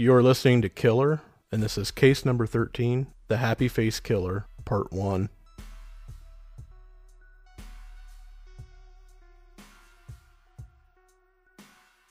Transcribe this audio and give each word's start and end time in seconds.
You're 0.00 0.22
listening 0.22 0.62
to 0.62 0.70
Killer, 0.70 1.20
and 1.52 1.62
this 1.62 1.76
is 1.76 1.90
case 1.90 2.24
number 2.24 2.46
13 2.46 3.08
The 3.28 3.36
Happy 3.36 3.68
Face 3.68 4.00
Killer, 4.00 4.46
Part 4.64 4.90
1. 4.94 5.28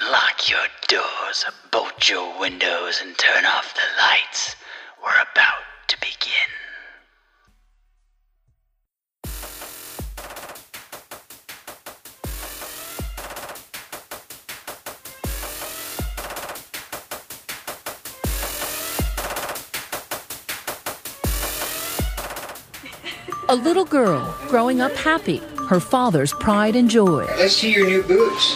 Lock 0.03 0.52
your 0.52 0.67
doors, 0.88 1.45
bolt 1.71 2.07
your 2.07 2.39
windows, 2.39 3.02
and 3.03 3.17
turn 3.17 3.44
off 3.45 3.73
the 3.73 3.81
lights. 3.99 4.55
We're 5.03 5.09
about 5.09 5.63
to 5.88 5.97
begin. 5.99 6.68
A 23.49 23.55
little 23.55 23.84
girl 23.84 24.38
growing 24.48 24.80
up 24.80 24.91
happy, 24.91 25.41
her 25.70 25.80
father's 25.80 26.31
pride 26.34 26.76
and 26.76 26.88
joy. 26.88 27.26
Let's 27.35 27.55
see 27.55 27.73
your 27.73 27.88
new 27.88 28.03
boots. 28.03 28.55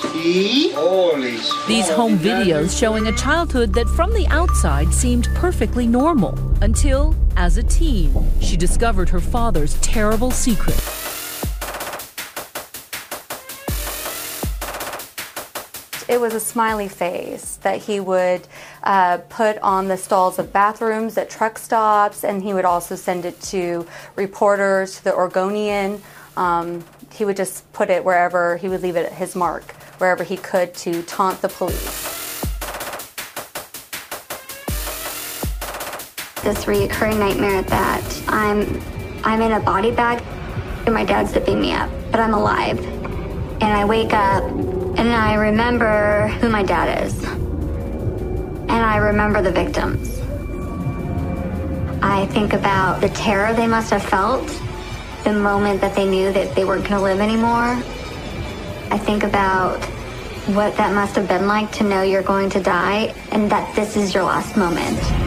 Holy 0.76 1.32
These 1.68 1.90
home 1.90 2.16
videos 2.20 2.78
showing 2.78 3.08
a 3.08 3.12
childhood 3.14 3.74
that 3.74 3.90
from 3.90 4.14
the 4.14 4.28
outside 4.28 4.94
seemed 4.94 5.30
perfectly 5.34 5.88
normal 5.88 6.38
until, 6.62 7.16
as 7.38 7.58
a 7.58 7.64
teen, 7.64 8.14
she 8.40 8.56
discovered 8.56 9.10
her 9.10 9.20
father's 9.20 9.82
terrible 9.82 10.30
secret. 10.30 11.03
It 16.14 16.22
was 16.22 16.36
a 16.36 16.40
smiley 16.40 16.90
face 16.90 17.56
that 17.64 17.82
he 17.82 18.00
would 18.00 18.48
uh, 18.84 19.18
put 19.30 19.58
on 19.64 19.88
the 19.88 19.98
stalls 19.98 20.38
of 20.38 20.54
bathrooms 20.54 21.18
at 21.18 21.28
truck 21.28 21.58
stops, 21.58 22.24
and 22.24 22.44
he 22.44 22.54
would 22.54 22.66
also 22.66 22.96
send 22.96 23.26
it 23.26 23.42
to 23.42 23.88
reporters, 24.16 24.98
to 24.98 25.06
the 25.06 25.16
Oregonian. 25.16 26.04
Um, 26.38 26.86
he 27.12 27.26
would 27.26 27.36
just 27.36 27.74
put 27.74 27.90
it 27.90 28.06
wherever 28.06 28.58
he 28.58 28.70
would 28.70 28.84
leave 28.84 28.96
it 28.96 29.08
at 29.08 29.14
his 29.14 29.36
mark, 29.36 29.72
wherever 29.98 30.24
he 30.24 30.38
could 30.38 30.76
to 30.76 31.02
taunt 31.02 31.42
the 31.42 31.50
police. 31.50 32.12
this 36.44 36.66
reoccurring 36.66 37.18
nightmare 37.18 37.64
that 37.64 38.24
I'm 38.28 38.82
I'm 39.24 39.42
in 39.42 39.54
a 39.54 39.60
body 39.62 39.90
bag 39.90 40.22
and 40.86 40.94
my 40.94 41.06
dad's 41.06 41.32
zipping 41.32 41.60
me 41.60 41.72
up, 41.72 41.90
but 42.12 42.20
I'm 42.20 42.36
alive. 42.36 42.78
And 43.64 43.64
I 43.64 43.86
wake 43.86 44.14
up 44.14 44.44
and 44.98 45.12
I 45.12 45.36
remember 45.36 46.28
who 46.40 46.50
my 46.50 46.64
dad 46.64 47.06
is. 47.06 47.24
And 47.24 48.72
I 48.72 48.98
remember 48.98 49.42
the 49.42 49.52
victims. 49.52 50.20
I 52.02 52.26
think 52.28 52.54
about 52.54 53.02
the 53.02 53.10
terror 53.10 53.54
they 53.54 53.68
must 53.68 53.90
have 53.92 54.04
felt 54.04 54.48
the 55.24 55.34
moment 55.34 55.82
that 55.82 55.96
they 55.96 56.08
knew 56.08 56.32
that 56.34 56.54
they 56.56 56.66
weren't 56.66 56.88
going 56.88 56.98
to 56.98 57.02
live 57.02 57.20
anymore. 57.20 57.82
I 58.92 58.98
think 58.98 59.24
about 59.24 59.84
what 60.56 60.76
that 60.78 60.94
must 60.94 61.16
have 61.16 61.28
been 61.28 61.48
like 61.48 61.72
to 61.74 61.84
know 61.84 62.02
you're 62.02 62.22
going 62.22 62.50
to 62.52 62.62
die 62.62 63.14
and 63.32 63.50
that 63.50 63.74
this 63.76 63.96
is 63.96 64.14
your 64.14 64.24
last 64.24 64.58
moment. 64.58 65.23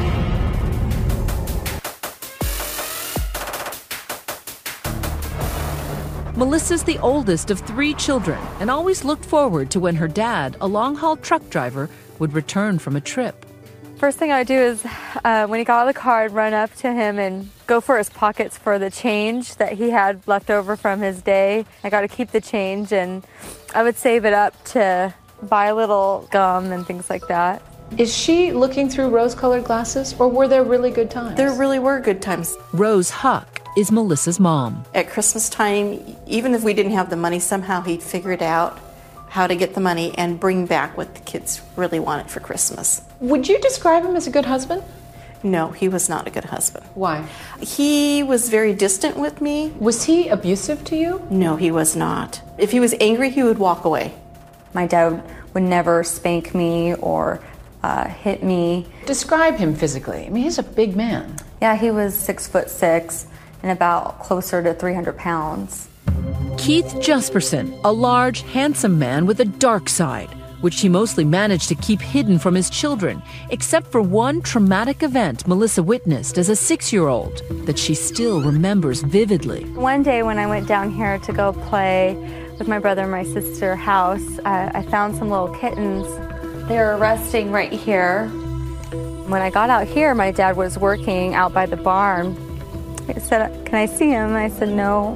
Melissa's 6.36 6.82
the 6.82 6.98
oldest 6.98 7.50
of 7.50 7.60
three 7.60 7.94
children 7.94 8.38
and 8.60 8.70
always 8.70 9.04
looked 9.04 9.24
forward 9.24 9.70
to 9.70 9.80
when 9.80 9.96
her 9.96 10.06
dad, 10.06 10.54
a 10.60 10.66
long 10.66 10.94
haul 10.94 11.16
truck 11.16 11.48
driver, 11.48 11.88
would 12.18 12.34
return 12.34 12.78
from 12.78 12.94
a 12.94 13.00
trip. 13.00 13.46
First 13.96 14.18
thing 14.18 14.30
I 14.30 14.40
would 14.40 14.46
do 14.46 14.58
is 14.58 14.84
uh, 15.24 15.46
when 15.46 15.60
he 15.60 15.64
got 15.64 15.80
out 15.80 15.88
of 15.88 15.94
the 15.94 15.98
car, 15.98 16.24
I'd 16.24 16.32
run 16.32 16.52
up 16.52 16.74
to 16.74 16.92
him 16.92 17.18
and 17.18 17.48
go 17.66 17.80
for 17.80 17.96
his 17.96 18.10
pockets 18.10 18.58
for 18.58 18.78
the 18.78 18.90
change 18.90 19.54
that 19.54 19.72
he 19.72 19.88
had 19.88 20.28
left 20.28 20.50
over 20.50 20.76
from 20.76 21.00
his 21.00 21.22
day. 21.22 21.64
I 21.82 21.88
got 21.88 22.02
to 22.02 22.08
keep 22.08 22.32
the 22.32 22.42
change 22.42 22.92
and 22.92 23.26
I 23.74 23.82
would 23.82 23.96
save 23.96 24.26
it 24.26 24.34
up 24.34 24.62
to 24.64 25.14
buy 25.44 25.66
a 25.68 25.74
little 25.74 26.28
gum 26.30 26.70
and 26.70 26.86
things 26.86 27.08
like 27.08 27.26
that. 27.28 27.62
Is 27.96 28.14
she 28.14 28.52
looking 28.52 28.90
through 28.90 29.08
rose 29.08 29.34
colored 29.34 29.64
glasses 29.64 30.14
or 30.18 30.28
were 30.28 30.48
there 30.48 30.64
really 30.64 30.90
good 30.90 31.10
times? 31.10 31.38
There 31.38 31.54
really 31.54 31.78
were 31.78 31.98
good 31.98 32.20
times. 32.20 32.54
Rose 32.74 33.08
Huck 33.08 33.65
is 33.76 33.92
Melissa's 33.92 34.40
mom. 34.40 34.84
At 34.94 35.10
Christmas 35.10 35.50
time, 35.50 36.16
even 36.26 36.54
if 36.54 36.64
we 36.64 36.72
didn't 36.72 36.92
have 36.92 37.10
the 37.10 37.16
money, 37.16 37.38
somehow 37.38 37.82
he'd 37.82 38.02
figured 38.02 38.42
out 38.42 38.80
how 39.28 39.46
to 39.46 39.54
get 39.54 39.74
the 39.74 39.80
money 39.80 40.16
and 40.16 40.40
bring 40.40 40.64
back 40.64 40.96
what 40.96 41.14
the 41.14 41.20
kids 41.20 41.60
really 41.76 42.00
wanted 42.00 42.30
for 42.30 42.40
Christmas. 42.40 43.02
Would 43.20 43.48
you 43.48 43.60
describe 43.60 44.02
him 44.02 44.16
as 44.16 44.26
a 44.26 44.30
good 44.30 44.46
husband? 44.46 44.82
No, 45.42 45.70
he 45.70 45.88
was 45.88 46.08
not 46.08 46.26
a 46.26 46.30
good 46.30 46.46
husband. 46.46 46.86
Why? 46.94 47.28
He 47.60 48.22
was 48.22 48.48
very 48.48 48.72
distant 48.72 49.18
with 49.18 49.42
me. 49.42 49.74
Was 49.78 50.04
he 50.04 50.28
abusive 50.28 50.82
to 50.84 50.96
you? 50.96 51.26
No, 51.28 51.56
he 51.56 51.70
was 51.70 51.94
not. 51.94 52.40
If 52.56 52.72
he 52.72 52.80
was 52.80 52.94
angry, 52.98 53.28
he 53.28 53.42
would 53.42 53.58
walk 53.58 53.84
away. 53.84 54.14
My 54.72 54.86
dad 54.86 55.22
would 55.52 55.62
never 55.62 56.02
spank 56.02 56.54
me 56.54 56.94
or 56.94 57.40
uh, 57.82 58.08
hit 58.08 58.42
me. 58.42 58.86
Describe 59.04 59.56
him 59.56 59.74
physically. 59.74 60.24
I 60.26 60.30
mean, 60.30 60.44
he's 60.44 60.58
a 60.58 60.62
big 60.62 60.96
man. 60.96 61.36
Yeah, 61.60 61.76
he 61.76 61.90
was 61.90 62.16
six 62.16 62.48
foot 62.48 62.70
six 62.70 63.26
and 63.62 63.72
about 63.72 64.20
closer 64.20 64.62
to 64.62 64.74
300 64.74 65.16
pounds. 65.16 65.88
Keith 66.58 66.86
Jesperson, 66.96 67.78
a 67.84 67.92
large, 67.92 68.40
handsome 68.42 68.98
man 68.98 69.26
with 69.26 69.40
a 69.40 69.44
dark 69.44 69.88
side, 69.88 70.30
which 70.62 70.80
he 70.80 70.88
mostly 70.88 71.24
managed 71.24 71.68
to 71.68 71.74
keep 71.74 72.00
hidden 72.00 72.38
from 72.38 72.54
his 72.54 72.70
children, 72.70 73.22
except 73.50 73.86
for 73.92 74.00
one 74.00 74.40
traumatic 74.40 75.02
event 75.02 75.46
Melissa 75.46 75.82
witnessed 75.82 76.38
as 76.38 76.48
a 76.48 76.56
six 76.56 76.92
year 76.92 77.08
old 77.08 77.42
that 77.66 77.78
she 77.78 77.94
still 77.94 78.40
remembers 78.40 79.02
vividly. 79.02 79.64
One 79.74 80.02
day 80.02 80.22
when 80.22 80.38
I 80.38 80.46
went 80.46 80.66
down 80.66 80.90
here 80.90 81.18
to 81.18 81.32
go 81.32 81.52
play 81.52 82.14
with 82.58 82.68
my 82.68 82.78
brother 82.78 83.02
and 83.02 83.12
my 83.12 83.24
sister 83.24 83.76
house, 83.76 84.38
uh, 84.40 84.70
I 84.74 84.82
found 84.82 85.16
some 85.16 85.30
little 85.30 85.54
kittens. 85.54 86.06
They 86.68 86.78
were 86.78 86.96
resting 86.96 87.52
right 87.52 87.72
here. 87.72 88.28
When 89.28 89.42
I 89.42 89.50
got 89.50 89.70
out 89.70 89.86
here, 89.86 90.14
my 90.14 90.30
dad 90.30 90.56
was 90.56 90.78
working 90.78 91.34
out 91.34 91.52
by 91.52 91.66
the 91.66 91.76
barn. 91.76 92.34
He 93.06 93.20
said, 93.20 93.64
Can 93.64 93.74
I 93.74 93.86
see 93.86 94.10
him? 94.10 94.34
I 94.34 94.48
said, 94.48 94.70
No. 94.70 95.14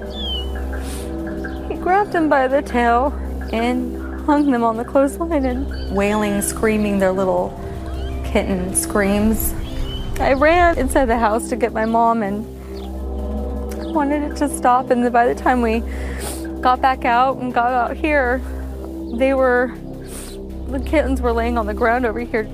He 1.68 1.74
grabbed 1.74 2.14
him 2.14 2.28
by 2.28 2.48
the 2.48 2.62
tail 2.62 3.12
and 3.52 3.96
hung 4.24 4.50
them 4.50 4.62
on 4.62 4.76
the 4.76 4.84
clothesline 4.84 5.44
and 5.44 5.94
wailing, 5.96 6.40
screaming 6.40 6.98
their 6.98 7.12
little 7.12 7.50
kitten 8.24 8.74
screams. 8.74 9.52
I 10.20 10.34
ran 10.34 10.78
inside 10.78 11.06
the 11.06 11.18
house 11.18 11.48
to 11.48 11.56
get 11.56 11.72
my 11.72 11.86
mom 11.86 12.22
and 12.22 12.44
wanted 13.92 14.22
it 14.22 14.36
to 14.36 14.48
stop. 14.48 14.90
And 14.90 15.12
by 15.12 15.26
the 15.26 15.34
time 15.34 15.62
we 15.62 15.80
got 16.60 16.80
back 16.80 17.04
out 17.04 17.38
and 17.38 17.52
got 17.52 17.72
out 17.72 17.96
here, 17.96 18.40
they 19.16 19.34
were, 19.34 19.74
the 20.68 20.80
kittens 20.86 21.20
were 21.20 21.32
laying 21.32 21.58
on 21.58 21.66
the 21.66 21.74
ground 21.74 22.06
over 22.06 22.20
here. 22.20 22.48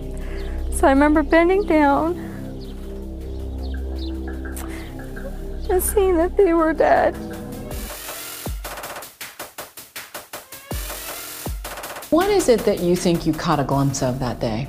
So 0.72 0.86
I 0.86 0.90
remember 0.90 1.22
bending 1.22 1.64
down 1.64 2.25
and 5.70 5.82
seeing 5.82 6.16
that 6.16 6.36
they 6.36 6.52
were 6.52 6.72
dead. 6.72 7.14
What 12.10 12.30
is 12.30 12.48
it 12.48 12.60
that 12.60 12.80
you 12.80 12.96
think 12.96 13.26
you 13.26 13.32
caught 13.32 13.60
a 13.60 13.64
glimpse 13.64 14.02
of 14.02 14.20
that 14.20 14.40
day? 14.40 14.68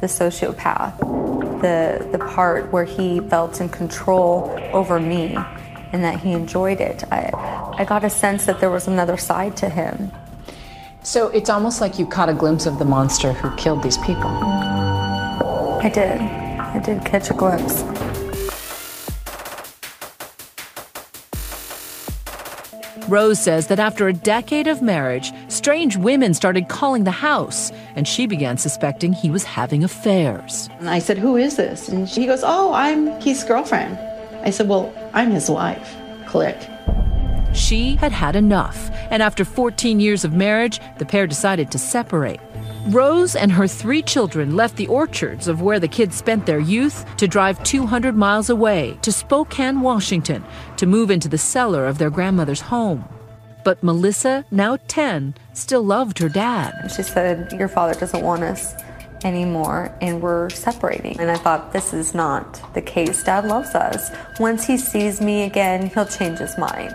The 0.00 0.06
sociopath, 0.06 0.98
the, 1.60 2.08
the 2.10 2.18
part 2.18 2.72
where 2.72 2.84
he 2.84 3.20
felt 3.20 3.60
in 3.60 3.68
control 3.68 4.58
over 4.72 4.98
me 4.98 5.36
and 5.92 6.02
that 6.04 6.20
he 6.20 6.32
enjoyed 6.32 6.80
it. 6.80 7.04
I, 7.12 7.30
I 7.78 7.84
got 7.84 8.04
a 8.04 8.10
sense 8.10 8.46
that 8.46 8.60
there 8.60 8.70
was 8.70 8.88
another 8.88 9.16
side 9.16 9.56
to 9.58 9.68
him. 9.68 10.10
So 11.02 11.28
it's 11.28 11.50
almost 11.50 11.80
like 11.80 11.98
you 11.98 12.06
caught 12.06 12.28
a 12.28 12.34
glimpse 12.34 12.66
of 12.66 12.78
the 12.78 12.84
monster 12.84 13.32
who 13.32 13.54
killed 13.56 13.82
these 13.82 13.98
people. 13.98 14.30
I 14.30 15.90
did. 15.92 16.20
I 16.20 16.78
did 16.84 17.04
catch 17.04 17.30
a 17.30 17.34
glimpse. 17.34 17.82
Rose 23.08 23.40
says 23.40 23.68
that 23.68 23.78
after 23.78 24.06
a 24.06 24.12
decade 24.12 24.66
of 24.66 24.82
marriage, 24.82 25.32
strange 25.48 25.96
women 25.96 26.34
started 26.34 26.68
calling 26.68 27.04
the 27.04 27.10
house, 27.10 27.72
and 27.96 28.06
she 28.06 28.26
began 28.26 28.58
suspecting 28.58 29.14
he 29.14 29.30
was 29.30 29.44
having 29.44 29.82
affairs. 29.82 30.68
And 30.78 30.90
I 30.90 30.98
said, 30.98 31.16
Who 31.16 31.36
is 31.36 31.56
this? 31.56 31.88
And 31.88 32.06
he 32.06 32.26
goes, 32.26 32.42
Oh, 32.44 32.72
I'm 32.74 33.18
Keith's 33.20 33.44
girlfriend. 33.44 33.98
I 34.44 34.50
said, 34.50 34.68
Well, 34.68 34.92
I'm 35.14 35.30
his 35.30 35.48
wife. 35.48 35.96
Click. 36.26 36.58
She 37.54 37.96
had 37.96 38.12
had 38.12 38.36
enough, 38.36 38.90
and 39.10 39.22
after 39.22 39.42
14 39.42 40.00
years 40.00 40.24
of 40.24 40.34
marriage, 40.34 40.78
the 40.98 41.06
pair 41.06 41.26
decided 41.26 41.70
to 41.70 41.78
separate. 41.78 42.40
Rose 42.88 43.36
and 43.36 43.52
her 43.52 43.68
three 43.68 44.00
children 44.00 44.56
left 44.56 44.76
the 44.76 44.86
orchards 44.86 45.46
of 45.46 45.60
where 45.60 45.78
the 45.78 45.88
kids 45.88 46.16
spent 46.16 46.46
their 46.46 46.58
youth 46.58 47.04
to 47.18 47.28
drive 47.28 47.62
200 47.62 48.16
miles 48.16 48.48
away 48.48 48.98
to 49.02 49.12
Spokane, 49.12 49.82
Washington, 49.82 50.42
to 50.78 50.86
move 50.86 51.10
into 51.10 51.28
the 51.28 51.36
cellar 51.36 51.86
of 51.86 51.98
their 51.98 52.08
grandmother's 52.08 52.62
home. 52.62 53.06
But 53.62 53.82
Melissa, 53.82 54.46
now 54.50 54.78
10, 54.88 55.34
still 55.52 55.82
loved 55.82 56.18
her 56.18 56.30
dad. 56.30 56.90
She 56.96 57.02
said, 57.02 57.52
Your 57.52 57.68
father 57.68 57.92
doesn't 57.92 58.24
want 58.24 58.42
us 58.42 58.74
anymore 59.22 59.94
and 60.00 60.22
we're 60.22 60.48
separating. 60.48 61.20
And 61.20 61.30
I 61.30 61.36
thought, 61.36 61.72
this 61.72 61.92
is 61.92 62.14
not 62.14 62.62
the 62.72 62.80
case. 62.80 63.22
Dad 63.22 63.44
loves 63.44 63.74
us. 63.74 64.10
Once 64.40 64.66
he 64.66 64.78
sees 64.78 65.20
me 65.20 65.42
again, 65.42 65.88
he'll 65.88 66.06
change 66.06 66.38
his 66.38 66.56
mind. 66.56 66.94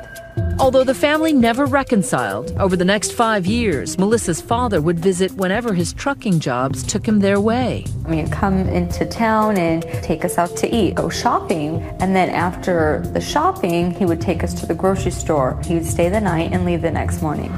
Although 0.60 0.84
the 0.84 0.94
family 0.94 1.34
never 1.34 1.66
reconciled, 1.66 2.52
over 2.58 2.76
the 2.76 2.86
next 2.86 3.12
five 3.12 3.46
years, 3.46 3.98
Melissa's 3.98 4.42
father 4.42 4.82
would 4.82 5.00
visit 5.00 5.32
whenever 5.34 5.74
his 5.74 5.94
trucking 5.94 6.40
jobs 6.40 6.84
took 6.84 7.06
him 7.08 7.20
their 7.20 7.40
way. 7.40 7.86
I 8.06 8.10
mean, 8.10 8.30
come 8.30 8.68
into 8.70 9.06
town 9.06 9.58
and 9.58 9.84
take 10.04 10.24
us 10.24 10.38
out 10.38 10.56
to 10.58 10.74
eat, 10.74 10.96
go 10.96 11.10
shopping. 11.10 11.82
And 12.00 12.16
then 12.16 12.30
after 12.30 13.02
the 13.14 13.22
shopping, 13.22 13.92
he 13.92 14.06
would 14.06 14.22
take 14.22 14.44
us 14.44 14.54
to 14.56 14.66
the 14.66 14.76
grocery 14.76 15.12
store. 15.12 15.60
He 15.66 15.74
would 15.74 15.86
stay 15.86 16.10
the 16.10 16.22
night 16.22 16.52
and 16.54 16.66
leave 16.66 16.82
the 16.82 16.92
next 16.92 17.22
morning. 17.22 17.52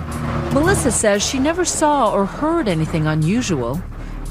Melissa 0.54 0.92
says 0.92 1.26
she 1.26 1.40
never 1.40 1.66
saw 1.66 2.14
or 2.14 2.26
heard 2.26 2.68
anything 2.68 3.08
unusual 3.08 3.82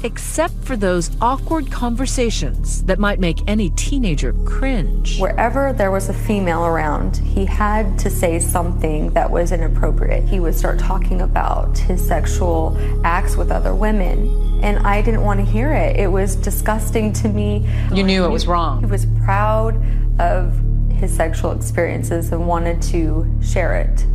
except 0.05 0.53
for 0.63 0.77
those 0.77 1.09
awkward 1.19 1.71
conversations 1.71 2.83
that 2.83 2.99
might 2.99 3.19
make 3.19 3.39
any 3.47 3.71
teenager 3.71 4.33
cringe. 4.45 5.19
Wherever 5.19 5.73
there 5.73 5.89
was 5.89 6.09
a 6.09 6.13
female 6.13 6.63
around, 6.63 7.17
he 7.17 7.43
had 7.43 7.97
to 7.97 8.09
say 8.11 8.37
something 8.39 9.09
that 9.13 9.29
was 9.29 9.51
inappropriate. 9.51 10.23
He 10.23 10.39
would 10.39 10.53
start 10.53 10.77
talking 10.77 11.21
about 11.21 11.75
his 11.79 12.05
sexual 12.07 12.77
acts 13.03 13.35
with 13.35 13.49
other 13.49 13.73
women, 13.73 14.61
and 14.63 14.77
I 14.85 15.01
didn't 15.01 15.23
want 15.23 15.39
to 15.39 15.45
hear 15.45 15.73
it. 15.73 15.97
It 15.97 16.11
was 16.11 16.35
disgusting 16.35 17.11
to 17.13 17.27
me. 17.27 17.67
You 17.91 18.03
knew 18.03 18.25
it 18.25 18.29
was 18.29 18.45
wrong. 18.45 18.81
He 18.81 18.85
was 18.85 19.07
proud 19.23 19.75
of 20.19 20.53
his 20.91 21.11
sexual 21.13 21.51
experiences 21.51 22.31
and 22.31 22.47
wanted 22.47 22.79
to 22.83 23.25
share 23.41 23.75
it. 23.75 24.05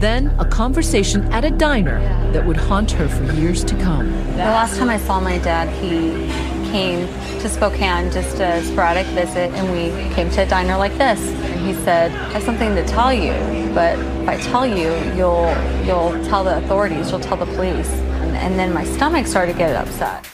Then 0.00 0.34
a 0.38 0.44
conversation 0.44 1.22
at 1.32 1.44
a 1.44 1.50
diner 1.50 2.00
that 2.32 2.44
would 2.44 2.56
haunt 2.56 2.90
her 2.92 3.08
for 3.08 3.32
years 3.32 3.64
to 3.64 3.74
come. 3.76 4.10
The 4.32 4.38
last 4.38 4.76
time 4.76 4.90
I 4.90 4.98
saw 4.98 5.20
my 5.20 5.38
dad, 5.38 5.68
he 5.82 6.10
came 6.70 7.06
to 7.40 7.48
Spokane 7.48 8.10
just 8.10 8.40
a 8.40 8.62
sporadic 8.64 9.06
visit, 9.08 9.52
and 9.54 9.70
we 9.70 10.14
came 10.14 10.28
to 10.30 10.42
a 10.42 10.46
diner 10.46 10.76
like 10.76 10.98
this. 10.98 11.20
And 11.20 11.66
he 11.66 11.74
said, 11.84 12.10
"I 12.12 12.32
have 12.32 12.42
something 12.42 12.74
to 12.74 12.84
tell 12.86 13.12
you, 13.14 13.32
but 13.72 13.98
if 13.98 14.28
I 14.28 14.36
tell 14.38 14.66
you, 14.66 14.92
you'll 15.16 15.54
you'll 15.86 16.22
tell 16.24 16.42
the 16.44 16.56
authorities, 16.58 17.10
you'll 17.10 17.20
tell 17.20 17.36
the 17.36 17.46
police." 17.46 17.90
And, 18.22 18.36
and 18.36 18.58
then 18.58 18.74
my 18.74 18.84
stomach 18.84 19.26
started 19.26 19.52
to 19.52 19.58
get 19.58 19.76
upset. 19.76 20.26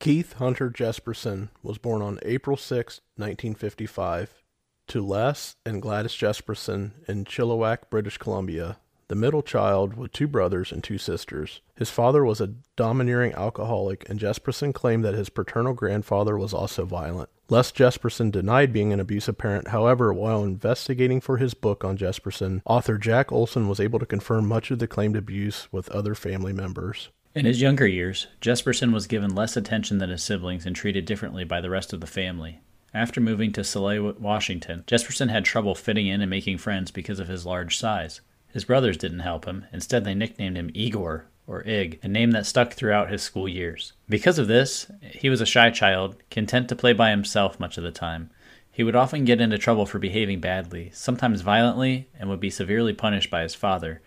Keith 0.00 0.32
Hunter 0.38 0.70
Jesperson 0.70 1.50
was 1.62 1.76
born 1.76 2.00
on 2.00 2.20
April 2.22 2.56
6, 2.56 3.02
1955, 3.16 4.42
to 4.88 5.06
Les 5.06 5.56
and 5.66 5.82
Gladys 5.82 6.12
Jesperson 6.12 6.92
in 7.06 7.26
Chilliwack, 7.26 7.90
British 7.90 8.16
Columbia, 8.16 8.78
the 9.08 9.14
middle 9.14 9.42
child 9.42 9.98
with 9.98 10.10
two 10.10 10.26
brothers 10.26 10.72
and 10.72 10.82
two 10.82 10.96
sisters. 10.96 11.60
His 11.76 11.90
father 11.90 12.24
was 12.24 12.40
a 12.40 12.54
domineering 12.76 13.34
alcoholic, 13.34 14.08
and 14.08 14.18
Jesperson 14.18 14.72
claimed 14.72 15.04
that 15.04 15.12
his 15.12 15.28
paternal 15.28 15.74
grandfather 15.74 16.38
was 16.38 16.54
also 16.54 16.86
violent. 16.86 17.28
Les 17.50 17.70
Jesperson 17.70 18.32
denied 18.32 18.72
being 18.72 18.94
an 18.94 19.00
abusive 19.00 19.36
parent. 19.36 19.68
However, 19.68 20.14
while 20.14 20.42
investigating 20.42 21.20
for 21.20 21.36
his 21.36 21.52
book 21.52 21.84
on 21.84 21.98
Jesperson, 21.98 22.62
author 22.64 22.96
Jack 22.96 23.30
Olsen 23.30 23.68
was 23.68 23.80
able 23.80 23.98
to 23.98 24.06
confirm 24.06 24.48
much 24.48 24.70
of 24.70 24.78
the 24.78 24.88
claimed 24.88 25.16
abuse 25.16 25.70
with 25.70 25.90
other 25.90 26.14
family 26.14 26.54
members. 26.54 27.10
In 27.32 27.44
his 27.44 27.60
younger 27.60 27.86
years, 27.86 28.26
Jesperson 28.40 28.92
was 28.92 29.06
given 29.06 29.36
less 29.36 29.56
attention 29.56 29.98
than 29.98 30.10
his 30.10 30.20
siblings 30.20 30.66
and 30.66 30.74
treated 30.74 31.04
differently 31.04 31.44
by 31.44 31.60
the 31.60 31.70
rest 31.70 31.92
of 31.92 32.00
the 32.00 32.08
family. 32.08 32.58
After 32.92 33.20
moving 33.20 33.52
to 33.52 33.62
Selah, 33.62 34.14
Washington, 34.14 34.82
Jesperson 34.88 35.30
had 35.30 35.44
trouble 35.44 35.76
fitting 35.76 36.08
in 36.08 36.20
and 36.20 36.28
making 36.28 36.58
friends 36.58 36.90
because 36.90 37.20
of 37.20 37.28
his 37.28 37.46
large 37.46 37.78
size. 37.78 38.20
His 38.48 38.64
brothers 38.64 38.96
didn't 38.96 39.20
help 39.20 39.44
him. 39.44 39.64
Instead, 39.72 40.04
they 40.04 40.14
nicknamed 40.14 40.56
him 40.56 40.72
Igor, 40.74 41.26
or 41.46 41.62
Ig, 41.62 42.00
a 42.02 42.08
name 42.08 42.32
that 42.32 42.46
stuck 42.46 42.72
throughout 42.72 43.12
his 43.12 43.22
school 43.22 43.48
years. 43.48 43.92
Because 44.08 44.40
of 44.40 44.48
this, 44.48 44.90
he 45.00 45.30
was 45.30 45.40
a 45.40 45.46
shy 45.46 45.70
child, 45.70 46.16
content 46.32 46.68
to 46.70 46.74
play 46.74 46.92
by 46.92 47.10
himself 47.10 47.60
much 47.60 47.78
of 47.78 47.84
the 47.84 47.92
time. 47.92 48.30
He 48.72 48.82
would 48.82 48.96
often 48.96 49.24
get 49.24 49.40
into 49.40 49.56
trouble 49.56 49.86
for 49.86 50.00
behaving 50.00 50.40
badly, 50.40 50.90
sometimes 50.92 51.42
violently, 51.42 52.08
and 52.18 52.28
would 52.28 52.40
be 52.40 52.50
severely 52.50 52.92
punished 52.92 53.30
by 53.30 53.42
his 53.42 53.54
father. 53.54 54.00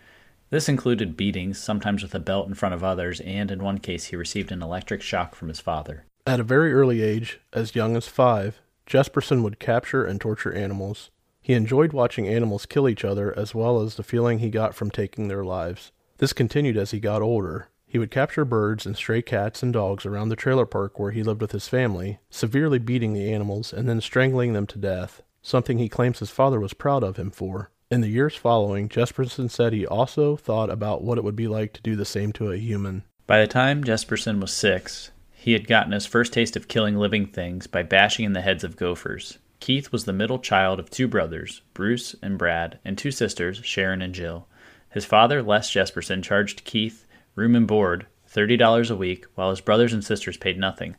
This 0.54 0.68
included 0.68 1.16
beatings, 1.16 1.58
sometimes 1.58 2.04
with 2.04 2.14
a 2.14 2.20
belt 2.20 2.46
in 2.46 2.54
front 2.54 2.76
of 2.76 2.84
others, 2.84 3.18
and 3.22 3.50
in 3.50 3.60
one 3.60 3.78
case, 3.78 4.04
he 4.04 4.14
received 4.14 4.52
an 4.52 4.62
electric 4.62 5.02
shock 5.02 5.34
from 5.34 5.48
his 5.48 5.58
father. 5.58 6.04
At 6.28 6.38
a 6.38 6.44
very 6.44 6.72
early 6.72 7.02
age, 7.02 7.40
as 7.52 7.74
young 7.74 7.96
as 7.96 8.06
five, 8.06 8.60
Jesperson 8.86 9.42
would 9.42 9.58
capture 9.58 10.04
and 10.04 10.20
torture 10.20 10.52
animals. 10.52 11.10
He 11.42 11.54
enjoyed 11.54 11.92
watching 11.92 12.28
animals 12.28 12.66
kill 12.66 12.88
each 12.88 13.04
other 13.04 13.36
as 13.36 13.52
well 13.52 13.80
as 13.80 13.96
the 13.96 14.04
feeling 14.04 14.38
he 14.38 14.48
got 14.48 14.76
from 14.76 14.92
taking 14.92 15.26
their 15.26 15.44
lives. 15.44 15.90
This 16.18 16.32
continued 16.32 16.76
as 16.76 16.92
he 16.92 17.00
got 17.00 17.20
older. 17.20 17.66
He 17.88 17.98
would 17.98 18.12
capture 18.12 18.44
birds 18.44 18.86
and 18.86 18.96
stray 18.96 19.22
cats 19.22 19.60
and 19.60 19.72
dogs 19.72 20.06
around 20.06 20.28
the 20.28 20.36
trailer 20.36 20.66
park 20.66 21.00
where 21.00 21.10
he 21.10 21.24
lived 21.24 21.40
with 21.40 21.50
his 21.50 21.66
family, 21.66 22.20
severely 22.30 22.78
beating 22.78 23.12
the 23.12 23.32
animals 23.32 23.72
and 23.72 23.88
then 23.88 24.00
strangling 24.00 24.52
them 24.52 24.68
to 24.68 24.78
death, 24.78 25.20
something 25.42 25.78
he 25.78 25.88
claims 25.88 26.20
his 26.20 26.30
father 26.30 26.60
was 26.60 26.74
proud 26.74 27.02
of 27.02 27.16
him 27.16 27.32
for. 27.32 27.72
In 27.94 28.00
the 28.00 28.08
years 28.08 28.34
following, 28.34 28.88
Jesperson 28.88 29.48
said 29.48 29.72
he 29.72 29.86
also 29.86 30.34
thought 30.34 30.68
about 30.68 31.04
what 31.04 31.16
it 31.16 31.22
would 31.22 31.36
be 31.36 31.46
like 31.46 31.72
to 31.74 31.80
do 31.80 31.94
the 31.94 32.04
same 32.04 32.32
to 32.32 32.50
a 32.50 32.56
human. 32.56 33.04
By 33.28 33.40
the 33.40 33.46
time 33.46 33.84
Jesperson 33.84 34.40
was 34.40 34.52
six, 34.52 35.12
he 35.32 35.52
had 35.52 35.68
gotten 35.68 35.92
his 35.92 36.04
first 36.04 36.32
taste 36.32 36.56
of 36.56 36.66
killing 36.66 36.96
living 36.96 37.24
things 37.24 37.68
by 37.68 37.84
bashing 37.84 38.24
in 38.24 38.32
the 38.32 38.40
heads 38.40 38.64
of 38.64 38.74
gophers. 38.74 39.38
Keith 39.60 39.92
was 39.92 40.06
the 40.06 40.12
middle 40.12 40.40
child 40.40 40.80
of 40.80 40.90
two 40.90 41.06
brothers, 41.06 41.62
Bruce 41.72 42.16
and 42.20 42.36
Brad, 42.36 42.80
and 42.84 42.98
two 42.98 43.12
sisters, 43.12 43.60
Sharon 43.62 44.02
and 44.02 44.12
Jill. 44.12 44.48
His 44.90 45.04
father, 45.04 45.40
Les 45.40 45.70
Jesperson, 45.70 46.20
charged 46.20 46.64
Keith 46.64 47.06
room 47.36 47.54
and 47.54 47.68
board, 47.68 48.06
$30 48.28 48.90
a 48.90 48.96
week, 48.96 49.24
while 49.36 49.50
his 49.50 49.60
brothers 49.60 49.92
and 49.92 50.02
sisters 50.02 50.36
paid 50.36 50.58
nothing. 50.58 50.96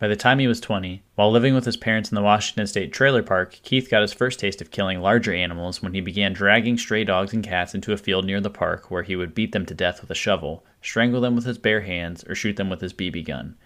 By 0.00 0.08
the 0.08 0.16
time 0.16 0.38
he 0.38 0.46
was 0.46 0.60
20, 0.60 1.02
while 1.14 1.30
living 1.30 1.54
with 1.54 1.66
his 1.66 1.76
parents 1.76 2.10
in 2.10 2.14
the 2.14 2.22
Washington 2.22 2.66
State 2.66 2.90
trailer 2.90 3.22
park, 3.22 3.60
Keith 3.62 3.90
got 3.90 4.00
his 4.00 4.14
first 4.14 4.40
taste 4.40 4.62
of 4.62 4.70
killing 4.70 5.02
larger 5.02 5.34
animals 5.34 5.82
when 5.82 5.92
he 5.92 6.00
began 6.00 6.32
dragging 6.32 6.78
stray 6.78 7.04
dogs 7.04 7.34
and 7.34 7.44
cats 7.44 7.74
into 7.74 7.92
a 7.92 7.98
field 7.98 8.24
near 8.24 8.40
the 8.40 8.48
park 8.48 8.90
where 8.90 9.02
he 9.02 9.14
would 9.14 9.34
beat 9.34 9.52
them 9.52 9.66
to 9.66 9.74
death 9.74 10.00
with 10.00 10.10
a 10.10 10.14
shovel, 10.14 10.64
strangle 10.80 11.20
them 11.20 11.34
with 11.36 11.44
his 11.44 11.58
bare 11.58 11.82
hands, 11.82 12.24
or 12.26 12.34
shoot 12.34 12.56
them 12.56 12.70
with 12.70 12.80
his 12.80 12.94
BB 12.94 13.26
gun. 13.26 13.58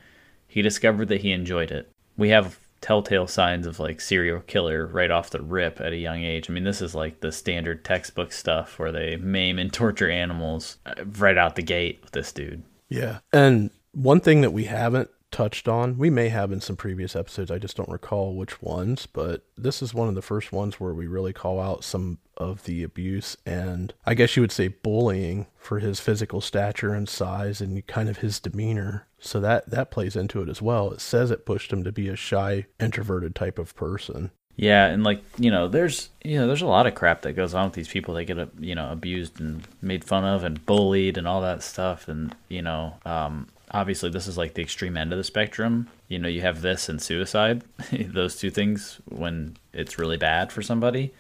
He 0.48 0.60
discovered 0.60 1.06
that 1.06 1.20
he 1.20 1.30
enjoyed 1.30 1.70
it. 1.70 1.88
We 2.16 2.30
have 2.30 2.58
telltale 2.80 3.28
signs 3.28 3.64
of 3.64 3.78
like 3.78 4.00
serial 4.00 4.40
killer 4.40 4.88
right 4.88 5.12
off 5.12 5.30
the 5.30 5.40
rip 5.40 5.80
at 5.80 5.92
a 5.92 5.96
young 5.96 6.24
age. 6.24 6.50
I 6.50 6.52
mean, 6.52 6.64
this 6.64 6.82
is 6.82 6.96
like 6.96 7.20
the 7.20 7.30
standard 7.30 7.84
textbook 7.84 8.32
stuff 8.32 8.80
where 8.80 8.90
they 8.90 9.14
maim 9.16 9.60
and 9.60 9.72
torture 9.72 10.10
animals 10.10 10.78
uh, 10.84 10.94
right 11.18 11.38
out 11.38 11.54
the 11.54 11.62
gate 11.62 12.00
with 12.02 12.10
this 12.10 12.32
dude. 12.32 12.64
Yeah. 12.88 13.20
And 13.32 13.70
one 13.92 14.18
thing 14.18 14.40
that 14.40 14.52
we 14.52 14.64
haven't 14.64 15.10
touched 15.34 15.66
on, 15.66 15.98
we 15.98 16.10
may 16.10 16.28
have 16.28 16.52
in 16.52 16.60
some 16.60 16.76
previous 16.76 17.16
episodes, 17.16 17.50
I 17.50 17.58
just 17.58 17.76
don't 17.76 17.88
recall 17.88 18.36
which 18.36 18.62
ones, 18.62 19.06
but 19.06 19.44
this 19.56 19.82
is 19.82 19.92
one 19.92 20.08
of 20.08 20.14
the 20.14 20.22
first 20.22 20.52
ones 20.52 20.78
where 20.78 20.94
we 20.94 21.08
really 21.08 21.32
call 21.32 21.60
out 21.60 21.82
some 21.82 22.18
of 22.36 22.64
the 22.64 22.84
abuse 22.84 23.36
and 23.44 23.94
I 24.06 24.14
guess 24.14 24.36
you 24.36 24.42
would 24.42 24.52
say 24.52 24.68
bullying 24.68 25.46
for 25.56 25.80
his 25.80 25.98
physical 25.98 26.40
stature 26.40 26.94
and 26.94 27.08
size 27.08 27.60
and 27.60 27.84
kind 27.88 28.08
of 28.08 28.18
his 28.18 28.38
demeanor. 28.38 29.08
So 29.18 29.40
that 29.40 29.70
that 29.70 29.90
plays 29.90 30.14
into 30.14 30.40
it 30.40 30.48
as 30.48 30.62
well. 30.62 30.92
It 30.92 31.00
says 31.00 31.32
it 31.32 31.46
pushed 31.46 31.72
him 31.72 31.82
to 31.82 31.90
be 31.90 32.08
a 32.08 32.16
shy, 32.16 32.66
introverted 32.78 33.34
type 33.34 33.58
of 33.58 33.74
person. 33.74 34.30
Yeah, 34.56 34.86
and 34.86 35.02
like 35.02 35.22
you 35.36 35.50
know, 35.50 35.66
there's 35.66 36.10
you 36.22 36.38
know, 36.38 36.46
there's 36.46 36.62
a 36.62 36.66
lot 36.66 36.86
of 36.86 36.94
crap 36.94 37.22
that 37.22 37.32
goes 37.32 37.54
on 37.54 37.66
with 37.66 37.74
these 37.74 37.88
people. 37.88 38.14
They 38.14 38.24
get 38.24 38.36
you 38.60 38.74
know 38.74 38.90
abused 38.90 39.40
and 39.40 39.66
made 39.82 40.04
fun 40.04 40.24
of 40.24 40.44
and 40.44 40.64
bullied 40.64 41.18
and 41.18 41.26
all 41.26 41.40
that 41.40 41.62
stuff. 41.62 42.06
And 42.06 42.34
you 42.48 42.62
know, 42.62 42.94
um, 43.04 43.48
obviously 43.70 44.10
this 44.10 44.26
is 44.26 44.38
like 44.38 44.54
the 44.54 44.62
extreme 44.62 44.96
end 44.96 45.12
of 45.12 45.18
the 45.18 45.24
spectrum. 45.24 45.88
You 46.08 46.18
know, 46.18 46.28
you 46.28 46.40
have 46.42 46.62
this 46.62 46.88
and 46.88 47.00
suicide, 47.00 47.62
those 47.92 48.36
two 48.36 48.50
things 48.50 49.00
when 49.08 49.56
it's 49.72 49.98
really 49.98 50.16
bad 50.16 50.52
for 50.52 50.62
somebody. 50.62 51.12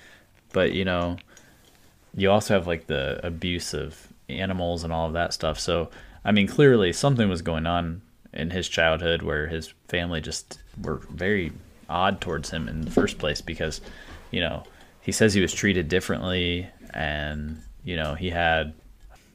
But 0.52 0.72
you 0.72 0.84
know, 0.84 1.16
you 2.14 2.30
also 2.30 2.54
have 2.54 2.66
like 2.66 2.86
the 2.86 3.20
abuse 3.24 3.74
of 3.74 4.08
animals 4.28 4.84
and 4.84 4.92
all 4.92 5.06
of 5.06 5.14
that 5.14 5.32
stuff. 5.32 5.58
So 5.58 5.90
I 6.24 6.32
mean, 6.32 6.46
clearly 6.46 6.92
something 6.92 7.28
was 7.28 7.42
going 7.42 7.66
on 7.66 8.02
in 8.32 8.50
his 8.50 8.68
childhood 8.68 9.22
where 9.22 9.46
his 9.46 9.72
family 9.88 10.20
just 10.20 10.58
were 10.82 11.00
very 11.10 11.52
odd 11.88 12.20
towards 12.20 12.50
him 12.50 12.68
in 12.68 12.82
the 12.82 12.90
first 12.90 13.18
place 13.18 13.40
because, 13.40 13.80
you 14.30 14.40
know, 14.40 14.64
he 15.02 15.12
says 15.12 15.34
he 15.34 15.40
was 15.40 15.52
treated 15.52 15.88
differently 15.88 16.66
and, 16.92 17.62
you 17.84 17.96
know, 17.96 18.14
he 18.14 18.30
had, 18.30 18.72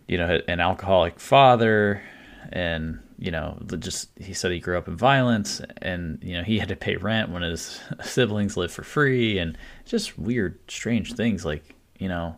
you 0.08 0.18
know, 0.18 0.42
an 0.48 0.60
alcoholic 0.60 1.20
father 1.20 2.02
and, 2.50 3.00
you 3.18 3.32
know, 3.32 3.60
just 3.80 4.10
he 4.20 4.34
said 4.34 4.52
he 4.52 4.60
grew 4.60 4.78
up 4.78 4.88
in 4.88 4.98
violence 4.98 5.62
and, 5.82 6.20
you 6.22 6.36
know, 6.36 6.44
he 6.44 6.60
had 6.60 6.70
to 6.70 6.76
pay 6.76 6.96
rent 6.96 7.30
when 7.30 7.42
his 7.42 7.80
siblings 8.04 8.58
lived 8.58 8.74
for 8.74 8.84
free 8.84 9.38
and 9.38 9.58
just 9.86 10.18
weird, 10.18 10.60
strange 10.68 11.14
things 11.14 11.46
like, 11.46 11.76
you 11.98 12.08
know, 12.08 12.36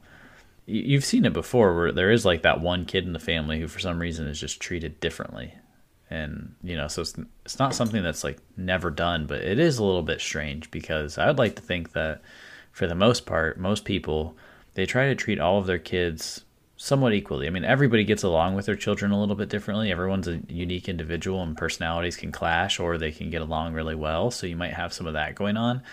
you've 0.66 1.06
seen 1.06 1.26
it 1.26 1.34
before 1.34 1.76
where 1.76 1.92
there 1.92 2.12
is 2.12 2.26
like 2.26 2.44
that 2.44 2.62
one 2.62 2.86
kid 2.86 3.06
in 3.06 3.14
the 3.14 3.20
family 3.20 3.60
who 3.60 3.68
for 3.68 3.80
some 3.80 4.00
reason 4.00 4.28
is 4.28 4.40
just 4.40 4.60
treated 4.60 5.00
differently. 5.00 5.54
And 6.10 6.56
you 6.62 6.76
know 6.76 6.90
so 6.90 7.04
it's, 7.04 7.16
it's 7.46 7.58
not 7.58 7.74
something 7.74 8.04
that's 8.04 8.26
like 8.26 8.38
never 8.58 8.90
done 8.90 9.28
but 9.28 9.40
it 9.40 9.60
is 9.60 9.78
a 9.78 9.84
little 9.86 10.04
bit 10.04 10.20
strange 10.20 10.70
because 10.70 11.18
i 11.18 11.26
would 11.26 11.38
like 11.38 11.56
to 11.56 11.62
think 11.62 11.94
that 11.94 12.22
for 12.72 12.88
the 12.88 12.96
most 12.96 13.26
part, 13.26 13.60
most 13.60 13.86
people 13.86 14.36
they 14.74 14.86
try 14.86 15.08
to 15.08 15.16
treat 15.16 15.40
all 15.40 15.58
of 15.60 15.66
their 15.66 15.80
kids 15.80 16.46
somewhat 16.82 17.14
equally. 17.14 17.46
I 17.46 17.52
mean, 17.52 17.64
everybody 17.64 18.04
gets 18.04 18.24
along 18.24 18.56
with 18.56 18.66
their 18.66 18.76
children 18.76 19.12
a 19.12 19.20
little 19.20 19.36
bit 19.36 19.50
differently. 19.50 19.92
Everyone's 19.92 20.28
a 20.28 20.42
unique 20.50 20.90
individual 20.90 21.44
and 21.44 21.56
personalities 21.56 22.16
can 22.16 22.32
clash 22.32 22.80
or 22.80 22.98
they 22.98 23.12
can 23.12 23.30
get 23.30 23.44
along 23.44 23.74
really 23.74 23.94
well. 23.94 24.32
So 24.32 24.48
you 24.48 24.56
might 24.56 24.74
have 24.74 24.92
some 24.92 25.06
of 25.06 25.14
that 25.14 25.36
going 25.36 25.58
on. 25.58 25.84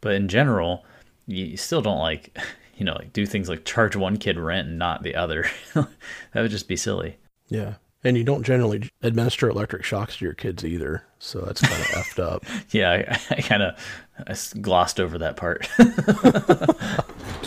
But 0.00 0.14
in 0.14 0.28
general, 0.28 0.84
you 1.26 1.56
still 1.56 1.82
don't 1.82 1.98
like, 1.98 2.38
you 2.76 2.84
know, 2.84 2.94
like 2.94 3.12
do 3.12 3.26
things 3.26 3.48
like 3.48 3.64
charge 3.64 3.96
one 3.96 4.18
kid 4.18 4.38
rent 4.38 4.68
and 4.68 4.78
not 4.78 5.02
the 5.02 5.16
other. 5.16 5.50
that 5.74 5.88
would 6.36 6.52
just 6.52 6.68
be 6.68 6.76
silly. 6.76 7.16
Yeah. 7.48 7.74
And 8.04 8.16
you 8.16 8.22
don't 8.22 8.44
generally 8.44 8.88
administer 9.02 9.48
electric 9.48 9.82
shocks 9.82 10.18
to 10.18 10.24
your 10.24 10.34
kids 10.34 10.64
either. 10.64 11.02
So 11.18 11.40
that's 11.40 11.60
kind 11.60 11.82
of 11.82 11.88
effed 11.88 12.22
up. 12.22 12.44
Yeah, 12.70 12.92
I, 12.92 13.20
I 13.34 13.40
kind 13.40 13.64
of 13.64 14.62
glossed 14.62 15.00
over 15.00 15.18
that 15.18 15.36
part. 15.36 15.68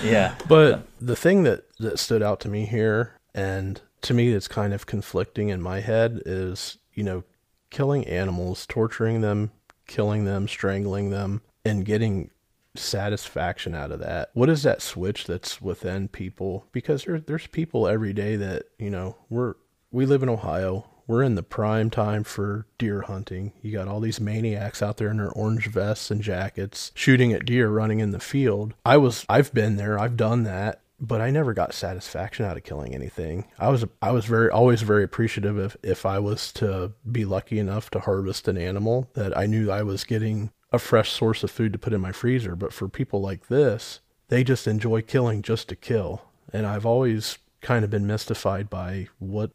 Yeah. 0.04 0.36
But 0.48 0.88
the 1.00 1.16
thing 1.16 1.44
that, 1.44 1.66
that 1.80 2.00
stood 2.00 2.22
out 2.22 2.40
to 2.42 2.50
me 2.50 2.66
here, 2.66 3.14
and 3.34 3.82
to 4.02 4.14
me 4.14 4.34
it's 4.34 4.48
kind 4.48 4.74
of 4.74 4.86
conflicting 4.86 5.50
in 5.50 5.62
my 5.62 5.80
head, 5.82 6.22
is, 6.26 6.78
you 6.94 7.04
know, 7.04 7.24
killing 7.70 8.06
animals, 8.08 8.66
torturing 8.66 9.22
them, 9.22 9.52
killing 9.88 10.26
them, 10.26 10.48
strangling 10.48 11.10
them, 11.10 11.42
and 11.66 11.86
getting 11.86 12.32
satisfaction 12.76 13.76
out 13.76 13.92
of 13.92 14.00
that. 14.00 14.30
What 14.34 14.50
is 14.50 14.64
that 14.64 14.82
switch 14.82 15.26
that's 15.26 15.62
within 15.62 16.08
people? 16.08 16.66
Because 16.72 17.04
there, 17.04 17.20
there's 17.20 17.48
people 17.48 17.88
every 17.88 18.14
day 18.14 18.36
that, 18.36 18.64
you 18.78 18.90
know, 18.90 19.18
we're 19.30 19.56
we 19.92 20.06
live 20.06 20.24
in 20.24 20.30
Ohio. 20.30 20.89
We're 21.10 21.24
in 21.24 21.34
the 21.34 21.42
prime 21.42 21.90
time 21.90 22.24
for 22.24 22.68
deer 22.78 23.02
hunting. 23.02 23.54
You 23.64 23.72
got 23.72 23.88
all 23.88 24.00
these 24.00 24.22
maniacs 24.22 24.84
out 24.84 24.98
there 24.98 25.10
in 25.10 25.18
their 25.18 25.32
orange 25.32 25.66
vests 25.66 26.12
and 26.12 26.22
jackets 26.22 26.92
shooting 26.94 27.34
at 27.34 27.48
deer 27.48 27.68
running 27.68 28.00
in 28.00 28.12
the 28.12 28.20
field. 28.20 28.76
I 28.86 28.98
was 28.98 29.26
I've 29.28 29.52
been 29.52 29.78
there. 29.78 29.98
I've 29.98 30.16
done 30.16 30.44
that, 30.44 30.82
but 31.00 31.20
I 31.20 31.32
never 31.32 31.56
got 31.56 31.74
satisfaction 31.74 32.46
out 32.46 32.58
of 32.58 32.64
killing 32.64 32.94
anything. 32.94 33.46
I 33.58 33.70
was 33.70 33.86
I 34.04 34.12
was 34.12 34.26
very 34.26 34.52
always 34.52 34.84
very 34.84 35.04
appreciative 35.04 35.58
if 35.58 35.76
if 35.82 36.06
I 36.06 36.20
was 36.20 36.52
to 36.54 36.92
be 37.12 37.26
lucky 37.26 37.58
enough 37.58 37.90
to 37.90 38.02
harvest 38.02 38.48
an 38.48 38.60
animal 38.60 39.10
that 39.16 39.36
I 39.36 39.48
knew 39.48 39.72
I 39.72 39.82
was 39.82 40.04
getting 40.04 40.52
a 40.72 40.78
fresh 40.78 41.12
source 41.12 41.44
of 41.44 41.50
food 41.50 41.74
to 41.74 41.80
put 41.80 41.94
in 41.94 42.02
my 42.02 42.12
freezer, 42.12 42.56
but 42.56 42.72
for 42.72 42.88
people 42.88 43.20
like 43.20 43.48
this, 43.48 44.00
they 44.28 44.44
just 44.44 44.68
enjoy 44.68 45.02
killing 45.02 45.42
just 45.42 45.70
to 45.70 45.76
kill. 45.76 46.22
And 46.54 46.68
I've 46.68 46.86
always 46.86 47.40
kind 47.62 47.84
of 47.84 47.90
been 47.90 48.06
mystified 48.06 48.70
by 48.70 49.08
what 49.18 49.50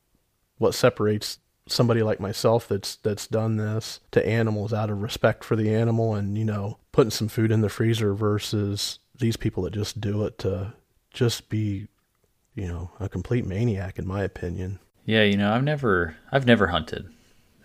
what 0.59 0.75
separates 0.75 1.39
somebody 1.66 2.02
like 2.02 2.21
myself 2.21 2.68
that's 2.68 2.97
that's 2.97 3.26
done 3.26 3.56
this 3.56 4.00
to 4.11 4.26
animals 4.26 4.73
out 4.73 4.90
of 4.90 5.00
respect 5.00 5.42
for 5.42 5.56
the 5.56 5.75
animal 5.75 6.14
and 6.14 6.37
you 6.37 6.44
know 6.44 6.78
putting 6.92 7.11
some 7.11 7.28
food 7.28 7.50
in 7.50 7.62
the 7.62 7.68
freezer 7.68 8.14
versus 8.14 8.99
these 9.18 9.37
people 9.37 9.62
that 9.62 9.73
just 9.73 10.00
do 10.00 10.25
it 10.25 10.38
to 10.38 10.73
just 11.11 11.49
be 11.49 11.87
you 12.54 12.66
know 12.66 12.90
a 13.00 13.09
complete 13.09 13.47
maniac 13.47 13.99
in 13.99 14.06
my 14.06 14.23
opinion. 14.23 14.78
Yeah 15.06 15.23
you 15.23 15.37
know 15.37 15.52
i've 15.52 15.64
never 15.64 16.16
i've 16.33 16.47
never 16.47 16.66
hunted 16.68 17.09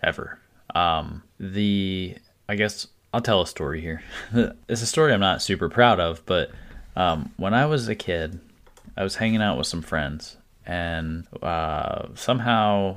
ever. 0.02 0.38
Um 0.74 1.22
the 1.38 2.16
i 2.48 2.54
guess 2.54 2.86
i'll 3.12 3.20
tell 3.20 3.42
a 3.42 3.46
story 3.46 3.80
here. 3.80 4.02
It's 4.68 4.82
a 4.82 4.86
story 4.86 5.12
i'm 5.12 5.20
not 5.20 5.42
super 5.42 5.68
proud 5.68 6.00
of 6.00 6.24
but 6.26 6.50
um 6.96 7.32
when 7.36 7.54
i 7.54 7.66
was 7.66 7.88
a 7.88 7.94
kid 7.94 8.40
i 8.96 9.02
was 9.02 9.16
hanging 9.16 9.42
out 9.42 9.58
with 9.58 9.66
some 9.66 9.82
friends 9.82 10.36
and 10.66 11.26
uh, 11.42 12.06
somehow 12.14 12.96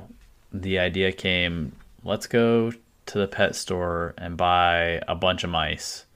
the 0.54 0.78
idea 0.78 1.12
came 1.12 1.72
let's 2.04 2.26
go 2.26 2.72
to 3.06 3.18
the 3.18 3.26
pet 3.26 3.54
store 3.54 4.14
and 4.16 4.36
buy 4.36 5.02
a 5.08 5.14
bunch 5.14 5.44
of 5.44 5.50
mice 5.50 6.06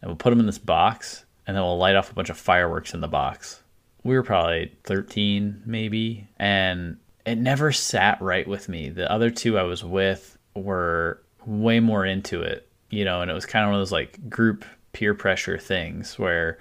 and 0.00 0.08
we'll 0.08 0.16
put 0.16 0.30
them 0.30 0.40
in 0.40 0.46
this 0.46 0.58
box 0.58 1.24
and 1.46 1.56
then 1.56 1.62
we'll 1.62 1.78
light 1.78 1.94
off 1.94 2.10
a 2.10 2.14
bunch 2.14 2.30
of 2.30 2.38
fireworks 2.38 2.94
in 2.94 3.00
the 3.00 3.06
box. 3.06 3.62
We 4.02 4.14
were 4.14 4.22
probably 4.22 4.72
13 4.84 5.62
maybe 5.66 6.26
and 6.38 6.96
it 7.24 7.36
never 7.36 7.70
sat 7.70 8.20
right 8.20 8.46
with 8.48 8.68
me. 8.68 8.88
The 8.88 9.10
other 9.10 9.30
two 9.30 9.58
i 9.58 9.62
was 9.62 9.84
with 9.84 10.38
were 10.54 11.20
way 11.44 11.78
more 11.78 12.04
into 12.04 12.42
it 12.42 12.66
you 12.90 13.04
know 13.04 13.20
and 13.20 13.30
it 13.30 13.34
was 13.34 13.46
kind 13.46 13.64
of 13.64 13.68
one 13.68 13.76
of 13.76 13.80
those 13.80 13.92
like 13.92 14.28
group 14.28 14.64
peer 14.92 15.14
pressure 15.14 15.58
things 15.58 16.18
where 16.18 16.58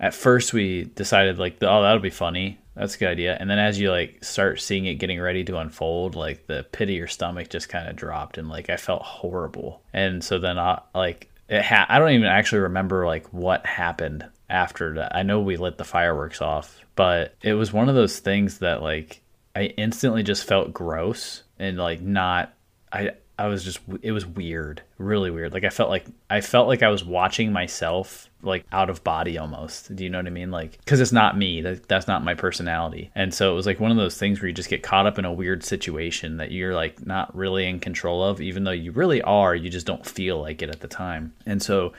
at 0.00 0.14
first 0.14 0.52
we 0.52 0.84
decided 0.84 1.38
like 1.38 1.56
oh 1.62 1.82
that'll 1.82 1.98
be 1.98 2.10
funny 2.10 2.58
that's 2.76 2.96
a 2.96 2.98
good 2.98 3.08
idea. 3.08 3.36
And 3.38 3.48
then 3.48 3.58
as 3.58 3.78
you 3.78 3.90
like 3.90 4.24
start 4.24 4.60
seeing 4.60 4.86
it 4.86 4.96
getting 4.96 5.20
ready 5.20 5.44
to 5.44 5.58
unfold, 5.58 6.16
like 6.16 6.46
the 6.46 6.66
pit 6.72 6.88
of 6.88 6.94
your 6.94 7.06
stomach 7.06 7.48
just 7.48 7.68
kind 7.68 7.88
of 7.88 7.96
dropped, 7.96 8.38
and 8.38 8.48
like 8.48 8.70
I 8.70 8.76
felt 8.76 9.02
horrible. 9.02 9.82
And 9.92 10.22
so 10.24 10.38
then 10.38 10.58
I 10.58 10.80
like 10.94 11.30
it. 11.48 11.64
Ha- 11.64 11.86
I 11.88 11.98
don't 11.98 12.10
even 12.10 12.26
actually 12.26 12.62
remember 12.62 13.06
like 13.06 13.32
what 13.32 13.64
happened 13.64 14.26
after 14.50 14.94
that. 14.94 15.14
I 15.14 15.22
know 15.22 15.40
we 15.40 15.56
lit 15.56 15.78
the 15.78 15.84
fireworks 15.84 16.42
off, 16.42 16.80
but 16.96 17.34
it 17.42 17.54
was 17.54 17.72
one 17.72 17.88
of 17.88 17.94
those 17.94 18.18
things 18.18 18.58
that 18.58 18.82
like 18.82 19.22
I 19.54 19.64
instantly 19.76 20.22
just 20.22 20.44
felt 20.44 20.72
gross 20.72 21.42
and 21.58 21.76
like 21.76 22.00
not. 22.00 22.54
I 22.92 23.12
I 23.38 23.48
was 23.48 23.64
just 23.64 23.80
it 24.02 24.12
was 24.12 24.24
weird, 24.24 24.82
really 24.98 25.30
weird. 25.30 25.52
Like 25.52 25.64
I 25.64 25.70
felt 25.70 25.90
like 25.90 26.06
I 26.30 26.40
felt 26.40 26.68
like 26.68 26.82
I 26.82 26.88
was 26.88 27.04
watching 27.04 27.52
myself 27.52 28.28
like 28.42 28.64
out 28.70 28.90
of 28.90 29.02
body 29.02 29.38
almost. 29.38 29.94
Do 29.94 30.04
you 30.04 30.10
know 30.10 30.18
what 30.18 30.26
I 30.26 30.30
mean? 30.30 30.50
Like 30.52 30.84
cuz 30.84 31.00
it's 31.00 31.10
not 31.10 31.36
me. 31.36 31.60
That 31.60 31.88
that's 31.88 32.06
not 32.06 32.24
my 32.24 32.34
personality. 32.34 33.10
And 33.14 33.34
so 33.34 33.50
it 33.52 33.56
was 33.56 33.66
like 33.66 33.80
one 33.80 33.90
of 33.90 33.96
those 33.96 34.16
things 34.16 34.40
where 34.40 34.48
you 34.48 34.54
just 34.54 34.68
get 34.68 34.84
caught 34.84 35.06
up 35.06 35.18
in 35.18 35.24
a 35.24 35.32
weird 35.32 35.64
situation 35.64 36.36
that 36.36 36.52
you're 36.52 36.74
like 36.74 37.04
not 37.04 37.34
really 37.34 37.66
in 37.66 37.80
control 37.80 38.22
of 38.22 38.40
even 38.40 38.62
though 38.64 38.70
you 38.70 38.92
really 38.92 39.20
are, 39.22 39.54
you 39.54 39.68
just 39.68 39.86
don't 39.86 40.06
feel 40.06 40.40
like 40.40 40.62
it 40.62 40.70
at 40.70 40.80
the 40.80 40.88
time. 40.88 41.32
And 41.44 41.60
so 41.60 41.92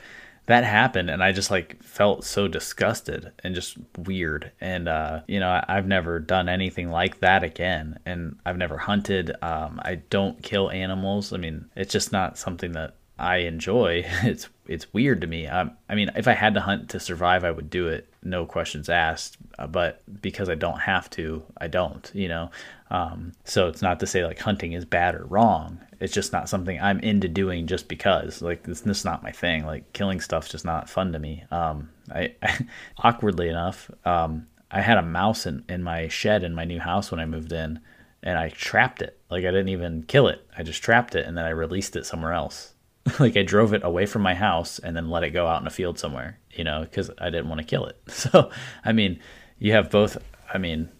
that 0.46 0.64
happened 0.64 1.10
and 1.10 1.22
i 1.22 1.32
just 1.32 1.50
like 1.50 1.82
felt 1.82 2.24
so 2.24 2.48
disgusted 2.48 3.32
and 3.42 3.54
just 3.54 3.76
weird. 3.98 4.52
And 4.60 4.88
uh, 4.88 5.20
you 5.26 5.40
know 5.40 5.48
I, 5.48 5.74
have 5.74 5.86
never 5.86 6.18
done 6.18 6.48
anything 6.48 6.90
like 6.90 7.20
that 7.20 7.42
again 7.42 7.98
and 8.06 8.38
i've 8.46 8.56
never 8.56 8.78
hunted. 8.78 9.32
Um, 9.42 9.80
i 9.84 9.96
don't 10.10 10.42
kill 10.42 10.70
animals. 10.70 11.32
I 11.32 11.36
mean 11.38 11.66
it's 11.76 11.92
just 11.92 12.12
not 12.12 12.38
something 12.38 12.72
that 12.72 12.94
i 13.18 13.38
enjoy 13.38 14.04
it's 14.22 14.48
it's 14.66 14.92
weird 14.92 15.20
to 15.20 15.26
me 15.26 15.46
um, 15.46 15.70
i 15.88 15.94
mean 15.94 16.10
if 16.16 16.28
i 16.28 16.32
had 16.32 16.54
to 16.54 16.60
hunt 16.60 16.88
to 16.88 17.00
survive 17.00 17.44
i 17.44 17.50
would 17.50 17.70
do 17.70 17.88
it 17.88 18.08
no 18.22 18.44
questions 18.44 18.88
asked 18.88 19.36
uh, 19.58 19.66
but 19.66 20.02
because 20.20 20.48
i 20.48 20.54
don't 20.54 20.80
have 20.80 21.08
to 21.10 21.42
i 21.58 21.66
don't 21.66 22.10
you 22.14 22.28
know 22.28 22.50
um, 22.88 23.32
so 23.42 23.66
it's 23.66 23.82
not 23.82 23.98
to 23.98 24.06
say 24.06 24.24
like 24.24 24.38
hunting 24.38 24.72
is 24.72 24.84
bad 24.84 25.16
or 25.16 25.24
wrong 25.24 25.80
it's 26.00 26.12
just 26.12 26.32
not 26.32 26.48
something 26.48 26.80
I'm 26.80 27.00
into 27.00 27.28
doing 27.28 27.66
just 27.66 27.88
because. 27.88 28.42
Like 28.42 28.64
this, 28.64 28.82
this 28.82 28.98
is 28.98 29.04
not 29.04 29.22
my 29.22 29.32
thing. 29.32 29.64
Like 29.64 29.92
killing 29.92 30.20
stuff's 30.20 30.50
just 30.50 30.64
not 30.64 30.90
fun 30.90 31.12
to 31.12 31.18
me. 31.18 31.44
Um, 31.50 31.90
I, 32.14 32.34
I 32.42 32.66
awkwardly 32.98 33.48
enough, 33.48 33.90
um, 34.04 34.46
I 34.70 34.80
had 34.80 34.98
a 34.98 35.02
mouse 35.02 35.46
in, 35.46 35.64
in 35.68 35.82
my 35.82 36.08
shed 36.08 36.42
in 36.42 36.54
my 36.54 36.64
new 36.64 36.80
house 36.80 37.10
when 37.10 37.20
I 37.20 37.26
moved 37.26 37.52
in, 37.52 37.80
and 38.22 38.38
I 38.38 38.50
trapped 38.50 39.00
it. 39.00 39.18
Like 39.30 39.44
I 39.44 39.50
didn't 39.50 39.68
even 39.68 40.02
kill 40.02 40.28
it. 40.28 40.46
I 40.56 40.62
just 40.62 40.82
trapped 40.82 41.14
it 41.14 41.26
and 41.26 41.36
then 41.36 41.44
I 41.44 41.50
released 41.50 41.96
it 41.96 42.06
somewhere 42.06 42.32
else. 42.32 42.74
like 43.20 43.36
I 43.36 43.42
drove 43.42 43.72
it 43.72 43.84
away 43.84 44.06
from 44.06 44.22
my 44.22 44.34
house 44.34 44.78
and 44.78 44.96
then 44.96 45.10
let 45.10 45.24
it 45.24 45.30
go 45.30 45.46
out 45.46 45.60
in 45.60 45.66
a 45.66 45.70
field 45.70 45.98
somewhere. 45.98 46.38
You 46.52 46.64
know, 46.64 46.80
because 46.80 47.10
I 47.18 47.30
didn't 47.30 47.48
want 47.48 47.60
to 47.60 47.66
kill 47.66 47.86
it. 47.86 48.00
So 48.08 48.50
I 48.84 48.92
mean, 48.92 49.20
you 49.58 49.72
have 49.72 49.90
both. 49.90 50.18
I 50.52 50.58
mean, 50.58 50.90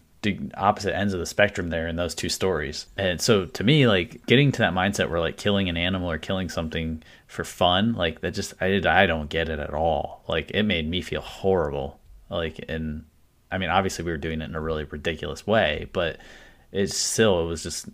opposite 0.55 0.95
ends 0.95 1.13
of 1.13 1.19
the 1.19 1.25
spectrum 1.25 1.69
there 1.69 1.87
in 1.87 1.95
those 1.95 2.15
two 2.15 2.29
stories. 2.29 2.87
And 2.97 3.21
so 3.21 3.45
to 3.45 3.63
me, 3.63 3.87
like 3.87 4.25
getting 4.25 4.51
to 4.53 4.59
that 4.59 4.73
mindset 4.73 5.09
where 5.09 5.19
like 5.19 5.37
killing 5.37 5.69
an 5.69 5.77
animal 5.77 6.09
or 6.09 6.17
killing 6.17 6.49
something 6.49 7.03
for 7.27 7.43
fun, 7.43 7.93
like 7.93 8.21
that 8.21 8.33
just 8.33 8.53
I 8.61 8.81
I 8.85 9.05
don't 9.05 9.29
get 9.29 9.49
it 9.49 9.59
at 9.59 9.73
all. 9.73 10.23
Like 10.27 10.51
it 10.51 10.63
made 10.63 10.89
me 10.89 11.01
feel 11.01 11.21
horrible. 11.21 11.99
Like 12.29 12.63
and 12.67 13.05
I 13.51 13.57
mean 13.57 13.69
obviously 13.69 14.05
we 14.05 14.11
were 14.11 14.17
doing 14.17 14.41
it 14.41 14.49
in 14.49 14.55
a 14.55 14.61
really 14.61 14.83
ridiculous 14.85 15.45
way, 15.45 15.87
but 15.93 16.17
it's 16.71 16.95
still 16.95 17.41
it 17.41 17.47
was 17.47 17.63
just 17.63 17.87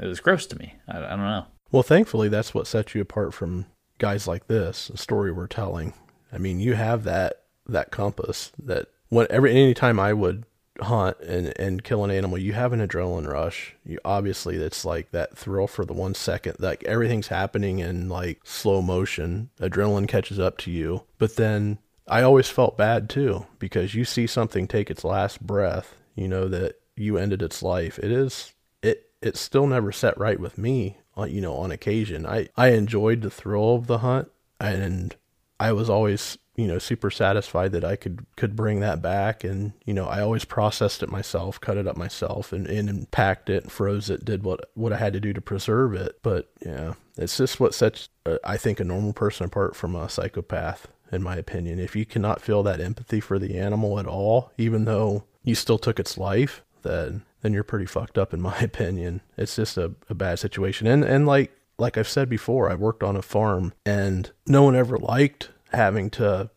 it 0.00 0.06
was 0.06 0.20
gross 0.20 0.46
to 0.46 0.58
me. 0.58 0.74
I, 0.88 0.98
I 0.98 1.10
don't 1.10 1.18
know. 1.18 1.46
Well, 1.72 1.82
thankfully 1.82 2.28
that's 2.28 2.54
what 2.54 2.66
sets 2.66 2.94
you 2.94 3.00
apart 3.00 3.32
from 3.32 3.66
guys 3.98 4.28
like 4.28 4.46
this, 4.46 4.88
the 4.88 4.98
story 4.98 5.32
we're 5.32 5.46
telling. 5.46 5.94
I 6.30 6.38
mean, 6.38 6.60
you 6.60 6.74
have 6.74 7.04
that 7.04 7.44
that 7.66 7.90
compass 7.90 8.52
that 8.62 8.88
whatever 9.08 9.46
anytime 9.46 9.98
I 9.98 10.12
would 10.12 10.44
hunt 10.80 11.18
and 11.20 11.52
and 11.58 11.82
kill 11.82 12.04
an 12.04 12.10
animal, 12.10 12.36
you 12.36 12.52
have 12.52 12.74
an 12.74 12.86
adrenaline 12.86 13.26
rush. 13.26 13.74
You 13.84 13.98
obviously 14.04 14.56
it's 14.56 14.84
like 14.84 15.10
that 15.12 15.36
thrill 15.36 15.66
for 15.66 15.86
the 15.86 15.94
one 15.94 16.14
second, 16.14 16.56
like 16.58 16.84
everything's 16.84 17.28
happening 17.28 17.78
in 17.78 18.08
like 18.10 18.40
slow 18.44 18.82
motion. 18.82 19.48
Adrenaline 19.58 20.08
catches 20.08 20.38
up 20.38 20.58
to 20.58 20.70
you, 20.70 21.04
but 21.18 21.36
then 21.36 21.78
I 22.06 22.20
always 22.22 22.48
felt 22.48 22.76
bad 22.76 23.08
too 23.08 23.46
because 23.58 23.94
you 23.94 24.04
see 24.04 24.26
something 24.26 24.68
take 24.68 24.90
its 24.90 25.04
last 25.04 25.40
breath, 25.46 25.94
you 26.14 26.28
know 26.28 26.48
that 26.48 26.80
you 26.96 27.16
ended 27.16 27.40
its 27.40 27.62
life. 27.62 27.98
It 27.98 28.10
is 28.10 28.52
it 28.82 29.10
it 29.22 29.36
still 29.38 29.66
never 29.66 29.90
set 29.90 30.18
right 30.18 30.38
with 30.38 30.58
me. 30.58 30.98
You 31.16 31.40
know, 31.40 31.54
on 31.54 31.70
occasion, 31.70 32.26
I 32.26 32.48
I 32.56 32.68
enjoyed 32.68 33.22
the 33.22 33.30
thrill 33.30 33.74
of 33.74 33.86
the 33.86 33.98
hunt 33.98 34.30
and 34.60 35.14
I 35.60 35.72
was 35.72 35.90
always 35.90 36.38
you 36.56 36.66
know 36.66 36.78
super 36.78 37.10
satisfied 37.10 37.72
that 37.72 37.84
I 37.84 37.96
could 37.96 38.26
could 38.36 38.56
bring 38.56 38.80
that 38.80 39.02
back. 39.02 39.44
And 39.44 39.72
you 39.84 39.94
know 39.94 40.06
I 40.06 40.20
always 40.20 40.44
processed 40.44 41.02
it 41.02 41.10
myself 41.10 41.60
cut 41.60 41.76
it 41.76 41.86
up 41.86 41.96
myself 41.96 42.52
and, 42.52 42.66
and 42.66 43.10
packed 43.10 43.50
it 43.50 43.70
froze 43.70 44.10
it 44.10 44.24
did 44.24 44.42
what 44.42 44.70
what 44.74 44.92
I 44.92 44.98
had 44.98 45.12
to 45.12 45.20
do 45.20 45.32
to 45.32 45.40
preserve 45.40 45.94
it. 45.94 46.18
But 46.22 46.50
yeah 46.64 46.94
it's 47.16 47.36
just 47.36 47.60
what 47.60 47.74
sets 47.74 48.08
uh, 48.24 48.38
I 48.44 48.56
think 48.56 48.80
a 48.80 48.84
normal 48.84 49.12
person 49.12 49.46
apart 49.46 49.76
from 49.76 49.94
a 49.94 50.08
psychopath 50.08 50.88
in 51.12 51.22
my 51.22 51.36
opinion. 51.36 51.78
If 51.78 51.94
you 51.94 52.06
cannot 52.06 52.40
feel 52.40 52.62
that 52.62 52.80
empathy 52.80 53.20
for 53.20 53.38
the 53.38 53.58
animal 53.58 54.00
at 54.00 54.06
all, 54.06 54.50
even 54.56 54.86
though 54.86 55.24
you 55.44 55.54
still 55.54 55.78
took 55.78 56.00
its 56.00 56.16
life, 56.16 56.62
then 56.82 57.22
then 57.42 57.52
you're 57.52 57.64
pretty 57.64 57.86
fucked 57.86 58.16
up 58.16 58.32
in 58.32 58.40
my 58.40 58.58
opinion. 58.60 59.20
It's 59.36 59.56
just 59.56 59.76
a, 59.76 59.92
a 60.08 60.14
bad 60.14 60.38
situation. 60.38 60.86
And 60.86 61.04
and 61.04 61.26
like 61.26 61.52
like 61.78 61.98
I've 61.98 62.08
said 62.08 62.28
before, 62.28 62.70
I 62.70 62.74
worked 62.74 63.02
on 63.02 63.16
a 63.16 63.22
farm 63.22 63.74
and 63.84 64.30
no 64.46 64.62
one 64.62 64.76
ever 64.76 64.96
liked 64.96 65.50
having 65.72 66.10
to 66.10 66.50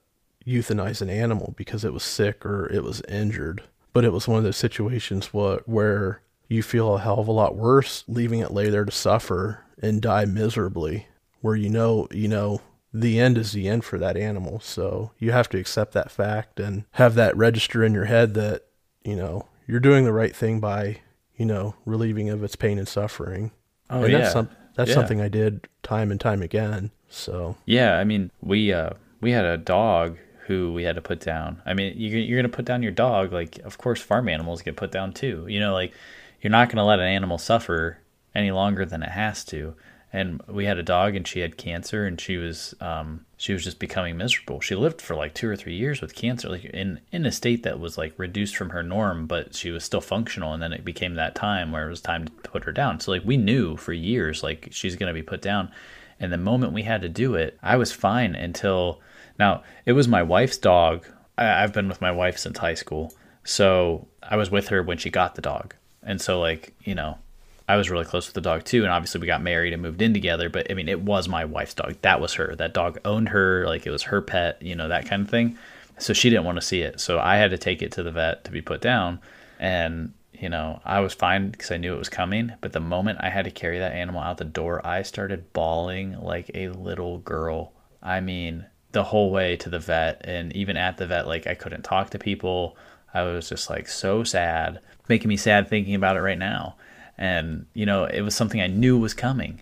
euthanize 0.45 1.01
an 1.01 1.09
animal 1.09 1.53
because 1.57 1.83
it 1.83 1.93
was 1.93 2.03
sick 2.03 2.45
or 2.45 2.71
it 2.71 2.83
was 2.83 3.01
injured. 3.09 3.63
But 3.93 4.05
it 4.05 4.13
was 4.13 4.27
one 4.27 4.37
of 4.37 4.43
those 4.43 4.57
situations 4.57 5.27
where, 5.27 5.61
where 5.65 6.21
you 6.47 6.61
feel 6.61 6.95
a 6.95 6.99
hell 6.99 7.19
of 7.19 7.27
a 7.27 7.31
lot 7.31 7.55
worse 7.55 8.03
leaving 8.07 8.39
it 8.39 8.51
lay 8.51 8.69
there 8.69 8.85
to 8.85 8.91
suffer 8.91 9.61
and 9.81 10.01
die 10.01 10.25
miserably, 10.25 11.07
where 11.41 11.55
you 11.55 11.69
know, 11.69 12.07
you 12.11 12.27
know, 12.27 12.61
the 12.93 13.19
end 13.19 13.37
is 13.37 13.51
the 13.51 13.67
end 13.67 13.83
for 13.83 13.97
that 13.97 14.15
animal. 14.15 14.59
So 14.59 15.11
you 15.17 15.31
have 15.31 15.49
to 15.49 15.57
accept 15.57 15.93
that 15.93 16.11
fact 16.11 16.59
and 16.59 16.85
have 16.91 17.15
that 17.15 17.35
register 17.35 17.83
in 17.83 17.93
your 17.93 18.05
head 18.05 18.35
that, 18.35 18.65
you 19.03 19.15
know, 19.15 19.47
you're 19.67 19.79
doing 19.79 20.03
the 20.05 20.13
right 20.13 20.35
thing 20.35 20.59
by, 20.59 21.01
you 21.37 21.45
know, 21.45 21.75
relieving 21.85 22.29
of 22.29 22.43
its 22.43 22.55
pain 22.55 22.77
and 22.77 22.87
suffering. 22.87 23.51
Oh, 23.89 24.03
and 24.03 24.11
yeah. 24.11 24.19
that's, 24.19 24.33
some, 24.33 24.49
that's 24.75 24.89
Yeah. 24.89 24.95
something 24.95 25.21
I 25.21 25.27
did 25.27 25.67
time 25.83 26.11
and 26.11 26.19
time 26.19 26.41
again. 26.41 26.91
So 27.09 27.55
Yeah, 27.65 27.97
I 27.97 28.03
mean, 28.03 28.31
we 28.41 28.73
uh 28.73 28.91
we 29.21 29.31
had 29.31 29.45
a 29.45 29.57
dog 29.57 30.17
who 30.47 30.73
we 30.73 30.83
had 30.83 30.95
to 30.95 31.01
put 31.01 31.19
down. 31.19 31.61
I 31.65 31.73
mean, 31.73 31.93
you 31.97 32.17
you're 32.17 32.37
gonna 32.39 32.49
put 32.49 32.65
down 32.65 32.83
your 32.83 32.91
dog, 32.91 33.31
like 33.33 33.59
of 33.59 33.77
course 33.77 34.01
farm 34.01 34.27
animals 34.29 34.61
get 34.61 34.75
put 34.75 34.91
down 34.91 35.13
too. 35.13 35.45
You 35.47 35.59
know, 35.59 35.73
like 35.73 35.93
you're 36.41 36.51
not 36.51 36.69
gonna 36.69 36.85
let 36.85 36.99
an 36.99 37.05
animal 37.07 37.37
suffer 37.37 37.99
any 38.33 38.51
longer 38.51 38.85
than 38.85 39.01
it 39.03 39.09
has 39.09 39.43
to. 39.45 39.75
And 40.13 40.41
we 40.47 40.65
had 40.65 40.77
a 40.77 40.83
dog, 40.83 41.15
and 41.15 41.27
she 41.27 41.39
had 41.41 41.57
cancer, 41.57 42.05
and 42.05 42.19
she 42.21 42.37
was 42.37 42.73
um 42.81 43.24
she 43.37 43.53
was 43.53 43.63
just 43.63 43.79
becoming 43.79 44.17
miserable. 44.17 44.61
She 44.61 44.75
lived 44.75 45.01
for 45.01 45.15
like 45.15 45.33
two 45.33 45.49
or 45.49 45.55
three 45.55 45.75
years 45.75 46.01
with 46.01 46.15
cancer, 46.15 46.49
like 46.49 46.65
in 46.65 47.01
in 47.11 47.25
a 47.25 47.31
state 47.31 47.63
that 47.63 47.79
was 47.79 47.97
like 47.97 48.13
reduced 48.17 48.55
from 48.55 48.69
her 48.69 48.83
norm, 48.83 49.27
but 49.27 49.55
she 49.55 49.71
was 49.71 49.83
still 49.83 50.01
functional. 50.01 50.53
And 50.53 50.63
then 50.63 50.73
it 50.73 50.85
became 50.85 51.15
that 51.15 51.35
time 51.35 51.71
where 51.71 51.85
it 51.85 51.89
was 51.89 52.01
time 52.01 52.25
to 52.25 52.31
put 52.49 52.63
her 52.63 52.71
down. 52.71 52.99
So 52.99 53.11
like 53.11 53.23
we 53.25 53.37
knew 53.37 53.75
for 53.75 53.93
years 53.93 54.43
like 54.43 54.69
she's 54.71 54.95
gonna 54.95 55.13
be 55.13 55.23
put 55.23 55.41
down. 55.41 55.71
And 56.19 56.31
the 56.31 56.37
moment 56.37 56.71
we 56.71 56.83
had 56.83 57.01
to 57.01 57.09
do 57.09 57.35
it, 57.35 57.57
I 57.61 57.75
was 57.75 57.91
fine 57.91 58.35
until 58.35 59.01
now. 59.37 59.63
It 59.85 59.93
was 59.93 60.07
my 60.07 60.23
wife's 60.23 60.57
dog. 60.57 61.05
I, 61.37 61.63
I've 61.63 61.73
been 61.73 61.89
with 61.89 61.99
my 61.99 62.11
wife 62.11 62.37
since 62.37 62.57
high 62.57 62.73
school, 62.73 63.13
so 63.43 64.07
I 64.23 64.37
was 64.37 64.49
with 64.49 64.69
her 64.69 64.81
when 64.81 64.97
she 64.97 65.09
got 65.09 65.35
the 65.35 65.41
dog, 65.41 65.75
and 66.01 66.21
so 66.21 66.39
like 66.39 66.73
you 66.85 66.95
know, 66.95 67.17
I 67.67 67.77
was 67.77 67.89
really 67.89 68.05
close 68.05 68.27
with 68.27 68.35
the 68.35 68.41
dog 68.41 68.63
too. 68.63 68.83
And 68.83 68.91
obviously, 68.91 69.21
we 69.21 69.27
got 69.27 69.41
married 69.41 69.73
and 69.73 69.81
moved 69.81 70.01
in 70.01 70.13
together. 70.13 70.49
But 70.49 70.69
I 70.69 70.73
mean, 70.73 70.89
it 70.89 71.01
was 71.01 71.27
my 71.27 71.45
wife's 71.45 71.73
dog. 71.73 71.95
That 72.01 72.21
was 72.21 72.33
her. 72.33 72.55
That 72.55 72.73
dog 72.73 72.99
owned 73.05 73.29
her. 73.29 73.65
Like 73.65 73.85
it 73.85 73.91
was 73.91 74.03
her 74.03 74.21
pet. 74.21 74.61
You 74.61 74.75
know 74.75 74.87
that 74.87 75.07
kind 75.07 75.23
of 75.23 75.29
thing. 75.29 75.57
So 75.97 76.13
she 76.13 76.29
didn't 76.29 76.45
want 76.45 76.57
to 76.57 76.65
see 76.65 76.81
it. 76.81 76.99
So 76.99 77.19
I 77.19 77.37
had 77.37 77.51
to 77.51 77.57
take 77.57 77.81
it 77.81 77.93
to 77.93 78.03
the 78.03 78.11
vet 78.11 78.43
to 78.43 78.51
be 78.51 78.61
put 78.61 78.81
down, 78.81 79.19
and 79.59 80.13
you 80.33 80.49
know, 80.49 80.81
I 80.83 80.99
was 80.99 81.13
fine 81.13 81.49
because 81.49 81.71
I 81.71 81.77
knew 81.77 81.95
it 81.95 81.99
was 81.99 82.09
coming. 82.09 82.51
But 82.61 82.73
the 82.73 82.79
moment 82.79 83.19
I 83.21 83.29
had 83.29 83.45
to 83.45 83.51
carry 83.51 83.79
that 83.79 83.93
animal 83.93 84.21
out 84.21 84.37
the 84.37 84.45
door, 84.45 84.85
I 84.85 85.01
started 85.01 85.53
bawling 85.53 86.19
like 86.19 86.51
a 86.53 86.69
little 86.69 87.19
girl. 87.19 87.71
I 88.03 88.19
mean, 88.19 88.65
the 88.91 89.03
whole 89.03 89.31
way 89.31 89.55
to 89.57 89.69
the 89.69 89.79
vet, 89.79 90.21
and 90.25 90.53
even 90.53 90.77
at 90.77 90.97
the 90.97 91.07
vet, 91.07 91.27
like 91.27 91.47
I 91.47 91.55
couldn't 91.55 91.83
talk 91.83 92.09
to 92.11 92.19
people. 92.19 92.77
I 93.13 93.23
was 93.23 93.47
just 93.47 93.69
like 93.69 93.87
so 93.87 94.23
sad, 94.23 94.81
making 95.07 95.29
me 95.29 95.37
sad 95.37 95.69
thinking 95.69 95.95
about 95.95 96.17
it 96.17 96.21
right 96.21 96.37
now. 96.37 96.75
And 97.17 97.65
you 97.73 97.85
know, 97.85 98.05
it 98.05 98.21
was 98.21 98.35
something 98.35 98.61
I 98.61 98.67
knew 98.67 98.97
was 98.97 99.13
coming, 99.13 99.61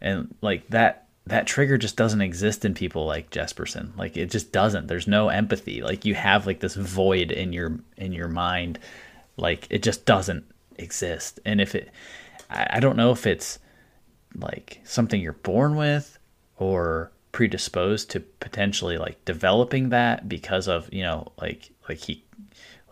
and 0.00 0.34
like 0.40 0.68
that 0.68 1.06
that 1.26 1.46
trigger 1.46 1.78
just 1.78 1.96
doesn't 1.96 2.20
exist 2.20 2.64
in 2.64 2.74
people 2.74 3.06
like 3.06 3.30
Jesperson. 3.30 3.96
Like 3.96 4.16
it 4.16 4.30
just 4.30 4.50
doesn't. 4.52 4.88
There's 4.88 5.06
no 5.06 5.28
empathy. 5.28 5.82
Like 5.82 6.04
you 6.04 6.14
have 6.14 6.46
like 6.46 6.60
this 6.60 6.74
void 6.74 7.30
in 7.30 7.52
your 7.52 7.78
in 7.96 8.12
your 8.12 8.28
mind 8.28 8.78
like 9.40 9.66
it 9.70 9.82
just 9.82 10.04
doesn't 10.04 10.44
exist 10.76 11.40
and 11.44 11.60
if 11.60 11.74
it 11.74 11.90
I, 12.48 12.66
I 12.74 12.80
don't 12.80 12.96
know 12.96 13.10
if 13.10 13.26
it's 13.26 13.58
like 14.36 14.80
something 14.84 15.20
you're 15.20 15.32
born 15.32 15.76
with 15.76 16.18
or 16.56 17.10
predisposed 17.32 18.10
to 18.10 18.20
potentially 18.20 18.98
like 18.98 19.24
developing 19.24 19.88
that 19.90 20.28
because 20.28 20.68
of 20.68 20.92
you 20.92 21.02
know 21.02 21.32
like 21.40 21.70
like 21.88 21.98
he 21.98 22.22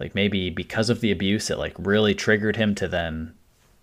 like 0.00 0.14
maybe 0.14 0.50
because 0.50 0.90
of 0.90 1.00
the 1.00 1.12
abuse 1.12 1.50
it 1.50 1.58
like 1.58 1.74
really 1.78 2.14
triggered 2.14 2.56
him 2.56 2.74
to 2.74 2.88
then 2.88 3.34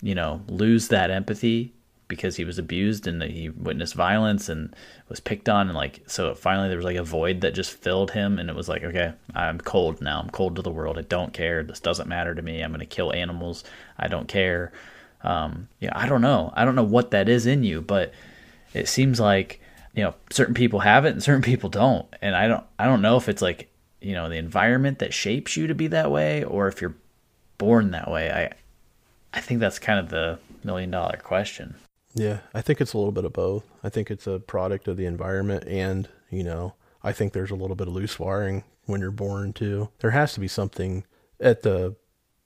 you 0.06 0.14
know 0.14 0.40
lose 0.48 0.90
that 0.90 1.10
empathy 1.10 1.74
because 2.08 2.36
he 2.36 2.46
was 2.46 2.60
abused 2.60 3.08
and 3.08 3.24
he 3.24 3.50
witnessed 3.50 3.96
violence 3.96 4.48
and 4.48 4.76
was 5.10 5.20
picked 5.20 5.50
on 5.50 5.68
and 5.68 5.76
like 5.76 6.04
so 6.06 6.36
finally 6.36 6.68
there 6.68 6.78
was 6.78 6.86
like 6.86 6.96
a 6.96 7.04
void 7.04 7.42
that 7.42 7.56
just 7.56 7.72
filled 7.72 8.12
him 8.12 8.38
and 8.38 8.48
it 8.48 8.56
was 8.56 8.70
like 8.70 8.84
okay 8.84 9.14
i'm 9.34 9.60
cold 9.60 10.00
now. 10.02 10.20
I'm 10.20 10.30
cold 10.30 10.58
to 10.58 10.62
the 10.62 10.70
world. 10.70 11.00
I 11.00 11.02
don't 11.02 11.34
care. 11.34 11.64
This 11.64 11.80
doesn't 11.80 12.08
matter 12.08 12.36
to 12.36 12.42
me. 12.44 12.62
I'm 12.62 12.70
going 12.70 12.82
to 12.82 12.86
kill 12.86 13.12
animals. 13.14 13.64
I 13.98 14.08
don't 14.08 14.28
care. 14.28 14.72
Um 15.24 15.70
yeah 15.80 15.92
i 15.96 16.08
don't 16.08 16.22
know. 16.22 16.54
I 16.56 16.66
don't 16.66 16.76
know 16.76 16.84
what 16.84 17.10
that 17.10 17.28
is 17.28 17.48
in 17.48 17.64
you 17.64 17.82
but 17.82 18.14
it 18.76 18.88
seems 18.88 19.20
like 19.20 19.60
you 19.96 20.04
know 20.04 20.14
certain 20.30 20.54
people 20.54 20.82
have 20.82 21.06
it 21.06 21.14
and 21.14 21.24
certain 21.24 21.42
people 21.42 21.72
don't. 21.72 22.06
And 22.22 22.36
i 22.36 22.48
don't 22.48 22.64
i 22.78 22.86
don't 22.86 23.02
know 23.02 23.18
if 23.18 23.28
it's 23.28 23.42
like 23.42 23.72
you 24.02 24.14
know 24.14 24.30
the 24.30 24.38
environment 24.38 25.00
that 25.00 25.16
shapes 25.16 25.58
you 25.58 25.66
to 25.66 25.74
be 25.74 25.88
that 25.88 26.12
way 26.12 26.44
or 26.44 26.68
if 26.68 26.80
you're 26.80 26.96
born 27.58 27.90
that 27.92 28.12
way. 28.12 28.30
I 28.30 28.52
i 29.36 29.40
think 29.40 29.60
that's 29.60 29.80
kind 29.80 30.00
of 30.00 30.10
the 30.10 30.40
million 30.64 30.90
dollar 30.90 31.18
question 31.24 31.76
Yeah, 32.18 32.40
I 32.54 32.62
think 32.62 32.80
it's 32.80 32.94
a 32.94 32.98
little 32.98 33.12
bit 33.12 33.26
of 33.26 33.34
both. 33.34 33.66
I 33.84 33.90
think 33.90 34.10
it's 34.10 34.26
a 34.26 34.40
product 34.40 34.88
of 34.88 34.96
the 34.96 35.06
environment 35.06 35.66
and, 35.68 36.08
you 36.30 36.44
know, 36.44 36.74
I 37.04 37.12
think 37.12 37.34
there's 37.34 37.52
a 37.52 37.56
little 37.56 37.76
bit 37.76 37.90
of 37.90 37.94
loose 37.94 38.18
wiring 38.18 38.64
when 38.86 39.02
you're 39.02 39.12
born 39.12 39.52
too. 39.52 39.90
There 40.00 40.12
has 40.12 40.34
to 40.34 40.40
be 40.40 40.48
something 40.48 41.04
at 41.42 41.62
the 41.64 41.98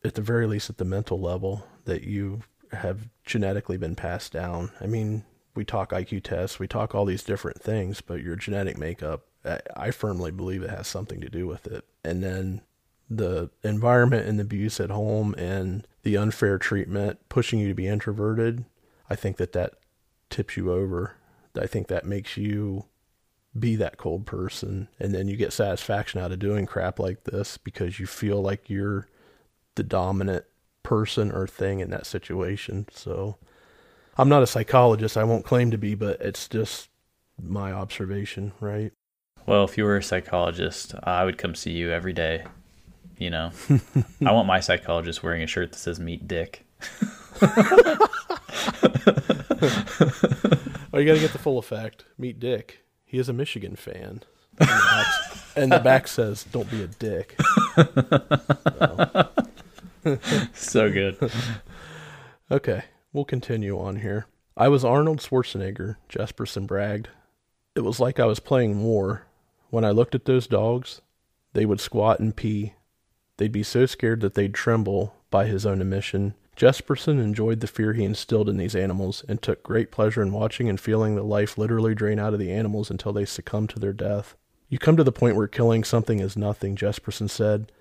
at 0.04 0.16
the 0.16 0.22
very 0.24 0.48
least 0.48 0.70
at 0.72 0.78
the 0.80 0.86
mental 0.86 1.20
level 1.22 1.68
that 1.86 2.04
you 2.04 2.42
have 2.72 3.08
genetically 3.26 3.78
been 3.78 3.96
passed 3.96 4.34
down. 4.34 4.72
I 4.82 4.88
mean, 4.88 5.24
we 5.56 5.64
talk 5.66 5.92
IQ 5.92 6.24
tests, 6.24 6.58
we 6.58 6.68
talk 6.68 6.96
all 6.96 7.06
these 7.06 7.24
different 7.24 7.62
things, 7.62 8.02
but 8.02 8.24
your 8.24 8.36
genetic 8.36 8.78
makeup, 8.78 9.28
I, 9.46 9.60
I 9.76 9.92
firmly 9.92 10.32
believe 10.32 10.64
it 10.64 10.70
has 10.72 10.88
something 10.88 11.22
to 11.22 11.30
do 11.30 11.46
with 11.46 11.68
it. 11.68 11.86
And 12.04 12.24
then 12.24 12.62
the 13.10 13.50
environment 13.64 14.28
and 14.28 14.38
the 14.38 14.44
abuse 14.44 14.80
at 14.80 14.92
home 14.92 15.34
and 15.36 15.88
the 16.04 16.16
unfair 16.16 16.58
treatment 16.58 17.20
pushing 17.28 17.60
you 17.60 17.68
to 17.68 17.74
be 17.74 17.88
introverted, 17.88 18.66
I 19.10 19.16
think 19.16 19.38
that 19.38 19.54
that 19.54 19.74
tips 20.30 20.56
you 20.58 20.72
over. 20.72 21.16
I 21.60 21.66
think 21.66 21.88
that 21.88 22.06
makes 22.06 22.38
you 22.38 22.86
be 23.58 23.76
that 23.76 23.98
cold 23.98 24.26
person 24.26 24.88
and 25.00 25.14
then 25.14 25.28
you 25.28 25.36
get 25.36 25.52
satisfaction 25.52 26.22
out 26.22 26.32
of 26.32 26.40
doing 26.40 26.66
crap 26.66 27.00
like 27.00 27.24
this 27.24 27.58
because 27.58 28.00
you 28.00 28.06
feel 28.06 28.42
like 28.42 28.70
you're 28.70 29.08
the 29.76 29.84
dominant 29.84 30.46
person 30.84 31.32
or 31.32 31.48
thing 31.48 31.80
in 31.80 31.90
that 31.90 32.06
situation. 32.06 32.88
So 32.92 33.38
I'm 34.18 34.30
not 34.30 34.44
a 34.44 34.48
psychologist, 34.48 35.18
I 35.18 35.24
won't 35.24 35.46
claim 35.46 35.72
to 35.72 35.78
be, 35.78 35.96
but 35.96 36.22
it's 36.22 36.48
just 36.48 36.90
my 37.42 37.72
observation, 37.72 38.52
right? 38.60 38.92
Well, 39.46 39.64
if 39.64 39.78
you 39.78 39.84
were 39.84 39.98
a 39.98 40.04
psychologist, 40.04 40.94
I 41.04 41.26
would 41.26 41.38
come 41.38 41.56
see 41.56 41.72
you 41.72 41.92
every 41.92 42.14
day. 42.14 42.46
You 43.20 43.30
know, 43.30 43.52
I 44.26 44.32
want 44.32 44.48
my 44.48 44.62
psychologist 44.62 45.22
wearing 45.22 45.44
a 45.44 45.48
shirt 45.48 45.74
that 45.74 45.78
says 45.78 46.00
"Meet 46.00 46.28
Dick." 46.28 46.66
oh, 47.42 48.08
you 50.98 51.06
got 51.06 51.16
to 51.16 51.20
get 51.20 51.34
the 51.34 51.40
full 51.40 51.60
effect. 51.60 52.06
Meet 52.18 52.40
Dick. 52.40 52.80
He 53.04 53.18
is 53.18 53.28
a 53.28 53.34
Michigan 53.34 53.76
fan. 53.76 54.24
And 54.58 54.70
the 54.70 54.88
back, 54.90 55.06
and 55.58 55.72
the 55.72 55.80
back 55.80 56.08
says, 56.08 56.46
"Don't 56.46 56.72
be 56.72 56.82
a 56.82 56.88
dick." 56.88 57.38
so 60.54 60.90
good. 60.90 61.18
Okay, 62.50 62.86
we'll 63.12 63.26
continue 63.26 63.78
on 63.78 63.98
here. 63.98 64.28
I 64.56 64.70
was 64.70 64.86
Arnold 64.86 65.20
Schwarzenegger, 65.20 65.98
Jesperson 66.10 66.68
bragged. 66.68 67.10
It 67.76 67.82
was 67.82 68.00
like 68.00 68.20
I 68.20 68.26
was 68.26 68.40
playing 68.40 68.82
war. 68.82 69.26
When 69.70 69.84
I 69.84 69.92
looked 69.92 70.16
at 70.16 70.26
those 70.26 70.48
dogs, 70.48 71.02
they 71.54 71.66
would 71.66 71.82
squat 71.82 72.20
and 72.20 72.36
pee. 72.36 72.74
They'd 73.40 73.54
be 73.54 73.64
so 73.64 73.86
scared 73.86 74.20
that 74.20 74.34
they'd 74.34 74.54
tremble 74.54 75.16
by 75.32 75.46
his 75.46 75.66
own 75.66 75.80
admission. 75.80 76.34
Jesperson 76.58 77.24
enjoyed 77.24 77.62
the 77.62 77.68
fear 77.68 77.94
he 77.94 78.04
instilled 78.04 78.50
in 78.50 78.58
these 78.58 78.76
animals 78.76 79.24
and 79.30 79.42
took 79.42 79.64
great 79.64 79.92
pleasure 79.92 80.22
in 80.22 80.34
watching 80.34 80.68
and 80.68 80.78
feeling 80.78 81.16
the 81.16 81.24
life 81.24 81.58
literally 81.58 81.96
drain 81.96 82.20
out 82.20 82.34
of 82.34 82.40
the 82.40 82.52
animals 82.52 82.92
until 82.92 83.14
they 83.14 83.24
succumbed 83.24 83.70
to 83.70 83.80
their 83.80 83.94
death. 83.94 84.36
You 84.68 84.78
come 84.78 84.98
to 84.98 85.06
the 85.06 85.14
point 85.14 85.38
where 85.38 85.48
killing 85.48 85.86
something 85.86 86.20
is 86.20 86.36
nothing, 86.36 86.76
Jesperson 86.76 87.30
said. 87.30 87.72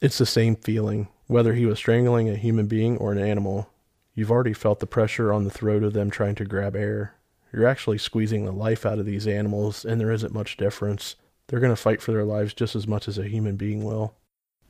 It's 0.00 0.18
the 0.18 0.26
same 0.26 0.56
feeling, 0.56 1.06
whether 1.28 1.54
he 1.54 1.66
was 1.66 1.78
strangling 1.78 2.28
a 2.28 2.34
human 2.34 2.66
being 2.66 2.96
or 2.96 3.12
an 3.12 3.18
animal. 3.18 3.70
You've 4.16 4.32
already 4.32 4.54
felt 4.54 4.80
the 4.80 4.88
pressure 4.88 5.32
on 5.32 5.44
the 5.44 5.50
throat 5.50 5.84
of 5.84 5.92
them 5.92 6.10
trying 6.10 6.34
to 6.34 6.44
grab 6.44 6.74
air. 6.74 7.14
You're 7.52 7.68
actually 7.68 7.98
squeezing 7.98 8.44
the 8.44 8.50
life 8.50 8.84
out 8.84 8.98
of 8.98 9.06
these 9.06 9.28
animals, 9.28 9.84
and 9.84 10.00
there 10.00 10.10
isn't 10.10 10.34
much 10.34 10.56
difference. 10.56 11.14
They're 11.46 11.60
going 11.60 11.70
to 11.70 11.76
fight 11.76 12.02
for 12.02 12.10
their 12.10 12.24
lives 12.24 12.54
just 12.54 12.74
as 12.74 12.88
much 12.88 13.06
as 13.06 13.18
a 13.18 13.28
human 13.28 13.54
being 13.54 13.84
will. 13.84 14.16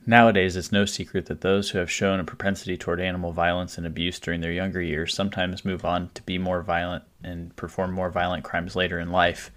Nowadays, 0.09 0.55
it's 0.55 0.71
no 0.71 0.85
secret 0.85 1.25
that 1.25 1.41
those 1.41 1.69
who 1.69 1.79
have 1.79 1.91
shown 1.91 2.21
a 2.21 2.23
propensity 2.23 2.77
toward 2.77 3.01
animal 3.01 3.33
violence 3.33 3.77
and 3.77 3.85
abuse 3.85 4.21
during 4.21 4.39
their 4.39 4.53
younger 4.53 4.81
years 4.81 5.13
sometimes 5.13 5.65
move 5.65 5.83
on 5.83 6.09
to 6.13 6.21
be 6.23 6.37
more 6.37 6.61
violent 6.61 7.03
and 7.25 7.53
perform 7.57 7.91
more 7.91 8.09
violent 8.09 8.45
crimes 8.45 8.73
later 8.73 9.01
in 9.01 9.11
life 9.11 9.51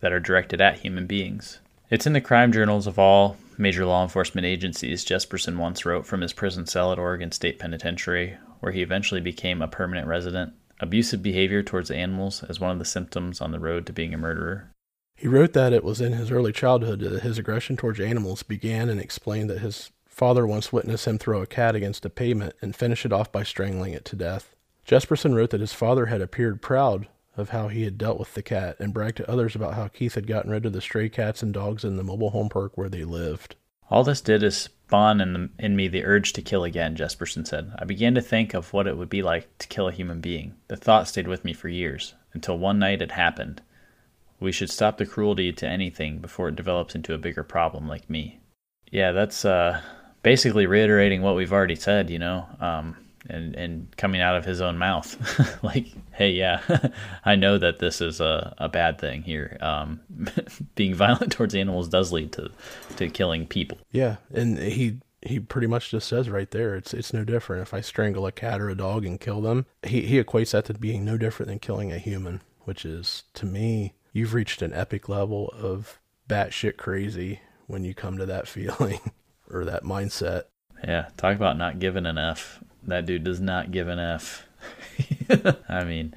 that 0.00 0.12
are 0.12 0.18
directed 0.18 0.60
at 0.60 0.80
human 0.80 1.06
beings. 1.06 1.60
It's 1.90 2.08
in 2.08 2.12
the 2.12 2.20
crime 2.20 2.50
journals 2.50 2.88
of 2.88 2.98
all 2.98 3.36
major 3.56 3.86
law 3.86 4.02
enforcement 4.02 4.44
agencies. 4.44 5.04
Jesperson 5.04 5.58
once 5.58 5.86
wrote 5.86 6.06
from 6.06 6.22
his 6.22 6.32
prison 6.32 6.66
cell 6.66 6.90
at 6.90 6.98
Oregon 6.98 7.30
State 7.30 7.60
Penitentiary, 7.60 8.36
where 8.58 8.72
he 8.72 8.82
eventually 8.82 9.20
became 9.20 9.62
a 9.62 9.68
permanent 9.68 10.08
resident. 10.08 10.54
Abusive 10.80 11.22
behavior 11.22 11.62
towards 11.62 11.92
animals 11.92 12.42
as 12.42 12.58
one 12.58 12.72
of 12.72 12.80
the 12.80 12.84
symptoms 12.84 13.40
on 13.40 13.52
the 13.52 13.60
road 13.60 13.86
to 13.86 13.92
being 13.92 14.12
a 14.12 14.18
murderer. 14.18 14.72
He 15.16 15.28
wrote 15.28 15.52
that 15.52 15.72
it 15.72 15.84
was 15.84 16.00
in 16.00 16.12
his 16.12 16.30
early 16.30 16.52
childhood 16.52 17.00
that 17.00 17.22
his 17.22 17.38
aggression 17.38 17.76
towards 17.76 18.00
animals 18.00 18.42
began 18.42 18.88
and 18.88 19.00
explained 19.00 19.48
that 19.50 19.60
his 19.60 19.90
father 20.06 20.46
once 20.46 20.72
witnessed 20.72 21.06
him 21.06 21.18
throw 21.18 21.42
a 21.42 21.46
cat 21.46 21.74
against 21.74 22.04
a 22.04 22.10
pavement 22.10 22.54
and 22.60 22.76
finish 22.76 23.04
it 23.04 23.12
off 23.12 23.32
by 23.32 23.42
strangling 23.42 23.92
it 23.92 24.04
to 24.06 24.16
death. 24.16 24.54
Jesperson 24.86 25.34
wrote 25.34 25.50
that 25.50 25.60
his 25.60 25.72
father 25.72 26.06
had 26.06 26.20
appeared 26.20 26.60
proud 26.60 27.08
of 27.36 27.50
how 27.50 27.68
he 27.68 27.84
had 27.84 27.98
dealt 27.98 28.18
with 28.18 28.34
the 28.34 28.42
cat 28.42 28.76
and 28.78 28.92
bragged 28.92 29.16
to 29.16 29.30
others 29.30 29.56
about 29.56 29.74
how 29.74 29.88
Keith 29.88 30.14
had 30.14 30.26
gotten 30.26 30.50
rid 30.50 30.66
of 30.66 30.72
the 30.72 30.80
stray 30.80 31.08
cats 31.08 31.42
and 31.42 31.52
dogs 31.52 31.84
in 31.84 31.96
the 31.96 32.04
mobile 32.04 32.30
home 32.30 32.48
park 32.48 32.76
where 32.76 32.88
they 32.88 33.04
lived. 33.04 33.56
All 33.90 34.04
this 34.04 34.20
did 34.20 34.42
is 34.42 34.56
spawn 34.56 35.20
in, 35.20 35.32
the, 35.32 35.50
in 35.58 35.76
me 35.76 35.88
the 35.88 36.04
urge 36.04 36.32
to 36.34 36.42
kill 36.42 36.64
again, 36.64 36.96
Jesperson 36.96 37.46
said. 37.46 37.72
I 37.78 37.84
began 37.84 38.14
to 38.14 38.20
think 38.20 38.54
of 38.54 38.72
what 38.72 38.86
it 38.86 38.96
would 38.96 39.10
be 39.10 39.22
like 39.22 39.58
to 39.58 39.68
kill 39.68 39.88
a 39.88 39.92
human 39.92 40.20
being. 40.20 40.54
The 40.68 40.76
thought 40.76 41.08
stayed 41.08 41.28
with 41.28 41.44
me 41.44 41.52
for 41.52 41.68
years, 41.68 42.14
until 42.32 42.58
one 42.58 42.78
night 42.78 43.02
it 43.02 43.12
happened. 43.12 43.62
We 44.44 44.52
should 44.52 44.70
stop 44.70 44.98
the 44.98 45.06
cruelty 45.06 45.52
to 45.52 45.66
anything 45.66 46.18
before 46.18 46.48
it 46.48 46.56
develops 46.56 46.94
into 46.94 47.14
a 47.14 47.18
bigger 47.18 47.42
problem 47.42 47.88
like 47.88 48.08
me. 48.08 48.40
Yeah, 48.90 49.12
that's 49.12 49.44
uh, 49.44 49.80
basically 50.22 50.66
reiterating 50.66 51.22
what 51.22 51.34
we've 51.34 51.52
already 51.52 51.74
said, 51.74 52.10
you 52.10 52.18
know. 52.18 52.46
Um, 52.60 52.96
and 53.28 53.54
and 53.54 53.96
coming 53.96 54.20
out 54.20 54.36
of 54.36 54.44
his 54.44 54.60
own 54.60 54.76
mouth 54.76 55.16
like 55.62 55.86
hey 56.12 56.30
yeah 56.30 56.60
i 57.24 57.34
know 57.34 57.56
that 57.56 57.78
this 57.78 58.00
is 58.00 58.20
a, 58.20 58.54
a 58.58 58.68
bad 58.68 58.98
thing 58.98 59.22
here 59.22 59.56
um, 59.60 60.00
being 60.74 60.94
violent 60.94 61.32
towards 61.32 61.54
animals 61.54 61.88
does 61.88 62.12
lead 62.12 62.32
to 62.32 62.50
to 62.96 63.08
killing 63.08 63.46
people 63.46 63.78
yeah 63.92 64.16
and 64.32 64.58
he 64.58 64.98
he 65.22 65.40
pretty 65.40 65.66
much 65.66 65.90
just 65.90 66.06
says 66.06 66.28
right 66.28 66.50
there 66.50 66.74
it's 66.74 66.92
it's 66.92 67.14
no 67.14 67.24
different 67.24 67.62
if 67.62 67.72
i 67.72 67.80
strangle 67.80 68.26
a 68.26 68.32
cat 68.32 68.60
or 68.60 68.68
a 68.68 68.76
dog 68.76 69.06
and 69.06 69.20
kill 69.20 69.40
them 69.40 69.64
he 69.82 70.02
he 70.02 70.22
equates 70.22 70.50
that 70.50 70.66
to 70.66 70.74
being 70.74 71.04
no 71.04 71.16
different 71.16 71.48
than 71.48 71.58
killing 71.58 71.92
a 71.92 71.98
human 71.98 72.42
which 72.64 72.84
is 72.84 73.24
to 73.32 73.46
me 73.46 73.94
you've 74.14 74.32
reached 74.32 74.62
an 74.62 74.72
epic 74.72 75.10
level 75.10 75.52
of 75.54 76.00
batshit 76.26 76.78
crazy 76.78 77.40
when 77.66 77.84
you 77.84 77.94
come 77.94 78.16
to 78.16 78.24
that 78.24 78.48
feeling 78.48 79.00
or 79.50 79.66
that 79.66 79.84
mindset. 79.84 80.44
Yeah 80.82 81.08
talk 81.18 81.36
about 81.36 81.58
not 81.58 81.78
giving 81.78 82.06
an 82.06 82.16
f. 82.16 82.62
That 82.86 83.06
dude 83.06 83.24
does 83.24 83.40
not 83.40 83.70
give 83.70 83.88
an 83.88 83.98
F. 83.98 84.46
I 85.68 85.84
mean, 85.84 86.14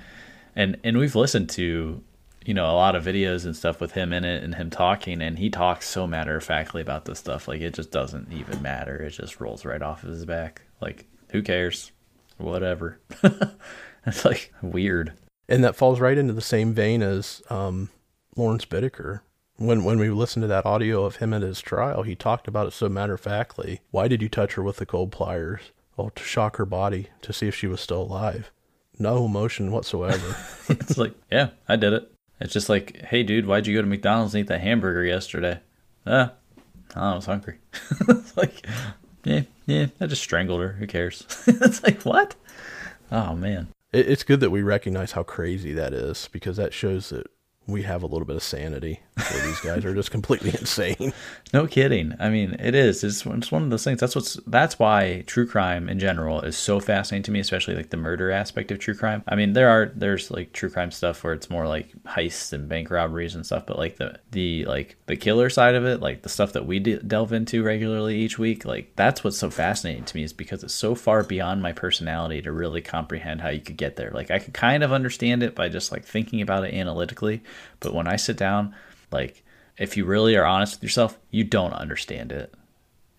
and 0.56 0.78
and 0.84 0.98
we've 0.98 1.16
listened 1.16 1.50
to 1.52 2.04
you 2.46 2.54
know 2.54 2.66
a 2.66 2.76
lot 2.76 2.96
of 2.96 3.06
videos 3.06 3.46
and 3.46 3.56
stuff 3.56 3.80
with 3.80 3.94
him 3.94 4.14
in 4.14 4.26
it 4.26 4.44
and 4.44 4.56
him 4.56 4.70
talking 4.70 5.22
and 5.22 5.38
he 5.40 5.50
talks 5.50 5.88
so 5.88 6.08
matter 6.08 6.38
of 6.38 6.44
factly 6.44 6.82
about 6.82 7.06
this 7.06 7.20
stuff. 7.20 7.48
Like 7.48 7.62
it 7.62 7.74
just 7.74 7.92
doesn't 7.92 8.32
even 8.32 8.62
matter. 8.62 8.98
It 8.98 9.12
just 9.12 9.40
rolls 9.40 9.66
right 9.66 9.82
off 9.82 10.04
of 10.04 10.10
his 10.10 10.26
back. 10.26 10.64
Like 10.82 11.08
who 11.32 11.42
cares? 11.42 11.92
Whatever. 12.38 13.00
It's 14.06 14.24
like 14.24 14.54
weird 14.62 15.12
and 15.50 15.64
that 15.64 15.76
falls 15.76 16.00
right 16.00 16.18
into 16.18 16.34
the 16.34 16.42
same 16.42 16.74
vein 16.74 17.02
as 17.02 17.42
um, 17.50 17.90
Lawrence 18.36 18.66
Bittaker 18.66 19.22
when 19.58 19.84
when 19.84 19.98
we 19.98 20.10
listened 20.10 20.44
to 20.44 20.48
that 20.48 20.66
audio 20.66 21.04
of 21.04 21.16
him 21.16 21.34
at 21.34 21.42
his 21.42 21.62
trial 21.62 22.04
he 22.04 22.16
talked 22.16 22.48
about 22.48 22.68
it 22.68 22.72
so 22.72 22.88
matter 22.88 23.16
of 23.16 23.22
factly 23.22 23.82
why 23.90 24.08
did 24.08 24.22
you 24.22 24.30
touch 24.30 24.54
her 24.54 24.62
with 24.62 24.78
the 24.78 24.86
cold 24.86 25.12
pliers 25.12 25.72
Oh, 26.00 26.10
to 26.10 26.24
shock 26.24 26.58
her 26.58 26.66
body 26.66 27.08
to 27.24 27.34
see 27.34 27.48
if 27.48 27.56
she 27.56 27.68
was 27.68 27.82
still 27.82 28.04
alive. 28.04 28.52
No 29.00 29.26
emotion 29.26 29.72
whatsoever. 29.72 30.38
it's 30.70 30.98
like, 30.98 31.14
yeah, 31.32 31.50
I 31.68 31.76
did 31.76 31.94
it. 31.94 32.12
It's 32.40 32.54
just 32.54 32.70
like, 32.70 33.02
hey, 33.02 33.24
dude, 33.24 33.48
why'd 33.48 33.66
you 33.66 33.76
go 33.76 33.82
to 33.82 33.88
McDonald's 33.88 34.36
and 34.36 34.42
eat 34.42 34.48
that 34.48 34.62
hamburger 34.62 35.04
yesterday? 35.04 35.60
Ah, 36.06 36.34
I 36.96 37.16
was 37.16 37.26
hungry. 37.26 37.58
it's 38.10 38.38
like, 38.38 38.66
yeah, 39.24 39.42
yeah, 39.66 39.88
I 40.00 40.06
just 40.06 40.22
strangled 40.22 40.62
her. 40.62 40.74
Who 40.74 40.86
cares? 40.86 41.26
it's 41.48 41.82
like, 41.84 42.04
what? 42.04 42.36
Oh, 43.12 43.34
man. 43.34 43.70
It's 43.98 44.24
good 44.24 44.40
that 44.40 44.50
we 44.50 44.62
recognize 44.62 45.14
how 45.14 45.24
crazy 45.24 45.74
that 45.74 45.94
is 45.94 46.30
because 46.32 46.58
that 46.58 46.74
shows 46.74 47.10
that 47.10 47.28
we 47.66 47.84
have 47.84 48.04
a 48.04 48.08
little 48.08 48.26
bit 48.26 48.36
of 48.36 48.44
sanity 48.44 49.02
these 49.18 49.60
guys 49.62 49.84
are 49.86 49.94
just 49.94 50.12
completely 50.12 50.50
insane. 50.60 51.14
No 51.54 51.66
kidding. 51.68 52.14
I 52.20 52.30
mean, 52.30 52.56
it 52.60 52.76
is. 52.76 53.04
It's, 53.04 53.26
it's 53.26 53.52
one 53.52 53.64
of 53.64 53.70
those 53.70 53.84
things. 53.84 54.00
That's 54.00 54.16
what's 54.16 54.36
that's 54.48 54.78
why 54.78 55.24
true 55.26 55.48
crime 55.48 55.90
in 55.90 56.00
general 56.00 56.42
is 56.42 56.58
so 56.58 56.80
fascinating 56.80 57.24
to 57.24 57.32
me, 57.32 57.40
especially 57.40 57.76
like 57.76 57.90
the 57.90 57.98
murder 57.98 58.32
aspect 58.32 58.72
of 58.72 58.80
true 58.80 58.96
crime. 58.96 59.24
I 59.28 59.36
mean, 59.36 59.54
there 59.54 59.70
are 59.70 59.92
there's 59.96 60.30
like 60.30 60.54
true 60.54 60.70
crime 60.70 60.92
stuff 60.92 61.24
where 61.24 61.34
it's 61.34 61.50
more 61.50 61.68
like 61.68 61.92
heists 62.04 62.54
and 62.54 62.70
bank 62.70 62.92
robberies 62.92 63.36
and 63.36 63.46
stuff, 63.46 63.66
but 63.66 63.78
like 63.78 63.98
the 63.98 64.20
the 64.32 64.66
like 64.66 64.98
the 65.08 65.16
killer 65.16 65.50
side 65.50 65.76
of 65.76 65.86
it, 65.86 66.02
like 66.02 66.22
the 66.22 66.30
stuff 66.30 66.54
that 66.54 66.66
we 66.66 66.80
de- 66.80 67.00
delve 67.00 67.34
into 67.34 67.64
regularly 67.64 68.18
each 68.18 68.38
week, 68.38 68.66
like 68.66 68.96
that's 68.96 69.24
what's 69.24 69.38
so 69.38 69.50
fascinating 69.50 70.04
to 70.06 70.16
me 70.16 70.24
is 70.24 70.34
because 70.34 70.64
it's 70.64 70.74
so 70.74 70.96
far 70.96 71.24
beyond 71.24 71.62
my 71.62 71.72
personality 71.72 72.42
to 72.42 72.52
really 72.52 72.82
comprehend 72.82 73.42
how 73.42 73.50
you 73.50 73.62
could 73.62 73.78
get 73.78 73.96
there. 73.96 74.12
Like 74.12 74.32
I 74.32 74.40
could 74.40 74.54
kind 74.54 74.84
of 74.84 74.92
understand 74.94 75.44
it 75.44 75.56
by 75.56 75.70
just 75.70 75.92
like 75.92 76.06
thinking 76.06 76.42
about 76.42 76.66
it 76.66 76.74
analytically, 76.74 77.42
but 77.80 77.94
when 77.94 78.08
I 78.08 78.16
sit 78.18 78.38
down, 78.38 78.76
like 79.12 79.44
if 79.78 79.96
you 79.96 80.06
really 80.06 80.36
are 80.36 80.46
honest 80.46 80.76
with 80.76 80.84
yourself, 80.84 81.20
you 81.30 81.44
don't 81.44 81.74
understand 81.74 82.32
it 82.32 82.54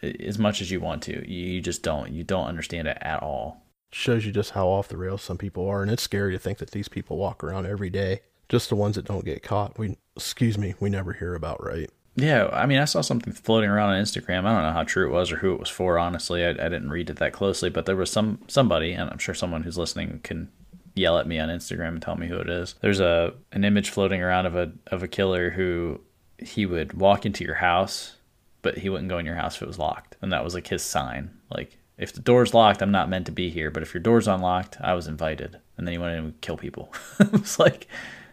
as 0.03 0.38
much 0.38 0.61
as 0.61 0.70
you 0.70 0.81
want 0.81 1.03
to. 1.05 1.31
You 1.31 1.61
just 1.61 1.83
don't. 1.83 2.12
You 2.12 2.24
don't 2.24 2.46
understand 2.46 2.88
it 2.88 2.98
at 3.01 3.22
all. 3.22 3.64
Shows 3.90 4.27
you 4.27 4.33
just 4.33 4.51
how 4.51 4.68
off 4.68 4.88
the 4.88 4.96
rails 4.96 5.22
some 5.22 5.38
people 5.38 5.66
are, 5.68 5.83
and 5.83 5.90
it's 5.90 6.03
scary 6.03 6.33
to 6.33 6.38
think 6.38 6.59
that 6.59 6.72
these 6.72 6.88
people 6.88 7.16
walk 7.16 7.42
around 7.42 7.66
every 7.66 7.90
day. 7.90 8.20
Just 8.48 8.68
the 8.68 8.77
ones 8.77 8.96
that 8.96 9.05
don't 9.05 9.24
get 9.24 9.42
caught. 9.42 9.79
We, 9.79 9.96
excuse 10.16 10.59
me, 10.59 10.74
we 10.81 10.90
never 10.90 11.12
hear 11.12 11.35
about, 11.35 11.62
right? 11.64 11.90
Yeah, 12.16 12.48
I 12.53 12.66
mean, 12.66 12.81
I 12.81 12.85
saw 12.85 13.01
something 13.01 13.33
floating 13.33 13.70
around 13.70 13.90
on 13.90 14.03
Instagram. 14.03 14.44
I 14.44 14.53
don't 14.53 14.62
know 14.62 14.72
how 14.72 14.83
true 14.83 15.07
it 15.07 15.12
was 15.12 15.31
or 15.31 15.37
who 15.37 15.53
it 15.53 15.61
was 15.61 15.68
for. 15.68 15.98
Honestly, 15.98 16.44
I, 16.44 16.51
I 16.51 16.68
didn't 16.68 16.90
read 16.90 17.11
it 17.11 17.16
that 17.16 17.33
closely, 17.33 17.70
but 17.70 17.87
there 17.87 17.96
was 17.96 18.11
some 18.11 18.40
somebody, 18.48 18.92
and 18.92 19.09
I'm 19.09 19.18
sure 19.18 19.35
someone 19.35 19.62
who's 19.62 19.79
listening 19.79 20.20
can 20.24 20.51
yell 20.94 21.18
at 21.18 21.27
me 21.27 21.38
on 21.38 21.48
Instagram 21.48 21.88
and 21.88 22.03
tell 22.03 22.16
me 22.16 22.27
who 22.27 22.37
it 22.37 22.48
is. 22.48 22.74
There's 22.81 23.01
a 23.01 23.35
an 23.53 23.64
image 23.64 23.90
floating 23.90 24.22
around 24.22 24.46
of 24.46 24.57
a 24.57 24.72
of 24.88 25.03
a 25.03 25.09
killer 25.09 25.51
who 25.51 26.01
he 26.38 26.66
would 26.66 26.94
walk 26.94 27.27
into 27.27 27.44
your 27.44 27.57
house, 27.57 28.16
but 28.62 28.79
he 28.79 28.88
wouldn't 28.88 29.09
go 29.09 29.18
in 29.18 29.27
your 29.27 29.35
house 29.35 29.57
if 29.57 29.62
it 29.62 29.68
was 29.68 29.79
locked, 29.79 30.16
and 30.22 30.33
that 30.33 30.44
was 30.44 30.55
like 30.55 30.68
his 30.68 30.83
sign. 30.83 31.31
Like 31.51 31.79
if 31.96 32.12
the 32.12 32.20
door's 32.20 32.55
locked, 32.55 32.81
I'm 32.81 32.92
not 32.92 33.09
meant 33.09 33.27
to 33.27 33.33
be 33.33 33.51
here, 33.51 33.70
but 33.70 33.83
if 33.83 33.92
your 33.92 34.03
door's 34.03 34.29
unlocked, 34.29 34.79
I 34.81 34.94
was 34.94 35.07
invited. 35.07 35.59
And 35.77 35.87
then 35.87 35.92
he 35.92 35.98
went 35.98 36.16
in 36.16 36.24
and 36.24 36.40
kill 36.40 36.57
people. 36.57 36.92
it 37.20 37.33
was 37.33 37.59
like 37.59 37.88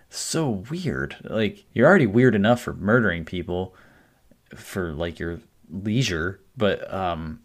so 0.10 0.63
weird. 0.70 1.15
Like 1.24 1.65
you're 1.74 1.88
already 1.88 2.06
weird 2.06 2.36
enough 2.36 2.62
for 2.62 2.74
murdering 2.74 3.26
people 3.26 3.76
for 4.56 4.94
like 4.94 5.20
your 5.20 5.39
leisure, 5.70 6.39
but 6.56 6.91
um 6.94 7.41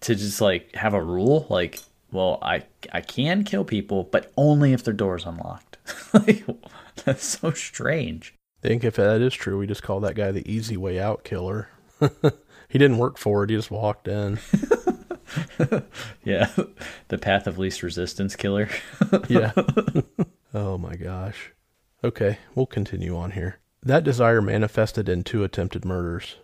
to 0.00 0.14
just 0.14 0.40
like 0.40 0.74
have 0.74 0.94
a 0.94 1.02
rule 1.02 1.46
like 1.48 1.80
well, 2.16 2.38
I 2.40 2.64
I 2.92 3.02
can 3.02 3.44
kill 3.44 3.64
people, 3.64 4.04
but 4.04 4.32
only 4.36 4.72
if 4.72 4.82
their 4.82 4.94
door 4.94 5.16
is 5.16 5.26
unlocked. 5.26 5.76
like, 6.14 6.44
that's 7.04 7.24
so 7.24 7.50
strange. 7.50 8.34
I 8.64 8.68
think 8.68 8.84
if 8.84 8.96
that 8.96 9.20
is 9.20 9.34
true, 9.34 9.58
we 9.58 9.66
just 9.66 9.82
call 9.82 10.00
that 10.00 10.16
guy 10.16 10.32
the 10.32 10.50
easy 10.50 10.78
way 10.78 10.98
out 10.98 11.24
killer. 11.24 11.68
he 12.00 12.78
didn't 12.78 12.98
work 12.98 13.18
for 13.18 13.44
it; 13.44 13.50
he 13.50 13.56
just 13.56 13.70
walked 13.70 14.08
in. 14.08 14.38
yeah, 16.24 16.50
the 17.08 17.18
path 17.20 17.46
of 17.46 17.58
least 17.58 17.82
resistance 17.82 18.34
killer. 18.34 18.70
yeah. 19.28 19.52
oh 20.54 20.78
my 20.78 20.96
gosh. 20.96 21.52
Okay, 22.02 22.38
we'll 22.54 22.66
continue 22.66 23.14
on 23.14 23.32
here. 23.32 23.58
That 23.82 24.04
desire 24.04 24.40
manifested 24.40 25.08
in 25.08 25.22
two 25.22 25.44
attempted 25.44 25.84
murders. 25.84 26.36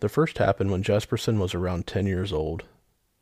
The 0.00 0.08
first 0.08 0.38
happened 0.38 0.70
when 0.70 0.82
Jesperson 0.82 1.38
was 1.38 1.54
around 1.54 1.86
10 1.86 2.06
years 2.06 2.32
old. 2.32 2.64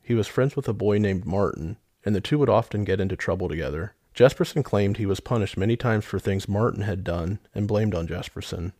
He 0.02 0.14
was 0.14 0.28
friends 0.28 0.54
with 0.54 0.68
a 0.68 0.74
boy 0.74 0.98
named 0.98 1.24
Martin, 1.24 1.78
and 2.04 2.14
the 2.14 2.20
two 2.20 2.38
would 2.38 2.50
often 2.50 2.84
get 2.84 3.00
into 3.00 3.16
trouble 3.16 3.48
together. 3.48 3.94
Jesperson 4.14 4.64
claimed 4.64 4.96
he 4.96 5.06
was 5.06 5.20
punished 5.20 5.56
many 5.56 5.76
times 5.76 6.04
for 6.04 6.18
things 6.18 6.48
Martin 6.48 6.82
had 6.82 7.02
done 7.02 7.40
and 7.54 7.66
blamed 7.66 7.94
on 7.94 8.06
Jesperson. 8.06 8.72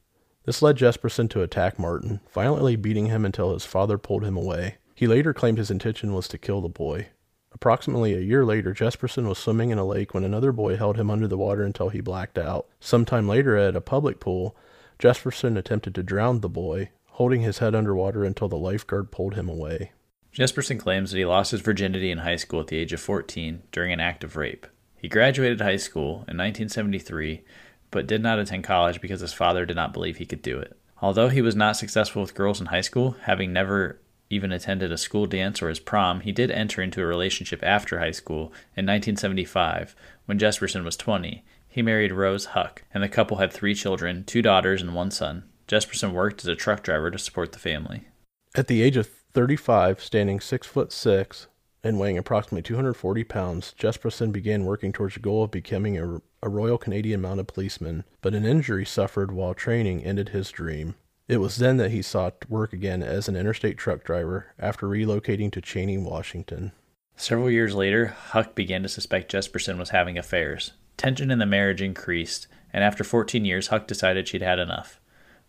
This 0.45 0.63
led 0.63 0.77
Jesperson 0.77 1.29
to 1.31 1.43
attack 1.43 1.79
Martin, 1.79 2.21
violently 2.33 2.77
beating 2.77 3.07
him 3.07 3.25
until 3.25 3.53
his 3.53 3.65
father 3.65 3.99
pulled 3.99 4.25
him 4.25 4.37
away. 4.37 4.77
He 4.95 5.07
later 5.07 5.35
claimed 5.35 5.59
his 5.59 5.71
intention 5.71 6.13
was 6.13 6.29
to 6.29 6.39
kill 6.39 6.61
the 6.61 6.69
boy. 6.69 7.09
Approximately 7.53 8.15
a 8.15 8.21
year 8.21 8.45
later, 8.45 8.75
Jesperson 8.75 9.27
was 9.29 9.39
swimming 9.39 9.71
in 9.71 9.79
a 9.79 9.85
lake 9.85 10.13
when 10.13 10.25
another 10.25 10.53
boy 10.53 10.77
held 10.77 10.97
him 10.97 11.11
under 11.11 11.27
the 11.27 11.39
water 11.39 11.63
until 11.63 11.89
he 11.89 12.01
blacked 12.01 12.37
out. 12.37 12.67
Sometime 12.79 13.29
later, 13.29 13.57
at 13.57 13.77
a 13.77 13.81
public 13.81 14.21
pool, 14.21 14.57
Jesperson 14.99 15.57
attempted 15.57 15.95
to 15.95 16.03
drown 16.03 16.41
the 16.41 16.49
boy, 16.49 16.91
holding 17.13 17.41
his 17.41 17.59
head 17.59 17.75
underwater 17.75 18.25
until 18.25 18.49
the 18.49 18.57
lifeguard 18.57 19.11
pulled 19.11 19.35
him 19.35 19.49
away. 19.49 19.93
Jesperson 20.35 20.81
claims 20.81 21.13
that 21.13 21.19
he 21.19 21.25
lost 21.25 21.53
his 21.53 21.61
virginity 21.61 22.11
in 22.11 22.19
high 22.19 22.35
school 22.35 22.59
at 22.59 22.67
the 22.67 22.77
age 22.77 22.93
of 22.93 23.01
14 23.01 23.63
during 23.71 23.93
an 23.93 24.01
act 24.01 24.25
of 24.25 24.35
rape. 24.35 24.67
He 24.97 25.09
graduated 25.09 25.61
high 25.61 25.77
school 25.77 26.25
in 26.27 26.37
1973, 26.37 27.45
but 27.93 28.09
did 28.09 28.21
not 28.21 28.41
attend 28.41 28.65
college 28.65 29.01
because 29.01 29.21
his 29.21 29.33
father 29.33 29.65
did 29.65 29.77
not 29.77 29.93
believe 29.93 30.17
he 30.17 30.27
could 30.27 30.43
do 30.43 30.59
it. 30.59 30.77
Although 31.01 31.29
he 31.29 31.41
was 31.41 31.55
not 31.55 31.77
successful 31.77 32.21
with 32.21 32.35
girls 32.35 32.61
in 32.61 32.67
high 32.67 32.81
school, 32.81 33.15
having 33.23 33.53
never 33.53 34.01
even 34.29 34.51
attended 34.51 34.91
a 34.91 34.99
school 34.99 35.27
dance 35.27 35.63
or 35.63 35.69
his 35.69 35.79
prom, 35.79 36.21
he 36.21 36.33
did 36.33 36.51
enter 36.51 36.83
into 36.83 37.01
a 37.01 37.07
relationship 37.07 37.61
after 37.63 38.01
high 38.01 38.11
school 38.11 38.47
in 38.77 38.87
1975 38.87 39.95
when 40.27 40.41
Jesperson 40.41 40.83
was 40.83 40.97
20. 40.97 41.45
He 41.69 41.83
married 41.83 42.11
Rose 42.11 42.47
Huck, 42.47 42.83
and 42.93 43.05
the 43.05 43.09
couple 43.09 43.37
had 43.37 43.53
three 43.53 43.75
children 43.75 44.25
two 44.25 44.43
daughters 44.43 44.83
and 44.83 44.97
one 44.97 45.13
son. 45.13 45.45
Jesperson 45.69 46.13
worked 46.13 46.41
as 46.41 46.49
a 46.49 46.57
truck 46.57 46.83
driver 46.83 47.13
to 47.13 47.19
support 47.19 47.53
the 47.53 47.61
family. 47.61 48.09
At 48.57 48.67
the 48.67 48.83
age 48.83 48.97
of 48.97 49.11
35, 49.35 50.01
standing 50.01 50.39
6 50.39 50.67
foot 50.67 50.93
6 50.93 51.49
and 51.83 51.99
weighing 51.99 52.17
approximately 52.17 52.63
240 52.63 53.25
pounds, 53.25 53.75
Jesperson 53.79 54.33
began 54.33 54.65
working 54.65 54.93
towards 54.93 55.15
the 55.15 55.21
goal 55.21 55.43
of 55.43 55.51
becoming 55.51 55.99
a, 55.99 56.23
a 56.43 56.49
Royal 56.49 56.79
Canadian 56.79 57.21
Mounted 57.21 57.49
Policeman, 57.49 58.05
but 58.23 58.33
an 58.33 58.47
injury 58.47 58.87
suffered 58.87 59.33
while 59.33 59.53
training 59.53 60.05
ended 60.05 60.31
his 60.31 60.51
dream. 60.51 60.95
It 61.27 61.39
was 61.39 61.57
then 61.57 61.79
that 61.79 61.91
he 61.91 62.01
sought 62.01 62.49
work 62.49 62.73
again 62.73 63.03
as 63.03 63.29
an 63.29 63.35
interstate 63.35 63.77
truck 63.77 64.05
driver 64.05 64.53
after 64.59 64.87
relocating 64.87 65.51
to 65.53 65.61
Cheney, 65.61 65.99
Washington. 65.99 66.73
Several 67.17 67.51
years 67.51 67.75
later, 67.75 68.07
Huck 68.07 68.55
began 68.55 68.83
to 68.83 68.89
suspect 68.89 69.33
Jesperson 69.33 69.79
was 69.79 69.91
having 69.91 70.17
affairs. 70.17 70.73
Tension 70.97 71.31
in 71.31 71.39
the 71.39 71.47
marriage 71.47 71.83
increased, 71.83 72.47
and 72.73 72.85
after 72.85 73.03
14 73.03 73.45
years, 73.45 73.69
Huck 73.69 73.87
decided 73.87 74.29
she'd 74.29 74.43
had 74.43 74.59
enough. 74.59 75.01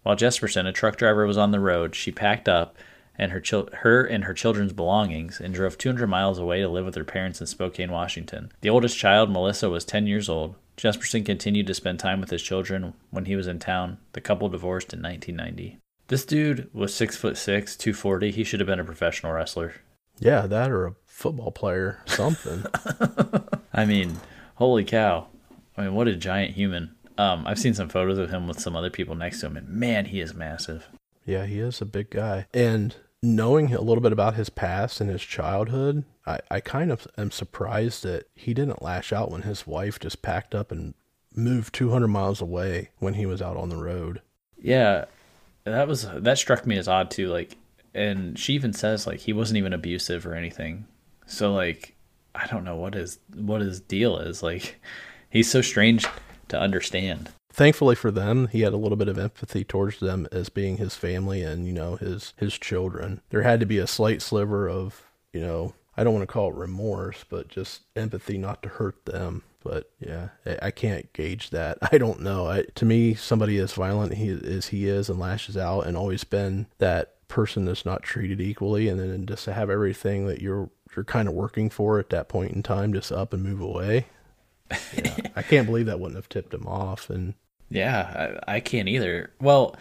While 0.04 0.16
Jesperson, 0.16 0.68
a 0.68 0.72
truck 0.72 0.98
driver, 0.98 1.26
was 1.26 1.38
on 1.38 1.52
the 1.52 1.60
road, 1.60 1.96
she 1.96 2.12
packed 2.12 2.50
up 2.50 2.78
and 3.18 3.32
her, 3.32 3.40
chil- 3.40 3.70
her 3.82 4.04
and 4.04 4.26
her 4.26 4.34
children's 4.34 4.74
belongings 4.74 5.40
and 5.40 5.54
drove 5.54 5.78
200 5.78 6.08
miles 6.08 6.40
away 6.40 6.62
to 6.62 6.68
live 6.68 6.86
with 6.86 6.96
her 6.96 7.04
parents 7.04 7.40
in 7.42 7.48
Spokane, 7.48 7.92
Washington. 7.92 8.52
The 8.62 8.70
oldest 8.70 8.98
child, 8.98 9.32
Melissa, 9.32 9.70
was 9.70 9.86
10 9.86 10.08
years 10.08 10.30
old. 10.30 10.56
Jesperson 10.78 11.26
continued 11.26 11.68
to 11.68 11.74
spend 11.74 12.00
time 12.00 12.20
with 12.20 12.30
his 12.30 12.42
children 12.42 12.94
when 13.10 13.26
he 13.26 13.36
was 13.36 13.48
in 13.48 13.60
town. 13.60 13.98
The 14.14 14.22
couple 14.22 14.50
divorced 14.50 14.94
in 14.94 15.02
1990. 15.02 15.80
This 16.08 16.26
dude 16.26 16.70
was 16.74 16.94
six 16.94 17.16
foot 17.16 17.38
six, 17.38 17.76
240. 17.76 18.32
He 18.32 18.44
should 18.44 18.60
have 18.60 18.68
been 18.68 18.80
a 18.80 18.86
professional 18.86 19.32
wrestler. 19.32 19.76
Yeah, 20.20 20.48
that 20.48 20.72
or 20.72 20.86
a 20.86 20.96
football 21.06 21.52
player, 21.52 22.02
something. 22.06 22.66
I 23.74 23.86
mean, 23.86 24.18
holy 24.56 24.84
cow. 24.84 25.28
I 25.78 25.84
mean, 25.84 25.96
what 25.96 26.08
a 26.08 26.16
giant 26.16 26.54
human. 26.54 26.96
Um, 27.18 27.46
I've 27.48 27.60
seen 27.60 27.74
some 27.74 27.90
photos 27.90 28.18
of 28.18 28.30
him 28.30 28.48
with 28.48 28.60
some 28.60 28.76
other 28.76 28.90
people 28.90 29.16
next 29.16 29.40
to 29.40 29.48
him, 29.48 29.58
and 29.58 29.68
man, 29.70 30.06
he 30.06 30.20
is 30.20 30.34
massive. 30.34 30.88
Yeah, 31.26 31.46
he 31.46 31.60
is 31.60 31.82
a 31.82 31.86
big 31.86 32.10
guy. 32.12 32.46
And 32.54 32.96
knowing 33.26 33.74
a 33.74 33.82
little 33.82 34.02
bit 34.02 34.12
about 34.12 34.36
his 34.36 34.50
past 34.50 35.02
and 35.02 35.10
his 35.10 35.22
childhood, 35.22 36.04
I, 36.26 36.40
I 36.50 36.60
kind 36.60 36.92
of 36.92 37.08
am 37.18 37.32
surprised 37.32 38.04
that 38.04 38.28
he 38.36 38.54
didn't 38.54 38.82
lash 38.82 39.12
out 39.12 39.32
when 39.32 39.44
his 39.44 39.66
wife 39.66 40.00
just 40.00 40.22
packed 40.22 40.54
up 40.54 40.72
and 40.72 40.94
moved 41.36 41.74
200 41.74 42.08
miles 42.08 42.42
away 42.42 42.90
when 43.00 43.16
he 43.16 43.26
was 43.26 43.42
out 43.42 43.58
on 43.58 43.70
the 43.70 43.78
road. 43.78 44.22
Yeah, 44.58 45.06
that 45.64 45.88
was 45.88 46.08
that 46.14 46.38
struck 46.38 46.66
me 46.66 46.78
as 46.78 46.88
odd 46.88 47.12
too. 47.12 47.28
Like, 47.28 47.58
and 47.94 48.38
she 48.38 48.54
even 48.54 48.74
says 48.74 49.06
like 49.06 49.20
he 49.20 49.34
wasn't 49.34 49.58
even 49.58 49.74
abusive 49.74 50.26
or 50.26 50.36
anything. 50.36 50.86
So 51.26 51.54
like, 51.54 51.96
I 52.34 52.48
don't 52.48 52.64
know 52.64 52.76
what 52.76 52.94
his 52.94 53.20
what 53.34 53.62
his 53.62 53.80
deal 53.80 54.18
is. 54.18 54.42
Like, 54.42 54.80
he's 55.30 55.50
so 55.50 55.62
strange 55.62 56.06
to 56.50 56.60
understand. 56.60 57.30
Thankfully 57.56 57.96
for 57.96 58.12
them, 58.12 58.50
he 58.50 58.62
had 58.62 58.74
a 58.74 58.78
little 58.78 58.98
bit 58.98 59.08
of 59.08 59.18
empathy 59.18 59.64
towards 59.64 60.02
them 60.02 60.28
as 60.30 60.50
being 60.50 60.76
his 60.76 60.96
family 60.96 61.42
and, 61.42 61.66
you 61.66 61.72
know, 61.72 61.96
his 61.96 62.34
his 62.36 62.58
children. 62.58 63.22
There 63.30 63.44
had 63.44 63.62
to 63.62 63.66
be 63.66 63.78
a 63.78 63.88
slight 63.88 64.22
sliver 64.22 64.68
of, 64.68 65.04
you 65.32 65.40
know, 65.40 65.74
I 65.96 66.04
don't 66.04 66.14
want 66.14 66.24
to 66.24 66.34
call 66.34 66.50
it 66.50 66.56
remorse, 66.56 67.24
but 67.30 67.48
just 67.48 67.84
empathy 67.96 68.38
not 68.38 68.62
to 68.64 68.68
hurt 68.68 69.06
them. 69.06 69.44
But 69.64 69.90
yeah, 70.02 70.30
I 70.62 70.70
can't 70.70 71.14
gauge 71.14 71.52
that. 71.52 71.78
I 71.94 71.98
don't 71.98 72.20
know. 72.20 72.46
I, 72.46 72.64
to 72.76 72.84
me, 72.84 73.14
somebody 73.14 73.58
as 73.60 73.72
violent 73.72 74.16
he, 74.16 74.32
as 74.32 74.68
he 74.68 74.90
is 74.90 75.08
and 75.08 75.18
lashes 75.18 75.56
out 75.56 75.88
and 75.88 75.96
always 75.96 76.26
been 76.26 76.68
that 76.80 77.26
person 77.30 77.64
that's 77.64 77.86
not 77.86 78.04
treated 78.04 78.42
equally, 78.42 78.90
and 78.90 79.00
then 79.00 79.26
just 79.26 79.46
to 79.46 79.54
have 79.54 79.70
everything 79.70 80.28
that 80.28 80.42
you're 80.42 80.70
you're 80.94 81.06
kind 81.06 81.30
of 81.30 81.34
working 81.34 81.70
for 81.70 82.00
at 82.00 82.10
that 82.10 82.28
point 82.28 82.52
in 82.52 82.64
time 82.64 82.92
just 82.92 83.14
up 83.14 83.32
and 83.32 83.44
move 83.44 83.62
away. 83.62 84.08
Yeah, 84.94 85.16
I 85.38 85.42
can't 85.42 85.68
believe 85.68 85.86
that 85.86 86.02
wouldn't 86.02 86.18
have 86.18 86.28
tipped 86.28 86.54
him 86.54 86.68
off. 86.68 87.10
And 87.10 87.36
yeah, 87.70 88.40
I, 88.48 88.56
I 88.56 88.60
can't 88.60 88.88
either. 88.88 89.32
Well, 89.40 89.76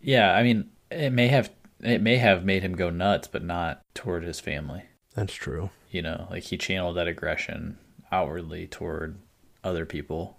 yeah, 0.00 0.32
I 0.34 0.42
mean, 0.42 0.70
it 0.90 1.10
may 1.10 1.28
have 1.28 1.50
it 1.80 2.00
may 2.00 2.16
have 2.16 2.44
made 2.44 2.62
him 2.62 2.74
go 2.74 2.90
nuts, 2.90 3.28
but 3.28 3.44
not 3.44 3.82
toward 3.94 4.24
his 4.24 4.40
family. 4.40 4.84
That's 5.14 5.34
true. 5.34 5.70
You 5.90 6.02
know, 6.02 6.26
like 6.30 6.44
he 6.44 6.56
channeled 6.56 6.96
that 6.96 7.08
aggression 7.08 7.78
outwardly 8.12 8.66
toward 8.66 9.18
other 9.64 9.86
people. 9.86 10.38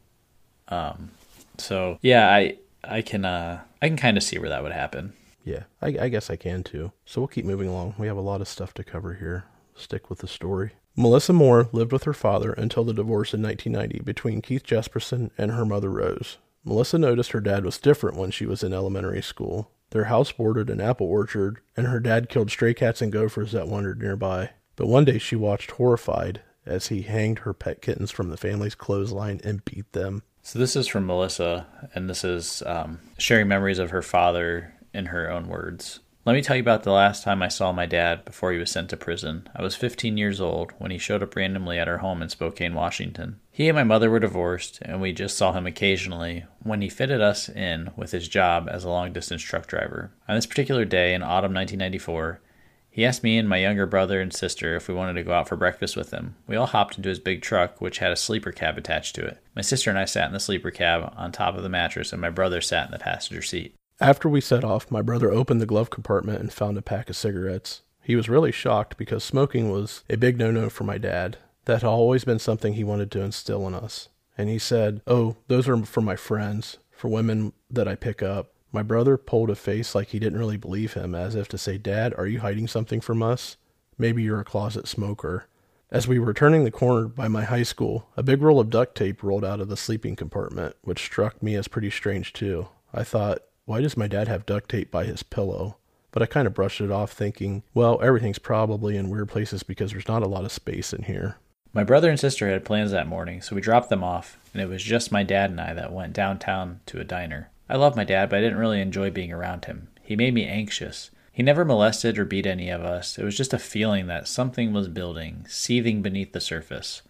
Um, 0.68 1.12
so 1.58 1.98
yeah, 2.02 2.30
I 2.30 2.58
I 2.84 3.02
can 3.02 3.26
uh 3.26 3.62
I 3.82 3.88
can 3.88 3.98
kind 3.98 4.18
of 4.18 4.24
see 4.24 4.38
where 4.38 4.50
that 4.50 4.64
would 4.64 4.72
happen. 4.72 5.14
Yeah, 5.44 5.64
I, 5.82 5.88
I 6.02 6.10
guess 6.10 6.30
I 6.30 6.36
can 6.36 6.64
too. 6.64 6.92
So 7.06 7.22
we'll 7.22 7.30
keep 7.30 7.46
moving 7.46 7.70
along. 7.70 7.96
We 7.98 8.08
have 8.08 8.18
a 8.18 8.22
lot 8.22 8.42
of 8.42 8.48
stuff 8.48 8.74
to 8.76 8.84
cover 8.84 9.14
here. 9.14 9.46
Stick 9.76 10.10
with 10.10 10.20
the 10.20 10.28
story. 10.28 10.72
Melissa 10.96 11.32
Moore 11.32 11.70
lived 11.72 11.94
with 11.94 12.04
her 12.04 12.14
father 12.14 12.52
until 12.54 12.84
the 12.84 12.94
divorce 12.94 13.34
in 13.34 13.42
1990 13.44 14.04
between 14.04 14.42
Keith 14.42 14.66
Jesperson 14.66 15.30
and 15.38 15.52
her 15.52 15.64
mother 15.64 15.92
Rose. 15.92 16.38
Melissa 16.68 16.98
noticed 16.98 17.32
her 17.32 17.40
dad 17.40 17.64
was 17.64 17.78
different 17.78 18.18
when 18.18 18.30
she 18.30 18.46
was 18.46 18.62
in 18.62 18.74
elementary 18.74 19.22
school. 19.22 19.72
Their 19.92 20.06
house 20.06 20.34
bordered 20.34 20.70
an 20.70 20.82
apple 20.82 21.08
orchard, 21.08 21.62
and 21.78 21.88
her 21.88 22.02
dad 22.02 22.28
killed 22.28 22.52
stray 22.52 22.74
cats 22.74 23.02
and 23.02 23.12
gophers 23.12 23.54
that 23.54 23.70
wandered 23.70 24.02
nearby. 24.02 24.50
But 24.76 24.88
one 24.88 25.06
day 25.06 25.18
she 25.18 25.38
watched 25.38 25.72
horrified 25.72 26.42
as 26.66 26.88
he 26.88 27.04
hanged 27.04 27.40
her 27.40 27.54
pet 27.54 27.82
kittens 27.82 28.12
from 28.12 28.30
the 28.30 28.38
family's 28.38 28.76
clothesline 28.76 29.40
and 29.46 29.64
beat 29.64 29.90
them. 29.94 30.24
So 30.42 30.60
this 30.60 30.76
is 30.76 30.88
from 30.88 31.06
Melissa, 31.06 31.68
and 31.96 32.10
this 32.10 32.26
is 32.26 32.62
um, 32.66 33.00
sharing 33.18 33.48
memories 33.48 33.80
of 33.80 33.92
her 33.92 34.02
father 34.02 34.74
in 34.94 35.08
her 35.08 35.32
own 35.32 35.48
words. 35.48 36.02
Let 36.28 36.34
me 36.34 36.42
tell 36.42 36.58
you 36.58 36.62
about 36.62 36.84
the 36.84 36.92
last 36.92 37.24
time 37.24 37.42
I 37.42 37.48
saw 37.48 37.72
my 37.72 37.86
dad 37.86 38.26
before 38.26 38.52
he 38.52 38.58
was 38.58 38.70
sent 38.70 38.90
to 38.90 38.98
prison. 38.98 39.48
I 39.56 39.62
was 39.62 39.78
15 39.78 40.18
years 40.18 40.42
old 40.42 40.74
when 40.78 40.92
he 40.92 40.98
showed 40.98 41.24
up 41.24 41.38
randomly 41.38 41.80
at 41.80 41.88
our 41.88 42.00
home 42.00 42.22
in 42.22 42.28
Spokane, 42.28 42.74
Washington. 42.74 43.40
He 43.50 43.70
and 43.70 43.78
my 43.78 43.86
mother 43.86 44.10
were 44.10 44.20
divorced, 44.20 44.80
and 44.82 45.00
we 45.00 45.14
just 45.14 45.38
saw 45.38 45.54
him 45.54 45.66
occasionally 45.66 46.44
when 46.62 46.82
he 46.82 46.90
fitted 46.90 47.22
us 47.22 47.48
in 47.48 47.92
with 47.96 48.12
his 48.12 48.28
job 48.28 48.68
as 48.70 48.84
a 48.84 48.90
long 48.90 49.14
distance 49.14 49.42
truck 49.42 49.68
driver. 49.68 50.12
On 50.28 50.36
this 50.36 50.46
particular 50.46 50.84
day 50.84 51.14
in 51.14 51.24
autumn 51.24 51.54
1994, 51.54 52.42
he 52.90 53.06
asked 53.06 53.24
me 53.24 53.38
and 53.38 53.48
my 53.48 53.60
younger 53.60 53.86
brother 53.86 54.20
and 54.20 54.34
sister 54.34 54.76
if 54.76 54.90
we 54.90 54.94
wanted 54.94 55.14
to 55.14 55.24
go 55.24 55.32
out 55.32 55.48
for 55.48 55.56
breakfast 55.56 55.96
with 55.96 56.12
him. 56.12 56.36
We 56.46 56.58
all 56.58 56.66
hopped 56.66 56.98
into 56.98 57.08
his 57.08 57.20
big 57.20 57.42
truck, 57.42 57.80
which 57.80 58.00
had 58.00 58.12
a 58.12 58.18
sleeper 58.18 58.52
cab 58.52 58.78
attached 58.78 59.16
to 59.16 59.26
it. 59.26 59.38
My 59.56 59.62
sister 59.62 59.90
and 59.90 59.98
I 59.98 60.04
sat 60.04 60.28
in 60.28 60.34
the 60.34 60.42
sleeper 60.42 60.72
cab 60.72 61.14
on 61.16 61.32
top 61.32 61.56
of 61.56 61.64
the 61.64 61.70
mattress, 61.70 62.12
and 62.12 62.20
my 62.20 62.30
brother 62.30 62.60
sat 62.60 62.88
in 62.88 62.92
the 62.92 63.00
passenger 63.00 63.42
seat. 63.42 63.76
After 64.00 64.30
we 64.30 64.42
set 64.42 64.64
off, 64.64 64.92
my 64.92 65.02
brother 65.02 65.32
opened 65.32 65.60
the 65.60 65.66
glove 65.66 65.90
compartment 65.90 66.40
and 66.40 66.54
found 66.54 66.78
a 66.78 66.84
pack 66.84 67.10
of 67.10 67.16
cigarettes. 67.16 67.82
He 68.04 68.16
was 68.16 68.30
really 68.30 68.52
shocked 68.52 68.96
because 68.96 69.24
smoking 69.24 69.72
was 69.72 70.04
a 70.10 70.18
big 70.18 70.38
no 70.38 70.52
no 70.52 70.70
for 70.70 70.84
my 70.84 71.00
dad. 71.00 71.38
That 71.66 71.82
had 71.82 71.88
always 71.88 72.24
been 72.24 72.40
something 72.40 72.74
he 72.74 72.84
wanted 72.84 73.12
to 73.12 73.22
instill 73.22 73.68
in 73.68 73.74
us. 73.74 74.10
And 74.38 74.50
he 74.50 74.60
said, 74.60 75.02
Oh, 75.08 75.38
those 75.48 75.68
are 75.68 75.84
for 75.84 76.02
my 76.02 76.16
friends, 76.16 76.78
for 76.92 77.08
women 77.08 77.54
that 77.72 77.88
I 77.88 77.96
pick 77.96 78.22
up. 78.22 78.54
My 78.72 78.84
brother 78.84 79.18
pulled 79.18 79.50
a 79.50 79.56
face 79.56 79.96
like 79.96 80.10
he 80.10 80.20
didn't 80.20 80.40
really 80.40 80.58
believe 80.58 80.94
him, 80.94 81.16
as 81.16 81.34
if 81.34 81.48
to 81.50 81.58
say, 81.58 81.78
Dad, 81.78 82.14
are 82.18 82.28
you 82.28 82.42
hiding 82.42 82.68
something 82.68 83.02
from 83.02 83.24
us? 83.24 83.58
Maybe 83.98 84.22
you're 84.22 84.40
a 84.40 84.46
closet 84.46 84.88
smoker. 84.88 85.46
As 85.90 86.08
we 86.08 86.20
were 86.20 86.34
turning 86.34 86.66
the 86.66 86.72
corner 86.72 87.08
by 87.08 87.28
my 87.28 87.46
high 87.46 87.64
school, 87.64 88.10
a 88.16 88.24
big 88.24 88.42
roll 88.42 88.60
of 88.60 88.70
duct 88.70 88.96
tape 88.96 89.24
rolled 89.24 89.44
out 89.46 89.60
of 89.60 89.70
the 89.70 89.78
sleeping 89.78 90.16
compartment, 90.16 90.76
which 90.82 91.04
struck 91.04 91.42
me 91.42 91.56
as 91.56 91.68
pretty 91.68 91.90
strange 91.90 92.34
too. 92.34 92.68
I 92.94 93.04
thought, 93.04 93.40
why 93.68 93.82
does 93.82 93.98
my 93.98 94.08
dad 94.08 94.30
have 94.30 94.46
duct 94.46 94.70
tape 94.70 94.90
by 94.90 95.04
his 95.04 95.24
pillow? 95.24 95.76
But 96.12 96.24
I 96.24 96.26
kind 96.26 96.48
of 96.48 96.54
brushed 96.54 96.80
it 96.80 96.90
off, 96.90 97.12
thinking, 97.12 97.64
well, 97.74 98.00
everything's 98.02 98.40
probably 98.40 98.96
in 98.96 99.10
weird 99.10 99.28
places 99.28 99.62
because 99.62 99.92
there's 99.92 100.08
not 100.08 100.24
a 100.24 100.28
lot 100.28 100.46
of 100.46 100.54
space 100.54 100.94
in 100.94 101.04
here. 101.04 101.36
My 101.74 101.84
brother 101.84 102.10
and 102.10 102.18
sister 102.18 102.48
had 102.48 102.64
plans 102.64 102.92
that 102.92 103.10
morning, 103.10 103.42
so 103.42 103.56
we 103.56 103.62
dropped 103.62 103.90
them 103.90 104.06
off, 104.06 104.38
and 104.54 104.62
it 104.62 104.70
was 104.70 104.82
just 104.82 105.12
my 105.12 105.22
dad 105.22 105.50
and 105.50 105.60
I 105.60 105.74
that 105.74 105.92
went 105.92 106.14
downtown 106.14 106.80
to 106.86 107.02
a 107.02 107.04
diner. 107.04 107.50
I 107.70 107.76
love 107.76 107.98
my 107.98 108.06
dad, 108.06 108.30
but 108.30 108.38
I 108.38 108.42
didn't 108.42 108.58
really 108.58 108.80
enjoy 108.80 109.12
being 109.12 109.34
around 109.34 109.66
him. 109.66 109.90
He 110.02 110.16
made 110.16 110.34
me 110.34 110.46
anxious. 110.46 111.12
He 111.34 111.44
never 111.44 111.66
molested 111.66 112.18
or 112.18 112.24
beat 112.24 112.48
any 112.48 112.70
of 112.70 112.86
us. 112.86 113.20
It 113.20 113.26
was 113.26 113.36
just 113.36 113.54
a 113.54 113.60
feeling 113.60 114.08
that 114.08 114.30
something 114.30 114.72
was 114.72 114.88
building, 114.88 115.46
seething 115.50 116.02
beneath 116.02 116.32
the 116.32 116.40
surface. 116.40 117.02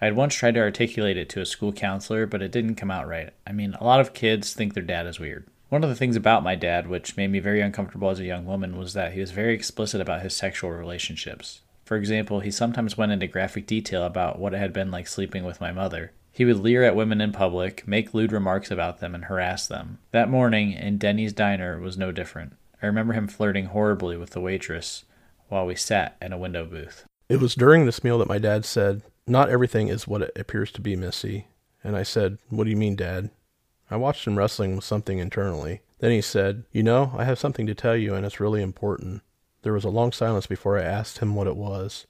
I 0.00 0.06
had 0.06 0.16
once 0.16 0.34
tried 0.34 0.54
to 0.54 0.60
articulate 0.60 1.18
it 1.18 1.28
to 1.28 1.42
a 1.42 1.46
school 1.46 1.74
counselor, 1.74 2.24
but 2.24 2.40
it 2.40 2.52
didn't 2.52 2.76
come 2.76 2.90
out 2.90 3.06
right. 3.06 3.34
I 3.46 3.52
mean, 3.52 3.74
a 3.74 3.84
lot 3.84 4.00
of 4.00 4.14
kids 4.14 4.54
think 4.54 4.72
their 4.72 4.82
dad 4.82 5.06
is 5.06 5.20
weird. 5.20 5.46
One 5.74 5.82
of 5.82 5.90
the 5.90 5.96
things 5.96 6.14
about 6.14 6.44
my 6.44 6.54
dad, 6.54 6.86
which 6.86 7.16
made 7.16 7.32
me 7.32 7.40
very 7.40 7.60
uncomfortable 7.60 8.08
as 8.08 8.20
a 8.20 8.24
young 8.24 8.46
woman, 8.46 8.78
was 8.78 8.92
that 8.92 9.12
he 9.12 9.18
was 9.18 9.32
very 9.32 9.54
explicit 9.54 10.00
about 10.00 10.22
his 10.22 10.36
sexual 10.36 10.70
relationships. 10.70 11.62
For 11.84 11.96
example, 11.96 12.38
he 12.38 12.52
sometimes 12.52 12.96
went 12.96 13.10
into 13.10 13.26
graphic 13.26 13.66
detail 13.66 14.04
about 14.04 14.38
what 14.38 14.54
it 14.54 14.58
had 14.58 14.72
been 14.72 14.92
like 14.92 15.08
sleeping 15.08 15.42
with 15.42 15.60
my 15.60 15.72
mother. 15.72 16.12
He 16.30 16.44
would 16.44 16.60
leer 16.60 16.84
at 16.84 16.94
women 16.94 17.20
in 17.20 17.32
public, 17.32 17.88
make 17.88 18.14
lewd 18.14 18.30
remarks 18.30 18.70
about 18.70 19.00
them, 19.00 19.16
and 19.16 19.24
harass 19.24 19.66
them. 19.66 19.98
That 20.12 20.30
morning, 20.30 20.70
in 20.70 20.96
Denny's 20.96 21.32
diner, 21.32 21.80
was 21.80 21.98
no 21.98 22.12
different. 22.12 22.52
I 22.80 22.86
remember 22.86 23.14
him 23.14 23.26
flirting 23.26 23.64
horribly 23.64 24.16
with 24.16 24.30
the 24.30 24.40
waitress 24.40 25.04
while 25.48 25.66
we 25.66 25.74
sat 25.74 26.16
in 26.22 26.32
a 26.32 26.38
window 26.38 26.64
booth. 26.64 27.04
It 27.28 27.40
was 27.40 27.56
during 27.56 27.84
this 27.84 28.04
meal 28.04 28.18
that 28.18 28.28
my 28.28 28.38
dad 28.38 28.64
said, 28.64 29.02
Not 29.26 29.48
everything 29.48 29.88
is 29.88 30.06
what 30.06 30.22
it 30.22 30.38
appears 30.38 30.70
to 30.70 30.80
be, 30.80 30.94
Missy. 30.94 31.48
And 31.82 31.96
I 31.96 32.04
said, 32.04 32.38
What 32.48 32.62
do 32.62 32.70
you 32.70 32.76
mean, 32.76 32.94
Dad? 32.94 33.30
I 33.94 33.96
watched 33.96 34.26
him 34.26 34.36
wrestling 34.36 34.74
with 34.74 34.84
something 34.84 35.20
internally. 35.20 35.80
Then 36.00 36.10
he 36.10 36.20
said, 36.20 36.64
You 36.72 36.82
know, 36.82 37.12
I 37.16 37.22
have 37.22 37.38
something 37.38 37.64
to 37.68 37.76
tell 37.76 37.96
you, 37.96 38.16
and 38.16 38.26
it's 38.26 38.40
really 38.40 38.60
important. 38.60 39.22
There 39.62 39.72
was 39.72 39.84
a 39.84 39.88
long 39.88 40.10
silence 40.10 40.48
before 40.48 40.76
I 40.76 40.82
asked 40.82 41.18
him 41.18 41.36
what 41.36 41.46
it 41.46 41.54
was. 41.54 42.08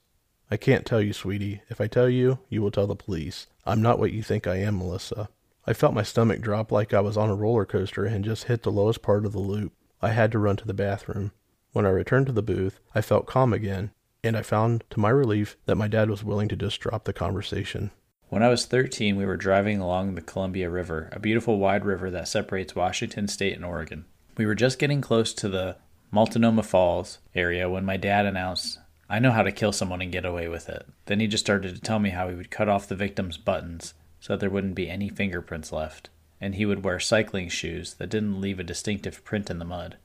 I 0.49 0.57
can't 0.57 0.83
tell 0.83 0.99
you, 0.99 1.13
sweetie. 1.13 1.61
If 1.69 1.79
I 1.79 1.85
tell 1.85 2.09
you, 2.09 2.39
you 2.49 2.63
will 2.63 2.71
tell 2.71 2.87
the 2.87 2.95
police. 2.95 3.45
I'm 3.67 3.83
not 3.83 3.99
what 3.99 4.13
you 4.13 4.23
think 4.23 4.47
I 4.47 4.55
am, 4.55 4.79
Melissa. 4.79 5.29
I 5.67 5.73
felt 5.73 5.93
my 5.93 6.01
stomach 6.01 6.41
drop 6.41 6.71
like 6.71 6.91
I 6.91 7.01
was 7.01 7.17
on 7.17 7.29
a 7.29 7.35
roller 7.35 7.65
coaster 7.65 8.03
and 8.03 8.25
just 8.25 8.45
hit 8.45 8.63
the 8.63 8.71
lowest 8.71 9.03
part 9.03 9.23
of 9.23 9.33
the 9.33 9.37
loop. 9.37 9.71
I 10.01 10.09
had 10.09 10.31
to 10.31 10.39
run 10.39 10.55
to 10.55 10.65
the 10.65 10.73
bathroom. 10.73 11.33
When 11.71 11.85
I 11.85 11.89
returned 11.89 12.25
to 12.25 12.33
the 12.33 12.41
booth, 12.41 12.79
I 12.95 13.01
felt 13.01 13.27
calm 13.27 13.53
again, 13.53 13.91
and 14.23 14.35
I 14.35 14.41
found, 14.41 14.85
to 14.89 14.99
my 14.99 15.11
relief, 15.11 15.55
that 15.67 15.75
my 15.75 15.87
dad 15.87 16.09
was 16.09 16.23
willing 16.23 16.47
to 16.47 16.55
just 16.55 16.79
drop 16.79 17.03
the 17.03 17.13
conversation. 17.13 17.91
When 18.35 18.43
I 18.43 18.49
was 18.49 18.65
13, 18.65 19.15
we 19.15 19.25
were 19.25 19.37
driving 19.37 19.79
along 19.79 20.15
the 20.15 20.21
Columbia 20.21 20.69
River, 20.69 21.07
a 21.13 21.19
beautiful 21.19 21.57
wide 21.57 21.85
river 21.85 22.11
that 22.11 22.27
separates 22.27 22.75
Washington 22.75 23.29
State 23.29 23.55
and 23.55 23.63
Oregon. 23.63 24.03
We 24.35 24.45
were 24.45 24.55
just 24.55 24.77
getting 24.77 24.99
close 24.99 25.33
to 25.35 25.47
the 25.47 25.77
Multnomah 26.11 26.63
Falls 26.63 27.19
area 27.33 27.69
when 27.69 27.85
my 27.85 27.95
dad 27.95 28.25
announced, 28.25 28.77
I 29.09 29.19
know 29.19 29.31
how 29.31 29.41
to 29.41 29.53
kill 29.53 29.71
someone 29.71 30.01
and 30.01 30.11
get 30.11 30.25
away 30.25 30.49
with 30.49 30.67
it. 30.67 30.85
Then 31.05 31.21
he 31.21 31.27
just 31.27 31.45
started 31.45 31.75
to 31.75 31.81
tell 31.81 31.99
me 31.99 32.09
how 32.09 32.27
he 32.27 32.35
would 32.35 32.51
cut 32.51 32.67
off 32.67 32.89
the 32.89 32.95
victim's 32.95 33.37
buttons 33.37 33.93
so 34.19 34.33
that 34.33 34.41
there 34.41 34.49
wouldn't 34.49 34.75
be 34.75 34.89
any 34.89 35.07
fingerprints 35.07 35.71
left, 35.71 36.09
and 36.41 36.55
he 36.55 36.65
would 36.65 36.83
wear 36.83 36.99
cycling 36.99 37.47
shoes 37.47 37.93
that 37.93 38.09
didn't 38.09 38.41
leave 38.41 38.59
a 38.59 38.65
distinctive 38.65 39.23
print 39.23 39.49
in 39.49 39.59
the 39.59 39.63
mud. 39.63 39.95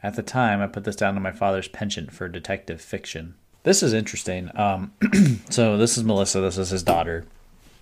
At 0.00 0.14
the 0.14 0.22
time, 0.22 0.60
I 0.60 0.68
put 0.68 0.84
this 0.84 0.94
down 0.94 1.14
to 1.14 1.20
my 1.20 1.32
father's 1.32 1.66
penchant 1.66 2.12
for 2.12 2.28
detective 2.28 2.80
fiction. 2.80 3.34
This 3.64 3.82
is 3.82 3.92
interesting. 3.92 4.48
Um, 4.54 4.92
so, 5.50 5.76
this 5.76 5.98
is 5.98 6.04
Melissa, 6.04 6.40
this 6.40 6.56
is 6.56 6.70
his 6.70 6.84
daughter 6.84 7.26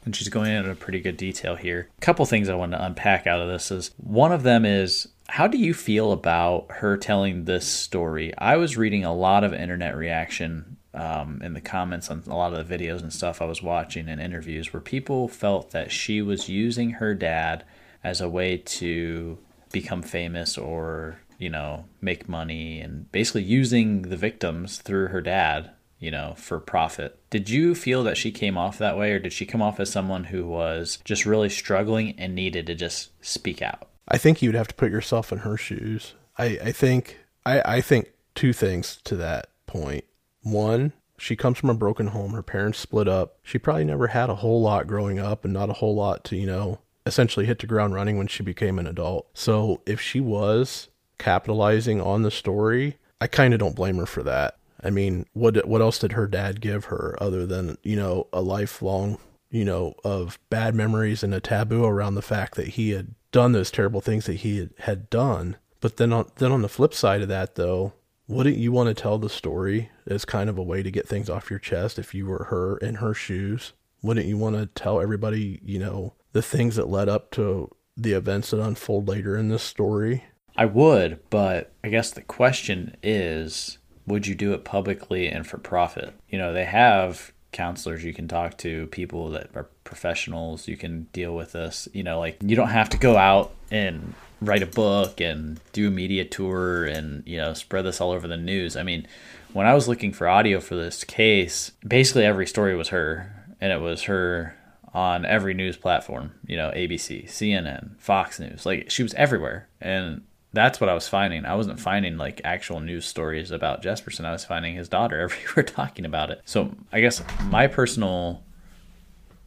and 0.05 0.15
she's 0.15 0.29
going 0.29 0.51
into 0.51 0.75
pretty 0.75 1.01
good 1.01 1.17
detail 1.17 1.57
here. 1.57 1.89
A 1.99 2.01
couple 2.01 2.25
things 2.27 2.49
I 2.49 2.55
want 2.55 2.73
to 2.73 2.85
unpack 2.85 3.27
out 3.27 3.41
of 3.41 3.49
this 3.49 3.71
is 3.71 3.91
one 3.97 4.33
of 4.33 4.43
them 4.43 4.65
is 4.65 5.09
how 5.29 5.47
do 5.47 5.59
you 5.59 5.75
feel 5.75 6.13
about 6.13 6.67
her 6.71 6.97
telling 6.97 7.45
this 7.45 7.67
story? 7.67 8.33
I 8.39 8.57
was 8.57 8.77
reading 8.77 9.05
a 9.05 9.15
lot 9.15 9.45
of 9.45 9.53
internet 9.53 9.97
reaction 9.97 10.77
um, 10.95 11.41
in 11.43 11.53
the 11.53 11.61
comments 11.61 12.11
on 12.11 12.23
a 12.27 12.37
lot 12.37 12.55
of 12.55 12.67
the 12.67 12.79
videos 12.79 13.03
and 13.03 13.13
stuff 13.13 13.43
I 13.43 13.47
was 13.47 13.63
watching 13.63 14.09
and 14.09 14.21
interviews 14.21 14.73
where 14.73 14.81
people 14.81 15.29
felt 15.29 15.71
that 15.73 15.93
she 15.93 16.23
was 16.23 16.49
using 16.49 16.93
her 16.93 17.15
dad 17.15 17.65
as 18.03 18.21
a 18.21 18.29
way 18.29 18.57
to 18.57 19.39
become 19.71 20.03
famous 20.03 20.57
or 20.57 21.21
you 21.39 21.51
know 21.51 21.85
make 22.01 22.27
money 22.29 22.81
and 22.81 23.13
basically 23.13 23.43
using 23.43 24.03
the 24.03 24.17
victims 24.17 24.79
through 24.79 25.09
her 25.09 25.21
dad 25.21 25.71
you 25.99 26.11
know, 26.11 26.35
for 26.37 26.61
profit. 26.61 27.18
Did 27.31 27.51
you 27.51 27.75
feel 27.75 28.03
that 28.05 28.17
she 28.17 28.31
came 28.31 28.57
off 28.57 28.79
that 28.79 28.97
way, 28.97 29.13
or 29.13 29.19
did 29.19 29.33
she 29.33 29.45
come 29.45 29.61
off 29.61 29.79
as 29.81 29.91
someone 29.91 30.25
who 30.25 30.47
was 30.47 30.99
just 31.05 31.27
really 31.27 31.51
struggling 31.51 32.19
and 32.19 32.35
needed 32.35 32.67
to 32.67 32.75
just 32.75 33.11
speak 33.25 33.61
out? 33.61 33.89
I 34.09 34.17
think 34.17 34.41
you'd 34.41 34.55
have 34.55 34.69
to 34.69 34.75
put 34.75 34.91
yourself 34.91 35.31
in 35.31 35.39
her 35.39 35.57
shoes. 35.57 36.15
I, 36.39 36.59
I 36.63 36.73
think 36.73 37.19
I, 37.45 37.77
I 37.77 37.81
think 37.81 38.13
two 38.35 38.53
things 38.53 38.99
to 39.05 39.17
that 39.17 39.49
point. 39.67 40.05
One, 40.43 40.93
she 41.19 41.37
comes 41.37 41.59
from 41.59 41.69
a 41.69 41.75
broken 41.75 42.09
home. 42.09 42.33
Her 42.33 42.43
parents 42.43 42.79
split 42.79 43.09
up. 43.09 43.37
She 43.43 43.59
probably 43.59 43.85
never 43.85 44.07
had 44.07 44.31
a 44.31 44.37
whole 44.37 44.63
lot 44.63 44.87
growing 44.87 45.19
up 45.19 45.45
and 45.45 45.53
not 45.53 45.69
a 45.69 45.75
whole 45.75 45.95
lot 45.95 46.25
to, 46.25 46.37
you 46.37 46.47
know, 46.47 46.79
essentially 47.05 47.45
hit 47.45 47.59
the 47.59 47.67
ground 47.67 47.95
running 47.95 48.17
when 48.17 48.29
she 48.29 48.43
became 48.43 48.79
an 48.79 48.87
adult. 48.87 49.29
So 49.35 49.83
if 49.85 50.01
she 50.01 50.21
was 50.21 50.89
capitalizing 51.19 52.01
on 52.01 52.23
the 52.23 52.31
story, 52.31 52.97
I 53.21 53.27
kind 53.27 53.53
of 53.53 53.61
don't 53.61 53.77
blame 53.77 53.97
her 53.97 54.07
for 54.07 54.23
that. 54.23 54.57
I 54.83 54.91
mean, 54.91 55.27
what 55.33 55.67
what 55.67 55.81
else 55.81 55.99
did 55.99 56.13
her 56.13 56.27
dad 56.27 56.61
give 56.61 56.87
her 56.87 57.17
other 57.21 57.47
than 57.47 57.79
you 57.83 57.97
know 57.97 58.29
a 58.33 58.41
lifelong 58.41 59.19
you 59.51 59.65
know 59.65 59.95
of 60.05 60.39
bad 60.51 60.75
memories 60.75 61.23
and 61.23 61.35
a 61.35 61.41
taboo 61.41 61.85
around 61.85 62.15
the 62.15 62.23
fact 62.23 62.55
that 62.57 62.69
he 62.69 62.91
had 62.91 63.15
done 63.33 63.53
those 63.53 63.71
terrible 63.71 64.01
things 64.01 64.27
that 64.27 64.35
he 64.35 64.59
had, 64.59 64.71
had 64.81 65.11
done. 65.11 65.57
But 65.81 65.97
then 65.97 66.13
on 66.13 66.31
then 66.37 66.53
on 66.53 66.63
the 66.63 66.69
flip 66.69 66.95
side 66.95 67.23
of 67.23 67.29
that 67.29 67.55
though, 67.55 67.93
wouldn't 68.27 68.59
you 68.59 68.73
want 68.73 68.89
to 68.89 69.01
tell 69.01 69.19
the 69.19 69.29
story 69.29 69.91
as 70.07 70.25
kind 70.25 70.51
of 70.51 70.59
a 70.59 70.63
way 70.63 70.83
to 70.83 70.91
get 70.91 71.09
things 71.09 71.31
off 71.31 71.51
your 71.51 71.59
chest 71.59 71.99
if 71.99 72.15
you 72.15 72.27
were 72.27 72.45
her 72.51 72.77
in 72.79 72.97
her 72.97 73.15
shoes? 73.15 73.73
Wouldn't 74.03 74.27
you 74.27 74.37
want 74.37 74.57
to 74.57 74.67
tell 74.67 75.01
everybody, 75.01 75.61
you 75.65 75.79
know, 75.79 76.15
the 76.33 76.43
things 76.43 76.77
that 76.77 76.89
led 76.89 77.09
up 77.09 77.31
to 77.33 77.71
the 77.97 78.13
events 78.13 78.51
that 78.51 78.63
unfold 78.63 79.09
later 79.09 79.37
in 79.37 79.49
this 79.49 79.63
story? 79.63 80.25
I 80.57 80.67
would, 80.67 81.21
but 81.31 81.73
I 81.83 81.89
guess 81.89 82.11
the 82.11 82.23
question 82.23 82.97
is 83.03 83.78
would 84.09 84.27
you 84.27 84.35
do 84.35 84.53
it 84.53 84.65
publicly 84.65 85.29
and 85.29 85.47
for 85.47 85.59
profit? 85.59 86.13
You 86.29 86.39
know, 86.39 86.53
they 86.53 86.65
have 86.65 87.33
counselors 87.53 88.05
you 88.05 88.13
can 88.13 88.29
talk 88.29 88.59
to, 88.59 88.87
people 88.89 89.31
that 89.31 89.51
are 89.55 89.69
professionals, 89.85 90.69
you 90.69 90.77
can 90.77 91.05
deal 91.13 91.35
with 91.35 91.53
this. 91.53 91.89
You 91.93 92.03
know, 92.03 92.19
like 92.19 92.39
you 92.43 92.57
don't 92.57 92.69
have 92.69 92.91
to 92.91 92.99
go 92.99 93.17
out 93.17 93.55
and 93.71 94.15
write 94.41 94.63
a 94.63 94.67
book 94.67 95.21
and 95.21 95.61
do 95.73 95.89
a 95.89 95.91
media 95.91 96.25
tour 96.25 96.85
and, 96.85 97.27
you 97.27 97.37
know, 97.37 97.55
spread 97.55 97.85
this 97.85 98.01
all 98.01 98.11
over 98.11 98.29
the 98.29 98.37
news. 98.37 98.77
I 98.77 98.83
mean, 98.83 99.07
when 99.53 99.67
I 99.67 99.75
was 99.75 99.89
looking 99.89 100.13
for 100.13 100.29
audio 100.29 100.61
for 100.61 100.75
this 100.75 101.05
case, 101.05 101.73
basically 101.87 102.25
every 102.25 102.47
story 102.47 102.77
was 102.77 102.89
her, 102.89 103.35
and 103.61 103.73
it 103.73 103.81
was 103.81 104.03
her 104.05 104.55
on 104.95 105.25
every 105.25 105.55
news 105.55 105.77
platform, 105.77 106.33
you 106.47 106.57
know, 106.57 106.71
ABC, 106.71 107.29
CNN, 107.29 107.99
Fox 107.99 108.39
News. 108.39 108.65
Like 108.65 108.91
she 108.91 109.03
was 109.03 109.15
everywhere. 109.15 109.69
And 109.81 110.23
that's 110.53 110.81
what 110.81 110.89
I 110.89 110.95
was 110.95 111.09
finding. 111.09 111.45
I 111.45 111.55
wasn't 111.55 111.81
finding 111.81 112.17
like 112.17 112.41
actual 112.45 112.81
news 112.81 113.05
stories 113.05 113.51
about 113.51 113.83
Jesperson. 113.83 114.25
I 114.25 114.33
was 114.33 114.45
finding 114.45 114.75
his 114.75 114.89
daughter 114.89 115.21
everywhere 115.21 115.65
talking 115.65 116.05
about 116.05 116.31
it. 116.31 116.41
So 116.45 116.73
I 116.93 117.01
guess 117.01 117.23
my 117.45 117.67
personal 117.67 118.43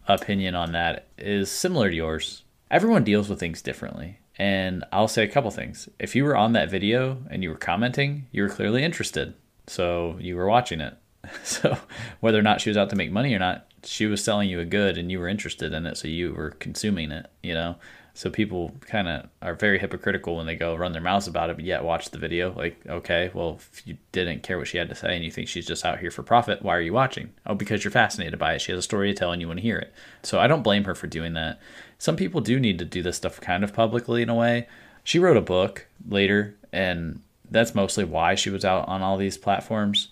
opinion 0.07 0.55
on 0.55 0.73
that 0.73 1.07
is 1.17 1.49
similar 1.49 1.89
to 1.89 1.95
yours. 1.95 2.43
Everyone 2.69 3.03
deals 3.03 3.29
with 3.29 3.39
things 3.39 3.61
differently. 3.61 4.19
And 4.37 4.83
I'll 4.91 5.07
say 5.07 5.23
a 5.23 5.27
couple 5.27 5.51
things. 5.51 5.89
If 5.99 6.15
you 6.15 6.23
were 6.23 6.35
on 6.35 6.53
that 6.53 6.71
video 6.71 7.17
and 7.29 7.43
you 7.43 7.49
were 7.49 7.57
commenting, 7.57 8.27
you 8.31 8.43
were 8.43 8.49
clearly 8.49 8.83
interested. 8.83 9.33
So 9.67 10.17
you 10.19 10.35
were 10.35 10.47
watching 10.47 10.81
it. 10.81 10.97
So 11.43 11.77
whether 12.19 12.39
or 12.39 12.41
not 12.41 12.61
she 12.61 12.71
was 12.71 12.77
out 12.77 12.89
to 12.89 12.95
make 12.95 13.11
money 13.11 13.35
or 13.35 13.39
not, 13.39 13.67
she 13.83 14.07
was 14.07 14.23
selling 14.23 14.49
you 14.49 14.59
a 14.59 14.65
good 14.65 14.97
and 14.97 15.11
you 15.11 15.19
were 15.19 15.27
interested 15.27 15.71
in 15.71 15.85
it. 15.85 15.95
So 15.97 16.07
you 16.07 16.33
were 16.33 16.51
consuming 16.51 17.11
it, 17.11 17.27
you 17.43 17.53
know? 17.53 17.75
So 18.13 18.29
people 18.29 18.75
kind 18.81 19.07
of 19.07 19.29
are 19.41 19.55
very 19.55 19.79
hypocritical 19.79 20.35
when 20.35 20.45
they 20.45 20.55
go 20.55 20.75
run 20.75 20.91
their 20.91 21.01
mouths 21.01 21.27
about 21.27 21.49
it, 21.49 21.55
but 21.55 21.65
yet 21.65 21.83
watch 21.83 22.09
the 22.09 22.17
video. 22.17 22.53
Like, 22.53 22.77
okay, 22.87 23.31
well, 23.33 23.59
if 23.71 23.87
you 23.87 23.97
didn't 24.11 24.43
care 24.43 24.57
what 24.57 24.67
she 24.67 24.77
had 24.77 24.89
to 24.89 24.95
say 24.95 25.15
and 25.15 25.23
you 25.23 25.31
think 25.31 25.47
she's 25.47 25.65
just 25.65 25.85
out 25.85 25.99
here 25.99 26.11
for 26.11 26.21
profit, 26.21 26.61
why 26.61 26.75
are 26.75 26.81
you 26.81 26.93
watching? 26.93 27.31
Oh, 27.45 27.55
because 27.55 27.83
you're 27.83 27.91
fascinated 27.91 28.37
by 28.37 28.53
it. 28.53 28.61
She 28.61 28.71
has 28.71 28.79
a 28.79 28.83
story 28.83 29.13
to 29.13 29.17
tell 29.17 29.31
and 29.31 29.41
you 29.41 29.47
want 29.47 29.59
to 29.59 29.63
hear 29.63 29.77
it. 29.77 29.93
So 30.23 30.39
I 30.39 30.47
don't 30.47 30.63
blame 30.63 30.83
her 30.83 30.95
for 30.95 31.07
doing 31.07 31.33
that. 31.33 31.59
Some 31.97 32.17
people 32.17 32.41
do 32.41 32.59
need 32.59 32.79
to 32.79 32.85
do 32.85 33.01
this 33.01 33.17
stuff 33.17 33.39
kind 33.39 33.63
of 33.63 33.73
publicly 33.73 34.21
in 34.21 34.29
a 34.29 34.35
way. 34.35 34.67
She 35.03 35.19
wrote 35.19 35.37
a 35.37 35.41
book 35.41 35.87
later, 36.07 36.55
and 36.71 37.21
that's 37.49 37.73
mostly 37.73 38.03
why 38.03 38.35
she 38.35 38.49
was 38.49 38.65
out 38.65 38.87
on 38.87 39.01
all 39.01 39.17
these 39.17 39.37
platforms. 39.37 40.09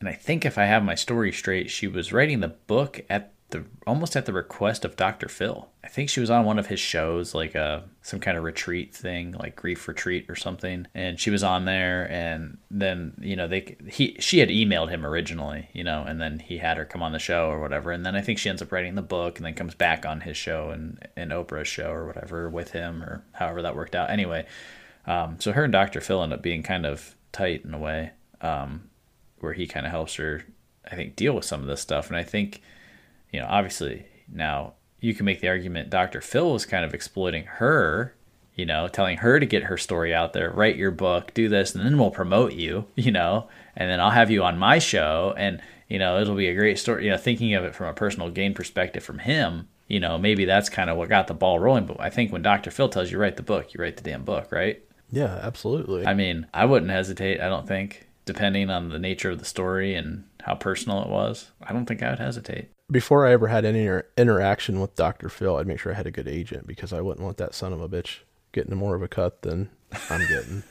And 0.00 0.08
I 0.08 0.14
think 0.14 0.44
if 0.44 0.58
I 0.58 0.64
have 0.64 0.82
my 0.82 0.94
story 0.94 1.32
straight, 1.32 1.70
she 1.70 1.86
was 1.86 2.12
writing 2.12 2.40
the 2.40 2.48
book 2.48 3.02
at 3.08 3.33
the 3.50 3.64
almost 3.86 4.16
at 4.16 4.26
the 4.26 4.32
request 4.32 4.84
of 4.84 4.96
Dr. 4.96 5.28
Phil. 5.28 5.68
I 5.84 5.88
think 5.88 6.08
she 6.08 6.20
was 6.20 6.30
on 6.30 6.44
one 6.44 6.58
of 6.58 6.66
his 6.66 6.80
shows, 6.80 7.34
like 7.34 7.54
a 7.54 7.62
uh, 7.62 7.82
some 8.02 8.18
kind 8.18 8.36
of 8.36 8.42
retreat 8.42 8.94
thing, 8.94 9.32
like 9.32 9.54
grief 9.54 9.86
retreat 9.86 10.26
or 10.28 10.34
something, 10.34 10.86
and 10.94 11.20
she 11.20 11.30
was 11.30 11.44
on 11.44 11.64
there. 11.64 12.10
And 12.10 12.58
then 12.70 13.14
you 13.20 13.36
know 13.36 13.46
they 13.46 13.76
he 13.88 14.16
she 14.18 14.38
had 14.38 14.48
emailed 14.48 14.90
him 14.90 15.06
originally, 15.06 15.68
you 15.72 15.84
know, 15.84 16.02
and 16.02 16.20
then 16.20 16.38
he 16.38 16.58
had 16.58 16.76
her 16.76 16.84
come 16.84 17.02
on 17.02 17.12
the 17.12 17.18
show 17.18 17.48
or 17.48 17.60
whatever. 17.60 17.92
And 17.92 18.04
then 18.04 18.16
I 18.16 18.22
think 18.22 18.38
she 18.38 18.48
ends 18.48 18.62
up 18.62 18.72
writing 18.72 18.94
the 18.94 19.02
book 19.02 19.38
and 19.38 19.46
then 19.46 19.54
comes 19.54 19.74
back 19.74 20.04
on 20.04 20.22
his 20.22 20.36
show 20.36 20.70
and 20.70 21.06
and 21.16 21.30
Oprah's 21.30 21.68
show 21.68 21.90
or 21.90 22.06
whatever 22.06 22.48
with 22.48 22.72
him 22.72 23.02
or 23.02 23.24
however 23.32 23.62
that 23.62 23.76
worked 23.76 23.94
out. 23.94 24.10
Anyway, 24.10 24.46
um, 25.06 25.36
so 25.38 25.52
her 25.52 25.64
and 25.64 25.72
Dr. 25.72 26.00
Phil 26.00 26.22
end 26.22 26.32
up 26.32 26.42
being 26.42 26.62
kind 26.62 26.86
of 26.86 27.14
tight 27.32 27.64
in 27.64 27.74
a 27.74 27.78
way, 27.78 28.12
um, 28.40 28.88
where 29.40 29.52
he 29.52 29.66
kind 29.66 29.86
of 29.86 29.92
helps 29.92 30.14
her, 30.16 30.44
I 30.90 30.96
think, 30.96 31.14
deal 31.14 31.34
with 31.34 31.44
some 31.44 31.60
of 31.60 31.66
this 31.66 31.80
stuff. 31.80 32.08
And 32.08 32.16
I 32.16 32.22
think 32.22 32.62
you 33.34 33.40
know, 33.40 33.48
obviously 33.50 34.06
now 34.32 34.74
you 35.00 35.12
can 35.12 35.26
make 35.26 35.40
the 35.40 35.48
argument 35.48 35.90
Dr. 35.90 36.20
Phil 36.20 36.52
was 36.52 36.64
kind 36.64 36.84
of 36.84 36.94
exploiting 36.94 37.46
her, 37.46 38.14
you 38.54 38.64
know, 38.64 38.86
telling 38.86 39.16
her 39.18 39.40
to 39.40 39.44
get 39.44 39.64
her 39.64 39.76
story 39.76 40.14
out 40.14 40.34
there, 40.34 40.52
write 40.52 40.76
your 40.76 40.92
book, 40.92 41.34
do 41.34 41.48
this, 41.48 41.74
and 41.74 41.84
then 41.84 41.98
we'll 41.98 42.12
promote 42.12 42.52
you, 42.52 42.86
you 42.94 43.10
know, 43.10 43.48
and 43.76 43.90
then 43.90 43.98
I'll 43.98 44.12
have 44.12 44.30
you 44.30 44.44
on 44.44 44.56
my 44.56 44.78
show 44.78 45.34
and, 45.36 45.60
you 45.88 45.98
know, 45.98 46.20
it'll 46.20 46.36
be 46.36 46.46
a 46.46 46.54
great 46.54 46.78
story, 46.78 47.06
you 47.06 47.10
know, 47.10 47.16
thinking 47.16 47.54
of 47.54 47.64
it 47.64 47.74
from 47.74 47.88
a 47.88 47.92
personal 47.92 48.30
gain 48.30 48.54
perspective 48.54 49.02
from 49.02 49.18
him, 49.18 49.66
you 49.88 49.98
know, 49.98 50.16
maybe 50.16 50.44
that's 50.44 50.68
kind 50.68 50.88
of 50.88 50.96
what 50.96 51.08
got 51.08 51.26
the 51.26 51.34
ball 51.34 51.58
rolling. 51.58 51.86
But 51.86 52.00
I 52.00 52.10
think 52.10 52.30
when 52.30 52.42
Dr. 52.42 52.70
Phil 52.70 52.88
tells 52.88 53.10
you 53.10 53.18
write 53.18 53.36
the 53.36 53.42
book, 53.42 53.74
you 53.74 53.80
write 53.80 53.96
the 53.96 54.08
damn 54.08 54.22
book, 54.24 54.52
right? 54.52 54.80
Yeah, 55.10 55.40
absolutely. 55.42 56.06
I 56.06 56.14
mean, 56.14 56.46
I 56.54 56.66
wouldn't 56.66 56.92
hesitate, 56.92 57.40
I 57.40 57.48
don't 57.48 57.66
think, 57.66 58.06
depending 58.26 58.70
on 58.70 58.90
the 58.90 58.98
nature 59.00 59.30
of 59.30 59.40
the 59.40 59.44
story 59.44 59.96
and 59.96 60.22
how 60.42 60.54
personal 60.54 61.02
it 61.02 61.08
was. 61.08 61.50
I 61.60 61.72
don't 61.72 61.86
think 61.86 62.00
I 62.00 62.10
would 62.10 62.20
hesitate 62.20 62.70
before 62.90 63.26
I 63.26 63.32
ever 63.32 63.48
had 63.48 63.64
any 63.64 63.80
inter- 63.80 64.06
interaction 64.16 64.80
with 64.80 64.94
Dr. 64.94 65.28
Phil, 65.28 65.56
I'd 65.56 65.66
make 65.66 65.80
sure 65.80 65.92
I 65.92 65.96
had 65.96 66.06
a 66.06 66.10
good 66.12 66.28
agent 66.28 66.66
because 66.66 66.92
I 66.92 67.00
wouldn't 67.00 67.24
want 67.24 67.38
that 67.38 67.54
son 67.54 67.72
of 67.72 67.80
a 67.80 67.88
bitch 67.88 68.20
getting 68.52 68.76
more 68.76 68.94
of 68.94 69.02
a 69.02 69.08
cut 69.08 69.42
than 69.42 69.70
I'm 70.10 70.26
getting. 70.28 70.62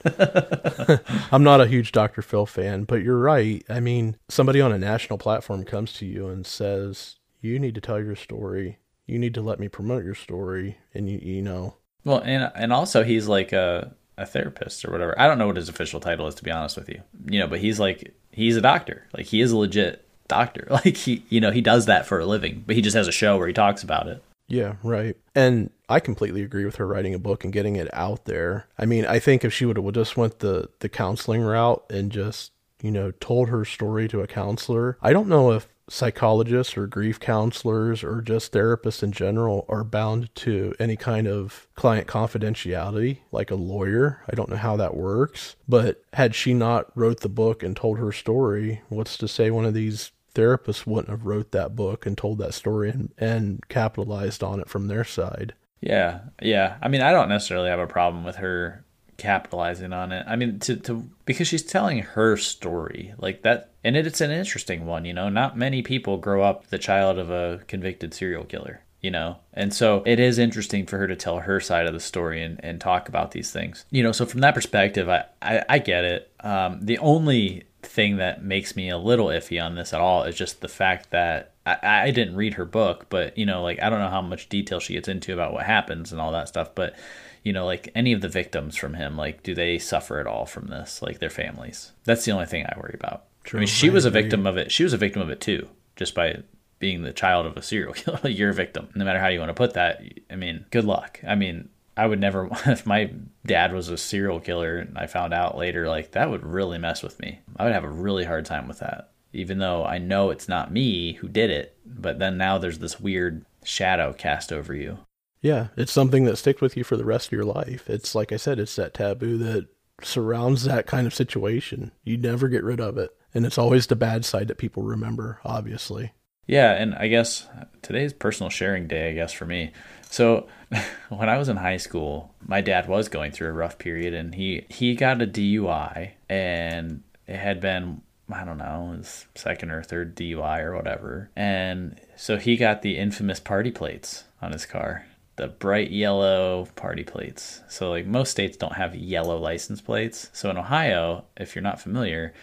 I'm 1.31 1.43
not 1.43 1.61
a 1.61 1.67
huge 1.67 1.91
Dr. 1.91 2.21
Phil 2.21 2.45
fan, 2.45 2.83
but 2.83 3.03
you're 3.03 3.19
right. 3.19 3.63
I 3.69 3.79
mean, 3.79 4.17
somebody 4.29 4.61
on 4.61 4.71
a 4.71 4.77
national 4.77 5.17
platform 5.17 5.63
comes 5.63 5.93
to 5.93 6.05
you 6.05 6.27
and 6.27 6.45
says, 6.45 7.17
"You 7.41 7.59
need 7.59 7.75
to 7.75 7.81
tell 7.81 8.01
your 8.01 8.15
story. 8.15 8.79
You 9.05 9.19
need 9.19 9.33
to 9.35 9.41
let 9.41 9.59
me 9.59 9.67
promote 9.67 10.03
your 10.03 10.15
story." 10.15 10.77
And 10.93 11.09
you, 11.09 11.19
you 11.21 11.41
know. 11.41 11.75
Well, 12.05 12.21
and 12.23 12.51
and 12.55 12.73
also 12.73 13.03
he's 13.03 13.27
like 13.27 13.53
a 13.53 13.95
a 14.17 14.25
therapist 14.25 14.85
or 14.85 14.91
whatever. 14.91 15.19
I 15.19 15.27
don't 15.27 15.37
know 15.37 15.47
what 15.47 15.57
his 15.57 15.69
official 15.69 15.99
title 15.99 16.27
is 16.27 16.35
to 16.35 16.43
be 16.43 16.51
honest 16.51 16.77
with 16.77 16.89
you. 16.89 17.01
You 17.29 17.39
know, 17.39 17.47
but 17.47 17.59
he's 17.59 17.79
like 17.79 18.13
he's 18.31 18.57
a 18.57 18.61
doctor. 18.61 19.07
Like 19.15 19.25
he 19.25 19.41
is 19.41 19.53
legit 19.53 20.05
doctor. 20.33 20.67
Like 20.73 20.97
he, 20.97 21.23
you 21.29 21.39
know, 21.39 21.51
he 21.51 21.61
does 21.61 21.85
that 21.85 22.07
for 22.07 22.19
a 22.19 22.25
living, 22.25 22.63
but 22.65 22.75
he 22.75 22.81
just 22.81 22.95
has 22.95 23.07
a 23.07 23.11
show 23.11 23.37
where 23.37 23.47
he 23.47 23.53
talks 23.53 23.83
about 23.83 24.07
it. 24.07 24.23
Yeah, 24.47 24.75
right. 24.83 25.15
And 25.35 25.69
I 25.87 25.99
completely 25.99 26.41
agree 26.41 26.65
with 26.65 26.77
her 26.77 26.87
writing 26.87 27.13
a 27.13 27.19
book 27.19 27.43
and 27.43 27.53
getting 27.53 27.75
it 27.75 27.89
out 27.93 28.25
there. 28.25 28.67
I 28.77 28.85
mean, 28.85 29.05
I 29.05 29.19
think 29.19 29.45
if 29.45 29.53
she 29.53 29.65
would 29.65 29.77
have 29.77 29.93
just 29.93 30.17
went 30.17 30.39
the 30.39 30.69
the 30.79 30.89
counseling 30.89 31.41
route 31.41 31.85
and 31.89 32.11
just 32.11 32.51
you 32.81 32.91
know 32.91 33.11
told 33.11 33.49
her 33.49 33.63
story 33.63 34.07
to 34.09 34.21
a 34.21 34.27
counselor, 34.27 34.97
I 35.01 35.13
don't 35.13 35.27
know 35.27 35.51
if 35.51 35.67
psychologists 35.89 36.77
or 36.77 36.87
grief 36.87 37.19
counselors 37.19 38.03
or 38.03 38.21
just 38.21 38.53
therapists 38.53 39.03
in 39.03 39.11
general 39.11 39.65
are 39.67 39.83
bound 39.83 40.33
to 40.33 40.73
any 40.79 40.95
kind 40.95 41.27
of 41.27 41.67
client 41.75 42.07
confidentiality 42.07 43.17
like 43.33 43.51
a 43.51 43.55
lawyer 43.55 44.21
i 44.31 44.33
don't 44.33 44.49
know 44.49 44.55
how 44.55 44.77
that 44.77 44.95
works 44.95 45.57
but 45.67 46.01
had 46.13 46.33
she 46.33 46.53
not 46.53 46.85
wrote 46.97 47.19
the 47.19 47.29
book 47.29 47.61
and 47.61 47.75
told 47.75 47.99
her 47.99 48.13
story 48.13 48.81
what's 48.87 49.17
to 49.17 49.27
say 49.27 49.51
one 49.51 49.65
of 49.65 49.73
these 49.73 50.11
therapists 50.35 50.85
wouldn't 50.85 51.09
have 51.09 51.25
wrote 51.25 51.51
that 51.51 51.75
book 51.75 52.05
and 52.05 52.17
told 52.17 52.37
that 52.37 52.53
story 52.53 52.89
and, 52.89 53.13
and 53.17 53.67
capitalized 53.69 54.43
on 54.43 54.59
it 54.59 54.69
from 54.69 54.87
their 54.87 55.03
side 55.03 55.53
yeah 55.81 56.19
yeah 56.41 56.77
i 56.81 56.87
mean 56.87 57.01
i 57.01 57.11
don't 57.11 57.29
necessarily 57.29 57.69
have 57.69 57.79
a 57.79 57.87
problem 57.87 58.23
with 58.23 58.37
her 58.37 58.83
capitalizing 59.17 59.93
on 59.93 60.11
it. 60.11 60.25
I 60.27 60.35
mean, 60.35 60.59
to 60.59 60.75
to 60.75 61.09
because 61.25 61.47
she's 61.47 61.63
telling 61.63 61.99
her 61.99 62.37
story 62.37 63.13
like 63.17 63.43
that, 63.43 63.71
and 63.83 63.95
it, 63.95 64.07
it's 64.07 64.21
an 64.21 64.31
interesting 64.31 64.85
one. 64.85 65.05
You 65.05 65.13
know, 65.13 65.29
not 65.29 65.57
many 65.57 65.81
people 65.81 66.17
grow 66.17 66.43
up 66.43 66.67
the 66.67 66.77
child 66.77 67.17
of 67.17 67.29
a 67.29 67.61
convicted 67.67 68.13
serial 68.13 68.43
killer. 68.43 68.81
You 69.01 69.11
know, 69.11 69.37
and 69.53 69.73
so 69.73 70.01
it 70.05 70.17
is 70.17 70.39
interesting 70.39 70.85
for 70.85 70.97
her 70.97 71.07
to 71.07 71.15
tell 71.17 71.39
her 71.39 71.59
side 71.59 71.87
of 71.87 71.93
the 71.93 71.99
story 71.99 72.41
and, 72.41 72.57
and 72.63 72.79
talk 72.79 73.09
about 73.09 73.31
these 73.31 73.51
things. 73.51 73.83
You 73.91 74.01
know, 74.01 74.13
so 74.13 74.25
from 74.25 74.39
that 74.41 74.55
perspective, 74.55 75.09
I 75.09 75.25
I, 75.41 75.63
I 75.67 75.79
get 75.79 76.05
it. 76.05 76.31
Um, 76.39 76.79
the 76.81 76.97
only 76.99 77.63
thing 77.85 78.17
that 78.17 78.43
makes 78.43 78.75
me 78.75 78.89
a 78.89 78.97
little 78.97 79.27
iffy 79.27 79.63
on 79.63 79.75
this 79.75 79.93
at 79.93 80.01
all 80.01 80.23
is 80.23 80.35
just 80.35 80.61
the 80.61 80.67
fact 80.67 81.11
that 81.11 81.53
I, 81.65 81.77
I 81.83 82.11
didn't 82.11 82.35
read 82.35 82.55
her 82.55 82.65
book, 82.65 83.07
but 83.09 83.37
you 83.37 83.45
know, 83.45 83.63
like 83.63 83.81
I 83.81 83.89
don't 83.89 83.99
know 83.99 84.09
how 84.09 84.21
much 84.21 84.49
detail 84.49 84.79
she 84.79 84.93
gets 84.93 85.07
into 85.07 85.33
about 85.33 85.53
what 85.53 85.65
happens 85.65 86.11
and 86.11 86.19
all 86.19 86.31
that 86.31 86.47
stuff, 86.47 86.73
but 86.75 86.95
you 87.43 87.53
know, 87.53 87.65
like 87.65 87.89
any 87.95 88.13
of 88.13 88.21
the 88.21 88.29
victims 88.29 88.75
from 88.75 88.93
him, 88.93 89.17
like 89.17 89.43
do 89.43 89.53
they 89.53 89.77
suffer 89.77 90.19
at 90.19 90.27
all 90.27 90.45
from 90.45 90.67
this, 90.67 91.01
like 91.01 91.19
their 91.19 91.29
families? 91.29 91.91
That's 92.05 92.25
the 92.25 92.31
only 92.31 92.45
thing 92.45 92.65
I 92.65 92.77
worry 92.77 92.95
about. 92.97 93.25
True. 93.43 93.59
I 93.59 93.61
mean, 93.61 93.67
she 93.67 93.89
was 93.89 94.05
a 94.05 94.09
victim 94.09 94.47
of 94.47 94.57
it. 94.57 94.71
She 94.71 94.83
was 94.83 94.93
a 94.93 94.97
victim 94.97 95.21
of 95.21 95.29
it 95.29 95.41
too, 95.41 95.67
just 95.95 96.15
by 96.15 96.43
being 96.79 97.03
the 97.03 97.13
child 97.13 97.45
of 97.45 97.57
a 97.57 97.61
serial 97.61 97.93
killer. 97.93 98.29
You're 98.29 98.49
a 98.49 98.53
victim, 98.53 98.89
no 98.95 99.05
matter 99.05 99.19
how 99.19 99.27
you 99.27 99.39
want 99.39 99.49
to 99.49 99.53
put 99.53 99.73
that. 99.73 100.01
I 100.29 100.35
mean, 100.35 100.65
good 100.71 100.85
luck. 100.85 101.19
I 101.27 101.35
mean, 101.35 101.69
I 101.95 102.07
would 102.07 102.19
never, 102.19 102.49
if 102.65 102.85
my 102.85 103.11
dad 103.45 103.73
was 103.73 103.89
a 103.89 103.97
serial 103.97 104.39
killer 104.39 104.77
and 104.77 104.97
I 104.97 105.07
found 105.07 105.33
out 105.33 105.57
later, 105.57 105.87
like 105.87 106.11
that 106.11 106.29
would 106.29 106.45
really 106.45 106.77
mess 106.77 107.03
with 107.03 107.19
me. 107.19 107.39
I 107.57 107.63
would 107.63 107.73
have 107.73 107.83
a 107.83 107.89
really 107.89 108.25
hard 108.25 108.45
time 108.45 108.67
with 108.67 108.79
that, 108.79 109.11
even 109.31 109.59
though 109.59 109.85
I 109.85 109.97
know 109.97 110.29
it's 110.29 110.47
not 110.47 110.71
me 110.71 111.13
who 111.13 111.27
did 111.27 111.49
it. 111.49 111.77
But 111.85 112.19
then 112.19 112.37
now 112.37 112.57
there's 112.57 112.79
this 112.79 112.99
weird 112.99 113.45
shadow 113.63 114.13
cast 114.13 114.51
over 114.51 114.73
you. 114.73 114.99
Yeah, 115.41 115.67
it's 115.75 115.91
something 115.91 116.23
that 116.23 116.37
sticks 116.37 116.61
with 116.61 116.77
you 116.77 116.85
for 116.85 116.95
the 116.95 117.05
rest 117.05 117.27
of 117.27 117.33
your 117.33 117.43
life. 117.43 117.89
It's 117.89 118.15
like 118.15 118.31
I 118.31 118.37
said, 118.37 118.59
it's 118.59 118.77
that 118.77 118.93
taboo 118.93 119.37
that 119.39 119.67
surrounds 120.01 120.63
that 120.63 120.87
kind 120.87 121.05
of 121.05 121.13
situation. 121.13 121.91
You 122.03 122.17
never 122.17 122.47
get 122.47 122.63
rid 122.63 122.79
of 122.79 122.97
it. 122.97 123.11
And 123.33 123.45
it's 123.45 123.57
always 123.57 123.87
the 123.87 123.95
bad 123.95 124.25
side 124.25 124.47
that 124.47 124.57
people 124.57 124.83
remember, 124.83 125.39
obviously. 125.43 126.13
Yeah, 126.45 126.73
and 126.73 126.93
I 126.95 127.07
guess 127.07 127.47
today's 127.81 128.13
personal 128.13 128.49
sharing 128.49 128.87
day, 128.87 129.09
I 129.09 129.13
guess, 129.13 129.31
for 129.31 129.45
me. 129.45 129.71
So 130.09 130.47
when 131.09 131.29
I 131.29 131.37
was 131.37 131.49
in 131.49 131.57
high 131.57 131.77
school, 131.77 132.33
my 132.45 132.61
dad 132.61 132.87
was 132.87 133.07
going 133.07 133.31
through 133.31 133.49
a 133.49 133.53
rough 133.53 133.77
period 133.77 134.13
and 134.13 134.35
he, 134.35 134.65
he 134.69 134.95
got 134.95 135.21
a 135.21 135.27
DUI 135.27 136.11
and 136.29 137.03
it 137.27 137.37
had 137.37 137.59
been 137.61 138.01
I 138.31 138.45
don't 138.45 138.57
know, 138.57 138.95
his 138.97 139.27
second 139.35 139.69
or 139.69 139.83
third 139.83 140.15
DUI 140.15 140.61
or 140.63 140.75
whatever. 140.75 141.29
And 141.35 141.99
so 142.15 142.37
he 142.37 142.55
got 142.55 142.81
the 142.81 142.97
infamous 142.97 143.39
party 143.39 143.69
plates 143.69 144.23
on 144.41 144.53
his 144.53 144.65
car 144.65 145.05
the 145.35 145.47
bright 145.47 145.89
yellow 145.89 146.67
party 146.75 147.03
plates. 147.03 147.61
So 147.67 147.89
like 147.89 148.05
most 148.05 148.31
states 148.31 148.57
don't 148.57 148.75
have 148.75 148.95
yellow 148.95 149.37
license 149.37 149.81
plates. 149.81 150.29
So 150.33 150.49
in 150.49 150.57
Ohio, 150.57 151.25
if 151.37 151.55
you're 151.55 151.63
not 151.63 151.81
familiar, 151.81 152.33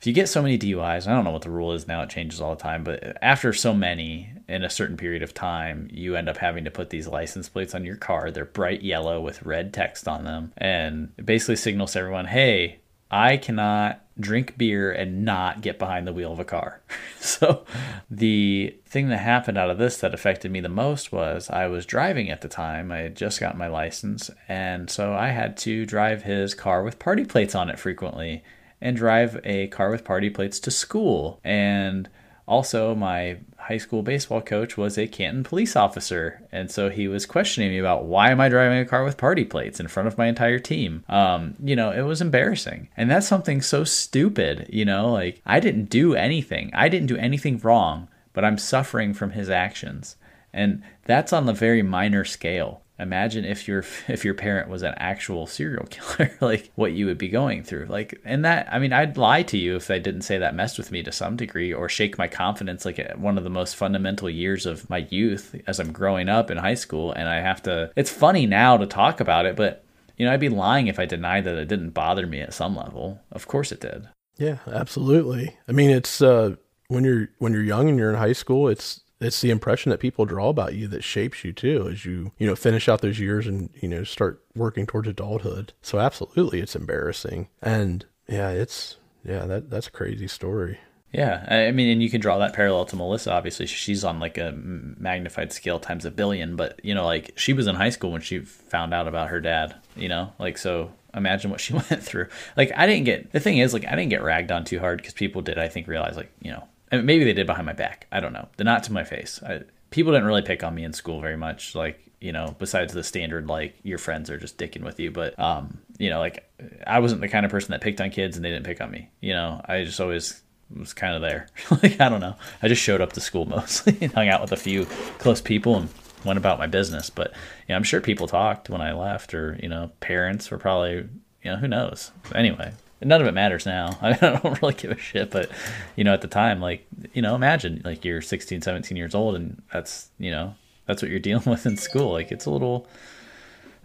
if 0.00 0.06
you 0.06 0.14
get 0.14 0.30
so 0.30 0.40
many 0.40 0.58
DUIs, 0.58 1.06
I 1.06 1.12
don't 1.12 1.24
know 1.24 1.30
what 1.30 1.42
the 1.42 1.50
rule 1.50 1.74
is 1.74 1.86
now, 1.86 2.00
it 2.00 2.08
changes 2.08 2.40
all 2.40 2.54
the 2.54 2.62
time, 2.62 2.84
but 2.84 3.18
after 3.20 3.52
so 3.52 3.74
many 3.74 4.30
in 4.48 4.64
a 4.64 4.70
certain 4.70 4.96
period 4.96 5.22
of 5.22 5.34
time, 5.34 5.88
you 5.92 6.16
end 6.16 6.26
up 6.26 6.38
having 6.38 6.64
to 6.64 6.70
put 6.70 6.88
these 6.88 7.06
license 7.06 7.50
plates 7.50 7.74
on 7.74 7.84
your 7.84 7.96
car. 7.96 8.30
They're 8.30 8.46
bright 8.46 8.80
yellow 8.80 9.20
with 9.20 9.42
red 9.42 9.74
text 9.74 10.08
on 10.08 10.24
them. 10.24 10.54
And 10.56 11.12
it 11.18 11.26
basically 11.26 11.56
signals 11.56 11.92
to 11.92 11.98
everyone, 11.98 12.24
hey, 12.24 12.78
I 13.10 13.36
cannot 13.36 14.02
drink 14.18 14.56
beer 14.56 14.90
and 14.90 15.22
not 15.22 15.60
get 15.60 15.78
behind 15.78 16.06
the 16.06 16.14
wheel 16.14 16.32
of 16.32 16.40
a 16.40 16.44
car. 16.46 16.80
so, 17.20 17.66
the 18.10 18.74
thing 18.86 19.10
that 19.10 19.18
happened 19.18 19.58
out 19.58 19.68
of 19.68 19.76
this 19.76 19.98
that 19.98 20.14
affected 20.14 20.50
me 20.50 20.60
the 20.60 20.70
most 20.70 21.12
was 21.12 21.50
I 21.50 21.66
was 21.66 21.84
driving 21.84 22.30
at 22.30 22.40
the 22.40 22.48
time. 22.48 22.90
I 22.90 23.00
had 23.00 23.16
just 23.16 23.38
got 23.38 23.58
my 23.58 23.66
license, 23.66 24.30
and 24.48 24.88
so 24.88 25.12
I 25.12 25.28
had 25.28 25.58
to 25.58 25.84
drive 25.84 26.22
his 26.22 26.54
car 26.54 26.82
with 26.82 26.98
party 26.98 27.26
plates 27.26 27.54
on 27.54 27.68
it 27.68 27.78
frequently 27.78 28.42
and 28.80 28.96
drive 28.96 29.40
a 29.44 29.68
car 29.68 29.90
with 29.90 30.04
party 30.04 30.30
plates 30.30 30.60
to 30.60 30.70
school. 30.70 31.40
And 31.44 32.08
also, 32.46 32.96
my 32.96 33.38
high 33.58 33.78
school 33.78 34.02
baseball 34.02 34.40
coach 34.40 34.76
was 34.76 34.98
a 34.98 35.06
Canton 35.06 35.44
police 35.44 35.76
officer, 35.76 36.42
and 36.50 36.68
so 36.68 36.90
he 36.90 37.06
was 37.06 37.24
questioning 37.24 37.70
me 37.70 37.78
about 37.78 38.06
why 38.06 38.30
am 38.30 38.40
I 38.40 38.48
driving 38.48 38.78
a 38.78 38.84
car 38.84 39.04
with 39.04 39.16
party 39.16 39.44
plates 39.44 39.78
in 39.78 39.86
front 39.86 40.08
of 40.08 40.18
my 40.18 40.26
entire 40.26 40.58
team. 40.58 41.04
Um, 41.08 41.54
you 41.62 41.76
know, 41.76 41.92
it 41.92 42.02
was 42.02 42.20
embarrassing, 42.20 42.88
and 42.96 43.08
that's 43.08 43.28
something 43.28 43.62
so 43.62 43.84
stupid. 43.84 44.68
You 44.72 44.84
know, 44.84 45.12
like 45.12 45.40
I 45.46 45.60
didn't 45.60 45.90
do 45.90 46.16
anything, 46.16 46.72
I 46.74 46.88
didn't 46.88 47.06
do 47.06 47.16
anything 47.16 47.58
wrong, 47.58 48.08
but 48.32 48.44
I'm 48.44 48.58
suffering 48.58 49.14
from 49.14 49.30
his 49.30 49.48
actions, 49.48 50.16
and 50.52 50.82
that's 51.04 51.32
on 51.32 51.46
the 51.46 51.52
very 51.52 51.82
minor 51.82 52.24
scale 52.24 52.82
imagine 53.00 53.44
if 53.44 53.66
your 53.66 53.84
if 54.08 54.24
your 54.24 54.34
parent 54.34 54.68
was 54.68 54.82
an 54.82 54.94
actual 54.96 55.46
serial 55.46 55.86
killer 55.90 56.32
like 56.40 56.70
what 56.74 56.92
you 56.92 57.06
would 57.06 57.18
be 57.18 57.28
going 57.28 57.62
through. 57.62 57.86
Like 57.86 58.20
and 58.24 58.44
that 58.44 58.68
i 58.72 58.78
mean 58.78 58.92
i'd 58.92 59.16
lie 59.16 59.42
to 59.44 59.58
you 59.58 59.76
if 59.76 59.90
i 59.90 59.98
didn't 59.98 60.22
say 60.22 60.38
that 60.38 60.54
messed 60.54 60.78
with 60.78 60.92
me 60.92 61.02
to 61.02 61.12
some 61.12 61.36
degree 61.36 61.72
or 61.72 61.88
shake 61.88 62.18
my 62.18 62.28
confidence 62.28 62.84
like 62.84 63.00
one 63.16 63.38
of 63.38 63.44
the 63.44 63.50
most 63.50 63.76
fundamental 63.76 64.28
years 64.28 64.66
of 64.66 64.88
my 64.90 65.06
youth 65.10 65.60
as 65.66 65.80
i'm 65.80 65.92
growing 65.92 66.28
up 66.28 66.50
in 66.50 66.58
high 66.58 66.74
school. 66.74 67.12
And 67.12 67.28
i 67.28 67.40
have 67.40 67.62
to 67.64 67.90
it's 67.96 68.10
funny 68.10 68.46
now 68.46 68.76
to 68.76 68.86
talk 68.86 69.20
about 69.20 69.46
it 69.46 69.56
but 69.56 69.84
you 70.16 70.26
know 70.26 70.32
i'd 70.32 70.40
be 70.40 70.48
lying 70.48 70.86
if 70.86 70.98
i 70.98 71.06
denied 71.06 71.44
that 71.44 71.56
it 71.56 71.68
didn't 71.68 71.90
bother 71.90 72.26
me 72.26 72.40
at 72.40 72.54
some 72.54 72.76
level. 72.76 73.20
Of 73.32 73.46
course 73.46 73.72
it 73.72 73.80
did. 73.80 74.08
Yeah 74.36 74.58
absolutely. 74.66 75.56
I 75.68 75.72
mean 75.72 75.90
it's 75.90 76.20
uh 76.20 76.56
when 76.88 77.04
you're 77.04 77.30
when 77.38 77.52
you're 77.52 77.62
young 77.62 77.88
and 77.88 77.98
you're 77.98 78.10
in 78.10 78.18
high 78.18 78.32
school 78.32 78.68
it's 78.68 79.00
it's 79.20 79.40
the 79.40 79.50
impression 79.50 79.90
that 79.90 80.00
people 80.00 80.24
draw 80.24 80.48
about 80.48 80.74
you 80.74 80.88
that 80.88 81.04
shapes 81.04 81.44
you 81.44 81.52
too 81.52 81.88
as 81.90 82.04
you 82.04 82.32
you 82.38 82.46
know 82.46 82.56
finish 82.56 82.88
out 82.88 83.02
those 83.02 83.20
years 83.20 83.46
and 83.46 83.70
you 83.80 83.88
know 83.88 84.04
start 84.04 84.42
working 84.54 84.86
towards 84.86 85.08
adulthood. 85.08 85.72
So 85.82 85.98
absolutely 85.98 86.60
it's 86.60 86.76
embarrassing. 86.76 87.48
And 87.62 88.06
yeah 88.28 88.50
it's 88.50 88.96
yeah 89.24 89.44
that 89.46 89.70
that's 89.70 89.88
a 89.88 89.92
crazy 89.92 90.28
story. 90.28 90.78
Yeah 91.12 91.44
i 91.50 91.72
mean 91.72 91.88
and 91.88 92.00
you 92.00 92.08
can 92.08 92.20
draw 92.20 92.38
that 92.38 92.54
parallel 92.54 92.84
to 92.86 92.96
melissa 92.96 93.32
obviously. 93.32 93.66
She's 93.66 94.04
on 94.04 94.20
like 94.20 94.38
a 94.38 94.52
magnified 94.52 95.52
scale 95.52 95.78
times 95.78 96.04
a 96.04 96.10
billion. 96.10 96.56
But 96.56 96.80
you 96.82 96.94
know 96.94 97.04
like 97.04 97.32
she 97.36 97.52
was 97.52 97.66
in 97.66 97.74
high 97.74 97.90
school 97.90 98.12
when 98.12 98.22
she 98.22 98.38
found 98.40 98.94
out 98.94 99.06
about 99.06 99.28
her 99.28 99.40
dad 99.40 99.76
you 99.96 100.08
know? 100.08 100.32
Like 100.38 100.56
so 100.56 100.92
imagine 101.12 101.50
what 101.50 101.60
she 101.60 101.72
went 101.74 102.02
through. 102.02 102.28
Like 102.56 102.72
i 102.74 102.86
didn't 102.86 103.04
get 103.04 103.32
the 103.32 103.40
thing 103.40 103.58
is 103.58 103.74
like 103.74 103.84
i 103.86 103.90
didn't 103.90 104.10
get 104.10 104.22
ragged 104.22 104.50
on 104.50 104.64
too 104.64 104.78
hard 104.78 104.98
because 104.98 105.12
people 105.12 105.42
did 105.42 105.58
i 105.58 105.68
think 105.68 105.86
realize 105.88 106.16
like 106.16 106.32
you 106.40 106.50
know 106.50 106.64
and 106.90 107.04
maybe 107.04 107.24
they 107.24 107.32
did 107.32 107.46
behind 107.46 107.66
my 107.66 107.72
back. 107.72 108.06
I 108.10 108.20
don't 108.20 108.32
know. 108.32 108.48
They're 108.56 108.64
not 108.64 108.84
to 108.84 108.92
my 108.92 109.04
face. 109.04 109.40
I, 109.42 109.62
people 109.90 110.12
didn't 110.12 110.26
really 110.26 110.42
pick 110.42 110.62
on 110.64 110.74
me 110.74 110.84
in 110.84 110.92
school 110.92 111.20
very 111.20 111.36
much. 111.36 111.74
Like 111.74 112.10
you 112.20 112.32
know, 112.32 112.54
besides 112.58 112.92
the 112.92 113.02
standard 113.02 113.48
like 113.48 113.74
your 113.82 113.98
friends 113.98 114.28
are 114.28 114.36
just 114.36 114.58
dicking 114.58 114.82
with 114.82 115.00
you. 115.00 115.10
But 115.10 115.38
um, 115.38 115.78
you 115.98 116.10
know, 116.10 116.18
like 116.18 116.48
I 116.86 116.98
wasn't 116.98 117.22
the 117.22 117.28
kind 117.28 117.44
of 117.44 117.50
person 117.50 117.72
that 117.72 117.80
picked 117.80 118.00
on 118.00 118.10
kids 118.10 118.36
and 118.36 118.44
they 118.44 118.50
didn't 118.50 118.66
pick 118.66 118.80
on 118.80 118.90
me. 118.90 119.10
You 119.20 119.32
know, 119.32 119.60
I 119.64 119.84
just 119.84 120.00
always 120.00 120.42
was 120.76 120.92
kind 120.92 121.14
of 121.14 121.22
there. 121.22 121.48
like 121.82 122.00
I 122.00 122.08
don't 122.08 122.20
know. 122.20 122.36
I 122.62 122.68
just 122.68 122.82
showed 122.82 123.00
up 123.00 123.12
to 123.14 123.20
school 123.20 123.46
mostly 123.46 123.96
and 124.00 124.12
hung 124.12 124.28
out 124.28 124.40
with 124.40 124.52
a 124.52 124.56
few 124.56 124.86
close 125.18 125.40
people 125.40 125.76
and 125.76 125.88
went 126.24 126.38
about 126.38 126.58
my 126.58 126.66
business. 126.66 127.10
But 127.10 127.30
you 127.30 127.70
know, 127.72 127.76
I'm 127.76 127.82
sure 127.82 128.00
people 128.00 128.26
talked 128.26 128.68
when 128.68 128.82
I 128.82 128.92
left, 128.92 129.34
or 129.34 129.58
you 129.62 129.68
know, 129.68 129.90
parents 130.00 130.50
were 130.50 130.58
probably 130.58 131.08
you 131.42 131.50
know 131.50 131.56
who 131.56 131.68
knows. 131.68 132.12
Anyway, 132.34 132.72
none 133.02 133.20
of 133.20 133.26
it 133.26 133.32
matters 133.32 133.66
now. 133.66 133.98
I 134.02 134.12
don't 134.12 134.60
really 134.60 134.74
give 134.74 134.90
a 134.90 134.98
shit, 134.98 135.30
but 135.30 135.50
you 135.96 136.04
know, 136.04 136.12
at 136.12 136.20
the 136.20 136.28
time, 136.28 136.60
like, 136.60 136.86
you 137.12 137.22
know, 137.22 137.34
imagine 137.34 137.82
like 137.84 138.04
you're 138.04 138.22
16, 138.22 138.62
17 138.62 138.96
years 138.96 139.14
old 139.14 139.34
and 139.34 139.62
that's, 139.72 140.10
you 140.18 140.30
know, 140.30 140.54
that's 140.86 141.02
what 141.02 141.10
you're 141.10 141.20
dealing 141.20 141.48
with 141.48 141.66
in 141.66 141.76
school. 141.76 142.12
Like 142.12 142.30
it's 142.32 142.46
a 142.46 142.50
little, 142.50 142.86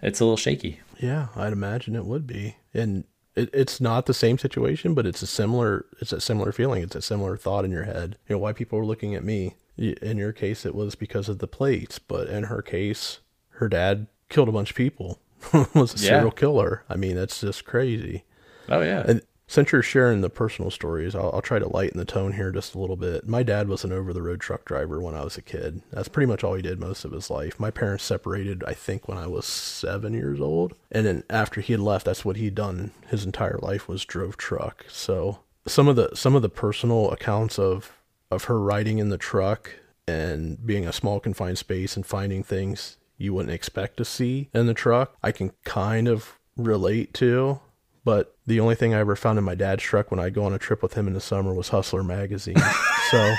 it's 0.02 0.20
a 0.20 0.26
little 0.26 0.38
shaky. 0.38 0.80
Yeah, 1.00 1.28
I'd 1.36 1.54
imagine 1.54 1.96
it 1.96 2.06
would 2.06 2.26
be. 2.28 2.58
And 2.74 3.06
it, 3.36 3.50
it's 3.54 3.82
not 3.82 4.06
the 4.06 4.14
same 4.14 4.38
situation, 4.38 4.94
but 4.94 5.06
it's 5.06 5.22
a 5.22 5.28
similar, 5.28 5.86
it's 6.00 6.14
a 6.14 6.22
similar 6.22 6.52
feeling. 6.52 6.84
It's 6.84 6.96
a 6.96 7.02
similar 7.02 7.38
thought 7.38 7.66
in 7.66 7.72
your 7.72 7.84
head. 7.84 8.18
You 8.28 8.36
know, 8.36 8.40
why 8.40 8.54
people 8.54 8.80
were 8.80 8.86
looking 8.86 9.16
at 9.16 9.24
me. 9.24 9.56
In 9.78 10.18
your 10.18 10.32
case, 10.32 10.66
it 10.66 10.74
was 10.74 10.96
because 10.96 11.28
of 11.28 11.40
the 11.40 11.48
plates, 11.50 12.00
but 12.00 12.30
in 12.30 12.46
her 12.46 12.62
case, 12.62 13.20
her 13.56 13.68
dad 13.68 14.08
killed 14.30 14.48
a 14.48 14.54
bunch 14.54 14.70
of 14.70 14.78
people. 14.78 15.20
was 15.74 15.94
a 15.94 15.98
yeah. 15.98 16.10
serial 16.10 16.32
killer. 16.32 16.84
I 16.90 16.96
mean, 16.96 17.16
that's 17.16 17.42
just 17.42 17.66
crazy. 17.66 18.24
Oh 18.70 18.82
yeah. 18.82 19.04
And 19.08 19.22
Since 19.48 19.72
you're 19.72 19.84
sharing 19.84 20.22
the 20.22 20.30
personal 20.30 20.72
stories, 20.72 21.14
I'll, 21.14 21.30
I'll 21.34 21.42
try 21.42 21.60
to 21.60 21.68
lighten 21.68 22.00
the 22.00 22.06
tone 22.06 22.34
here 22.34 22.52
just 22.52 22.74
a 22.74 22.80
little 22.80 22.96
bit. 22.96 23.28
My 23.28 23.44
dad 23.44 23.68
was 23.68 23.84
an 23.84 23.92
over 23.92 24.12
the 24.12 24.24
road 24.24 24.40
truck 24.42 24.66
driver 24.66 25.00
when 25.00 25.14
I 25.14 25.24
was 25.24 25.38
a 25.38 25.42
kid. 25.42 25.84
That's 25.92 26.08
pretty 26.08 26.26
much 26.26 26.44
all 26.44 26.56
he 26.56 26.64
did 26.64 26.80
most 26.80 27.06
of 27.06 27.12
his 27.12 27.30
life. 27.30 27.60
My 27.60 27.70
parents 27.70 28.04
separated, 28.04 28.64
I 28.66 28.74
think, 28.74 29.08
when 29.08 29.20
I 29.20 29.28
was 29.28 29.46
seven 29.46 30.14
years 30.14 30.42
old. 30.42 30.74
And 30.92 31.06
then 31.06 31.24
after 31.30 31.62
he 31.62 31.74
had 31.74 31.80
left, 31.80 32.06
that's 32.06 32.26
what 32.26 32.38
he'd 32.38 32.56
done 32.56 32.92
his 33.08 33.24
entire 33.24 33.60
life 33.62 33.88
was 33.88 34.04
drove 34.04 34.36
truck. 34.36 34.86
So 34.90 35.40
some 35.68 35.88
of 35.88 35.96
the 35.96 36.10
some 36.16 36.36
of 36.36 36.42
the 36.42 36.50
personal 36.50 37.12
accounts 37.12 37.60
of 37.60 37.92
of 38.32 38.46
her 38.46 38.60
riding 38.60 38.98
in 38.98 39.10
the 39.10 39.18
truck 39.18 39.72
and 40.08 40.66
being 40.66 40.88
a 40.88 40.94
small 40.94 41.20
confined 41.20 41.60
space 41.60 41.96
and 41.96 42.06
finding 42.06 42.44
things 42.44 42.98
you 43.18 43.34
wouldn't 43.34 43.54
expect 43.54 43.98
to 43.98 44.06
see 44.06 44.50
in 44.54 44.66
the 44.66 44.74
truck, 44.74 45.16
I 45.24 45.32
can 45.32 45.52
kind 45.64 46.08
of 46.08 46.40
relate 46.58 47.14
to 47.16 47.60
but 48.06 48.38
the 48.46 48.60
only 48.60 48.76
thing 48.76 48.94
I 48.94 49.00
ever 49.00 49.16
found 49.16 49.40
in 49.40 49.44
my 49.44 49.56
dad's 49.56 49.84
truck 49.84 50.12
when 50.12 50.20
I'd 50.20 50.36
go 50.36 50.46
on 50.46 50.54
a 50.54 50.60
trip 50.60 50.82
with 50.84 50.94
him 50.94 51.08
in 51.08 51.14
the 51.14 51.20
summer 51.20 51.54
was 51.54 51.70
Hustler 51.70 52.04
magazine. 52.04 52.56
so 53.12 53.36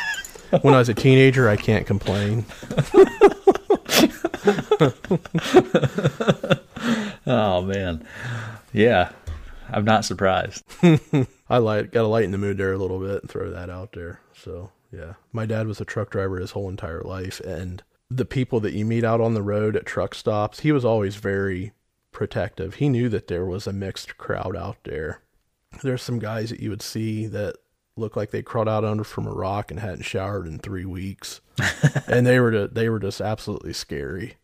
when 0.60 0.74
I 0.74 0.78
was 0.78 0.88
a 0.88 0.94
teenager, 0.94 1.48
I 1.48 1.56
can't 1.56 1.86
complain. 1.86 2.44
oh 7.26 7.62
man, 7.62 8.04
yeah, 8.72 9.12
I'm 9.70 9.84
not 9.84 10.04
surprised. 10.04 10.64
I 11.48 11.58
light 11.58 11.92
got 11.92 12.02
to 12.02 12.08
lighten 12.08 12.32
the 12.32 12.38
mood 12.38 12.58
there 12.58 12.72
a 12.72 12.78
little 12.78 12.98
bit 12.98 13.22
and 13.22 13.30
throw 13.30 13.50
that 13.50 13.70
out 13.70 13.92
there. 13.92 14.20
So 14.34 14.72
yeah, 14.92 15.14
my 15.32 15.46
dad 15.46 15.68
was 15.68 15.80
a 15.80 15.84
truck 15.84 16.10
driver 16.10 16.40
his 16.40 16.50
whole 16.50 16.68
entire 16.68 17.02
life, 17.02 17.38
and 17.40 17.84
the 18.10 18.24
people 18.24 18.58
that 18.60 18.74
you 18.74 18.84
meet 18.84 19.04
out 19.04 19.20
on 19.20 19.34
the 19.34 19.42
road 19.42 19.76
at 19.76 19.86
truck 19.86 20.14
stops, 20.14 20.60
he 20.60 20.72
was 20.72 20.84
always 20.84 21.16
very 21.16 21.72
protective. 22.16 22.76
He 22.76 22.88
knew 22.88 23.10
that 23.10 23.28
there 23.28 23.44
was 23.44 23.66
a 23.66 23.74
mixed 23.74 24.16
crowd 24.16 24.56
out 24.56 24.78
there. 24.84 25.20
There's 25.82 26.02
some 26.02 26.18
guys 26.18 26.48
that 26.48 26.60
you 26.60 26.70
would 26.70 26.80
see 26.80 27.26
that 27.26 27.56
looked 27.94 28.16
like 28.16 28.30
they 28.30 28.40
crawled 28.40 28.70
out 28.70 28.86
under 28.86 29.04
from 29.04 29.26
a 29.26 29.32
rock 29.32 29.70
and 29.70 29.78
hadn't 29.78 30.04
showered 30.04 30.46
in 30.46 30.58
three 30.58 30.86
weeks, 30.86 31.42
and 32.08 32.26
they 32.26 32.40
were 32.40 32.68
they 32.68 32.88
were 32.88 32.98
just 32.98 33.20
absolutely 33.20 33.74
scary. 33.74 34.36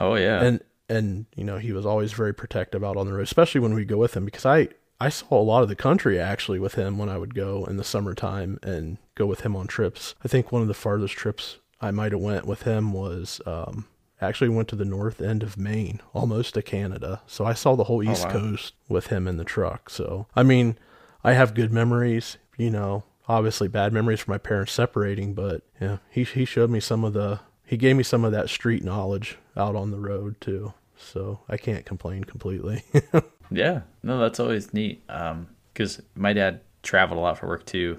Oh 0.00 0.16
yeah, 0.16 0.42
and 0.42 0.64
and 0.88 1.26
you 1.36 1.44
know 1.44 1.58
he 1.58 1.70
was 1.70 1.86
always 1.86 2.12
very 2.12 2.34
protective 2.34 2.82
out 2.82 2.96
on 2.96 3.06
the 3.06 3.12
road, 3.12 3.22
especially 3.22 3.60
when 3.60 3.74
we 3.74 3.84
go 3.84 3.98
with 3.98 4.16
him 4.16 4.24
because 4.24 4.44
I 4.44 4.70
I 5.00 5.08
saw 5.08 5.40
a 5.40 5.44
lot 5.44 5.62
of 5.62 5.68
the 5.68 5.76
country 5.76 6.18
actually 6.18 6.58
with 6.58 6.74
him 6.74 6.98
when 6.98 7.08
I 7.08 7.18
would 7.18 7.36
go 7.36 7.64
in 7.66 7.76
the 7.76 7.84
summertime 7.84 8.58
and 8.64 8.98
go 9.14 9.26
with 9.26 9.42
him 9.42 9.54
on 9.54 9.68
trips. 9.68 10.16
I 10.24 10.28
think 10.28 10.50
one 10.50 10.62
of 10.62 10.68
the 10.68 10.74
farthest 10.74 11.14
trips 11.14 11.58
I 11.80 11.92
might 11.92 12.10
have 12.10 12.20
went 12.20 12.46
with 12.46 12.62
him 12.62 12.92
was 12.92 13.40
um, 13.46 13.86
actually 14.22 14.48
went 14.48 14.68
to 14.68 14.76
the 14.76 14.84
north 14.84 15.20
end 15.20 15.42
of 15.42 15.56
Maine, 15.56 16.00
almost 16.14 16.54
to 16.54 16.62
Canada. 16.62 17.22
So 17.26 17.44
I 17.44 17.54
saw 17.54 17.74
the 17.74 17.84
whole 17.84 18.02
East 18.02 18.24
oh, 18.24 18.28
wow. 18.28 18.32
Coast 18.32 18.74
with 18.88 19.08
him 19.08 19.26
in 19.26 19.36
the 19.36 19.44
truck. 19.44 19.90
So, 19.90 20.26
I 20.34 20.42
mean, 20.42 20.78
I 21.24 21.32
have 21.32 21.54
good 21.54 21.72
memories, 21.72 22.38
you 22.56 22.70
know, 22.70 23.04
obviously 23.28 23.68
bad 23.68 23.92
memories 23.92 24.20
from 24.20 24.32
my 24.32 24.38
parents 24.38 24.72
separating, 24.72 25.34
but 25.34 25.62
yeah, 25.80 25.98
he, 26.10 26.24
he 26.24 26.44
showed 26.44 26.70
me 26.70 26.80
some 26.80 27.04
of 27.04 27.12
the, 27.12 27.40
he 27.64 27.76
gave 27.76 27.96
me 27.96 28.02
some 28.02 28.24
of 28.24 28.32
that 28.32 28.50
street 28.50 28.84
knowledge 28.84 29.38
out 29.56 29.76
on 29.76 29.90
the 29.90 30.00
road 30.00 30.40
too. 30.40 30.72
So 30.96 31.40
I 31.48 31.56
can't 31.56 31.84
complain 31.84 32.24
completely. 32.24 32.84
yeah, 33.50 33.82
no, 34.02 34.18
that's 34.18 34.38
always 34.38 34.72
neat. 34.72 35.02
Um, 35.08 35.48
cause 35.74 36.00
my 36.14 36.32
dad 36.32 36.60
traveled 36.82 37.18
a 37.18 37.20
lot 37.20 37.38
for 37.38 37.48
work 37.48 37.66
too. 37.66 37.98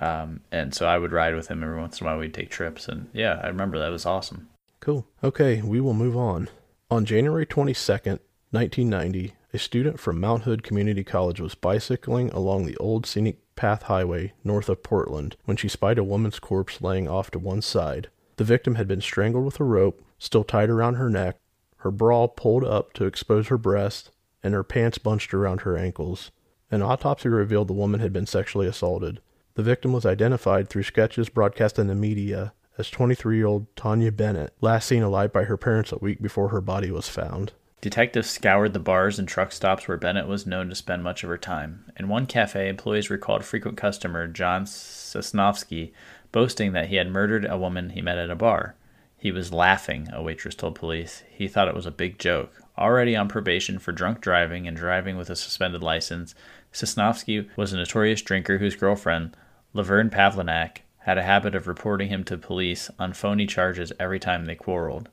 Um, 0.00 0.40
and 0.50 0.74
so 0.74 0.86
I 0.86 0.98
would 0.98 1.12
ride 1.12 1.34
with 1.34 1.48
him 1.48 1.62
every 1.62 1.78
once 1.78 2.00
in 2.00 2.06
a 2.06 2.10
while. 2.10 2.18
We'd 2.18 2.34
take 2.34 2.50
trips, 2.50 2.88
and 2.88 3.10
yeah, 3.12 3.40
I 3.42 3.48
remember 3.48 3.78
that 3.78 3.90
was 3.90 4.06
awesome. 4.06 4.48
Cool. 4.80 5.06
Okay, 5.22 5.60
we 5.60 5.78
will 5.80 5.92
move 5.92 6.16
on. 6.16 6.48
On 6.90 7.04
January 7.04 7.44
22nd, 7.44 8.18
1990, 8.50 9.34
a 9.52 9.58
student 9.58 10.00
from 10.00 10.18
Mount 10.18 10.44
Hood 10.44 10.62
Community 10.62 11.04
College 11.04 11.38
was 11.38 11.54
bicycling 11.54 12.30
along 12.30 12.64
the 12.64 12.78
old 12.78 13.04
scenic 13.04 13.38
path 13.56 13.82
highway 13.84 14.32
north 14.42 14.70
of 14.70 14.82
Portland 14.82 15.36
when 15.44 15.58
she 15.58 15.68
spied 15.68 15.98
a 15.98 16.04
woman's 16.04 16.38
corpse 16.38 16.80
laying 16.80 17.06
off 17.06 17.30
to 17.32 17.38
one 17.38 17.60
side. 17.60 18.08
The 18.36 18.44
victim 18.44 18.76
had 18.76 18.88
been 18.88 19.02
strangled 19.02 19.44
with 19.44 19.60
a 19.60 19.64
rope 19.64 20.02
still 20.18 20.44
tied 20.44 20.70
around 20.70 20.94
her 20.94 21.10
neck, 21.10 21.36
her 21.78 21.90
bra 21.90 22.26
pulled 22.26 22.64
up 22.64 22.94
to 22.94 23.04
expose 23.04 23.48
her 23.48 23.58
breast, 23.58 24.10
and 24.42 24.54
her 24.54 24.64
pants 24.64 24.96
bunched 24.96 25.34
around 25.34 25.62
her 25.62 25.76
ankles. 25.76 26.30
An 26.70 26.80
autopsy 26.80 27.28
revealed 27.28 27.68
the 27.68 27.74
woman 27.74 28.00
had 28.00 28.14
been 28.14 28.26
sexually 28.26 28.66
assaulted. 28.66 29.20
The 29.54 29.62
victim 29.62 29.92
was 29.92 30.06
identified 30.06 30.68
through 30.68 30.84
sketches 30.84 31.28
broadcast 31.28 31.78
in 31.78 31.86
the 31.86 31.94
media 31.94 32.54
as 32.78 32.90
23 32.90 33.36
year 33.36 33.46
old 33.46 33.74
Tanya 33.76 34.12
Bennett, 34.12 34.54
last 34.60 34.88
seen 34.88 35.02
alive 35.02 35.32
by 35.32 35.44
her 35.44 35.56
parents 35.56 35.92
a 35.92 35.98
week 35.98 36.20
before 36.22 36.48
her 36.48 36.60
body 36.60 36.90
was 36.90 37.08
found. 37.08 37.52
Detectives 37.80 38.28
scoured 38.28 38.74
the 38.74 38.78
bars 38.78 39.18
and 39.18 39.26
truck 39.26 39.52
stops 39.52 39.88
where 39.88 39.96
Bennett 39.96 40.26
was 40.26 40.46
known 40.46 40.68
to 40.68 40.74
spend 40.74 41.02
much 41.02 41.24
of 41.24 41.30
her 41.30 41.38
time. 41.38 41.90
In 41.98 42.08
one 42.08 42.26
cafe, 42.26 42.68
employees 42.68 43.08
recalled 43.08 43.42
frequent 43.42 43.78
customer 43.78 44.26
John 44.28 44.66
Sosnovske 44.66 45.92
boasting 46.30 46.72
that 46.72 46.88
he 46.88 46.96
had 46.96 47.10
murdered 47.10 47.46
a 47.46 47.56
woman 47.56 47.90
he 47.90 48.02
met 48.02 48.18
at 48.18 48.30
a 48.30 48.36
bar. 48.36 48.74
He 49.16 49.32
was 49.32 49.52
laughing, 49.52 50.08
a 50.12 50.22
waitress 50.22 50.54
told 50.54 50.74
police. 50.74 51.22
He 51.30 51.48
thought 51.48 51.68
it 51.68 51.74
was 51.74 51.86
a 51.86 51.90
big 51.90 52.18
joke. 52.18 52.52
Already 52.76 53.16
on 53.16 53.28
probation 53.28 53.78
for 53.78 53.92
drunk 53.92 54.20
driving 54.20 54.66
and 54.66 54.76
driving 54.76 55.16
with 55.16 55.30
a 55.30 55.36
suspended 55.36 55.82
license, 55.82 56.34
Sosnovske 56.72 57.48
was 57.56 57.72
a 57.72 57.76
notorious 57.76 58.22
drinker 58.22 58.58
whose 58.58 58.76
girlfriend, 58.76 59.36
Laverne 59.72 60.10
Pavlinac, 60.10 60.78
had 61.00 61.18
a 61.18 61.22
habit 61.22 61.54
of 61.54 61.66
reporting 61.66 62.08
him 62.08 62.24
to 62.24 62.38
police 62.38 62.90
on 62.98 63.12
phony 63.12 63.46
charges 63.46 63.92
every 63.98 64.18
time 64.18 64.46
they 64.46 64.54
quarreled. 64.54 65.08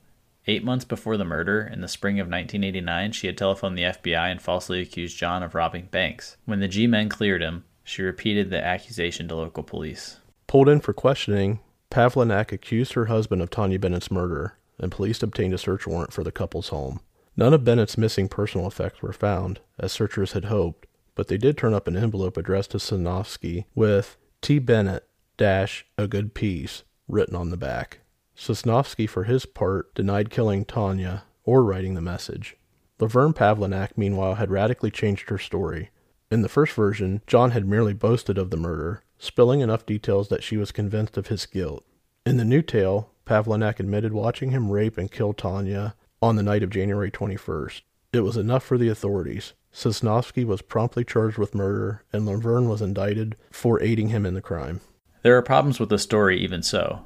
Eight 0.46 0.64
months 0.64 0.86
before 0.86 1.18
the 1.18 1.26
murder, 1.26 1.70
in 1.72 1.82
the 1.82 1.88
spring 1.88 2.20
of 2.20 2.28
1989, 2.28 3.12
she 3.12 3.28
had 3.28 3.38
telephoned 3.38 3.78
the 3.78 3.84
FBI 3.84 4.32
and 4.32 4.42
falsely 4.42 4.80
accused 4.80 5.18
John 5.18 5.44
of 5.44 5.56
robbing 5.56 5.88
banks. 5.92 6.38
When 6.46 6.62
the 6.62 6.70
G 6.70 6.88
men 6.88 7.10
cleared 7.10 7.42
him, 7.42 7.66
she 7.84 8.02
repeated 8.02 8.50
the 8.50 8.64
accusation 8.64 9.28
to 9.28 9.36
local 9.36 9.64
police. 9.64 10.20
Pulled 10.48 10.70
in 10.70 10.80
for 10.80 10.94
questioning, 10.94 11.60
Pavlinac 11.90 12.52
accused 12.52 12.94
her 12.94 13.06
husband 13.06 13.42
of 13.42 13.50
Tanya 13.50 13.80
Bennett's 13.80 14.12
murder, 14.12 14.58
and 14.80 14.92
police 14.92 15.22
obtained 15.24 15.54
a 15.54 15.58
search 15.58 15.88
warrant 15.88 16.14
for 16.14 16.24
the 16.24 16.32
couple's 16.32 16.70
home. 16.70 17.00
None 17.36 17.54
of 17.54 17.64
Bennett's 17.64 17.98
missing 17.98 18.28
personal 18.28 18.68
effects 18.68 19.02
were 19.02 19.14
found, 19.14 19.60
as 19.80 19.92
searchers 19.92 20.34
had 20.34 20.46
hoped, 20.46 20.88
but 21.16 21.28
they 21.28 21.38
did 21.38 21.58
turn 21.58 21.74
up 21.74 21.88
an 21.88 21.96
envelope 21.96 22.36
addressed 22.36 22.72
to 22.72 22.78
Sosnovske 22.78 23.66
with 23.76 24.18
T. 24.42 24.60
Bennett, 24.60 25.07
dash 25.38 25.86
a 25.98 26.08
good 26.08 26.34
piece 26.34 26.84
written 27.08 27.36
on 27.36 27.50
the 27.50 27.58
back. 27.58 28.00
Sosnovske, 28.36 29.10
for 29.10 29.24
his 29.24 29.46
part, 29.46 29.94
denied 29.96 30.30
killing 30.30 30.66
Tanya 30.66 31.24
or 31.44 31.64
writing 31.64 31.94
the 31.94 32.02
message. 32.02 32.58
Laverne 33.00 33.34
Pavlinac, 33.34 33.92
meanwhile, 33.96 34.36
had 34.36 34.52
radically 34.52 34.92
changed 34.92 35.30
her 35.30 35.38
story. 35.38 35.90
In 36.30 36.42
the 36.42 36.50
first 36.50 36.74
version, 36.74 37.22
John 37.26 37.52
had 37.52 37.68
merely 37.68 37.94
boasted 37.94 38.38
of 38.38 38.50
the 38.50 38.58
murder, 38.58 39.04
spilling 39.18 39.62
enough 39.62 39.86
details 39.86 40.28
that 40.30 40.44
she 40.44 40.58
was 40.58 40.72
convinced 40.72 41.18
of 41.18 41.28
his 41.28 41.46
guilt. 41.46 41.86
In 42.26 42.38
the 42.38 42.46
new 42.46 42.62
tale, 42.62 43.12
Pavlinac 43.26 43.80
admitted 43.80 44.14
watching 44.14 44.52
him 44.52 44.72
rape 44.72 44.98
and 44.98 45.12
kill 45.12 45.34
Tanya 45.34 45.96
on 46.22 46.36
the 46.36 46.44
night 46.44 46.64
of 46.64 46.70
January 46.70 47.12
21st. 47.12 47.82
It 48.14 48.22
was 48.22 48.38
enough 48.38 48.64
for 48.64 48.78
the 48.78 48.90
authorities. 48.90 49.54
Sosnovske 49.74 50.46
was 50.46 50.62
promptly 50.62 51.06
charged 51.06 51.38
with 51.38 51.56
murder, 51.56 52.04
and 52.12 52.26
Laverne 52.26 52.68
was 52.68 52.82
indicted 52.82 53.36
for 53.52 53.82
aiding 53.82 54.10
him 54.10 54.26
in 54.26 54.34
the 54.34 54.42
crime. 54.42 54.82
There 55.28 55.36
are 55.36 55.42
problems 55.42 55.78
with 55.78 55.90
the 55.90 56.00
story, 56.00 56.40
even 56.40 56.64
so. 56.64 57.02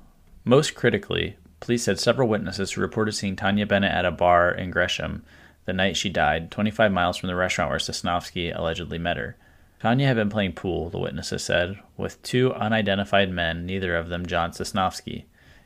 Most 0.45 0.75
critically, 0.75 1.37
police 1.59 1.87
had 1.87 1.99
several 1.99 2.27
witnesses 2.27 2.71
who 2.71 2.81
reported 2.81 3.13
seeing 3.13 3.35
Tanya 3.35 3.65
Bennett 3.65 3.91
at 3.91 4.05
a 4.05 4.11
bar 4.11 4.51
in 4.51 4.69
Gresham 4.69 5.23
the 5.65 5.73
night 5.73 5.97
she 5.97 6.07
died, 6.07 6.51
25 6.51 6.91
miles 6.91 7.17
from 7.17 7.29
the 7.29 7.35
restaurant 7.35 7.71
where 7.71 7.79
Sosnovske 7.79 8.55
allegedly 8.55 8.99
met 8.99 9.17
her. 9.17 9.37
Tanya 9.79 10.05
had 10.05 10.17
been 10.17 10.29
playing 10.29 10.53
pool, 10.53 10.91
the 10.91 10.99
witnesses 10.99 11.43
said, 11.43 11.79
with 11.97 12.21
two 12.21 12.53
unidentified 12.53 13.31
men, 13.31 13.65
neither 13.65 13.95
of 13.95 14.09
them 14.09 14.27
John 14.27 14.51
Sosnovske. 14.51 15.23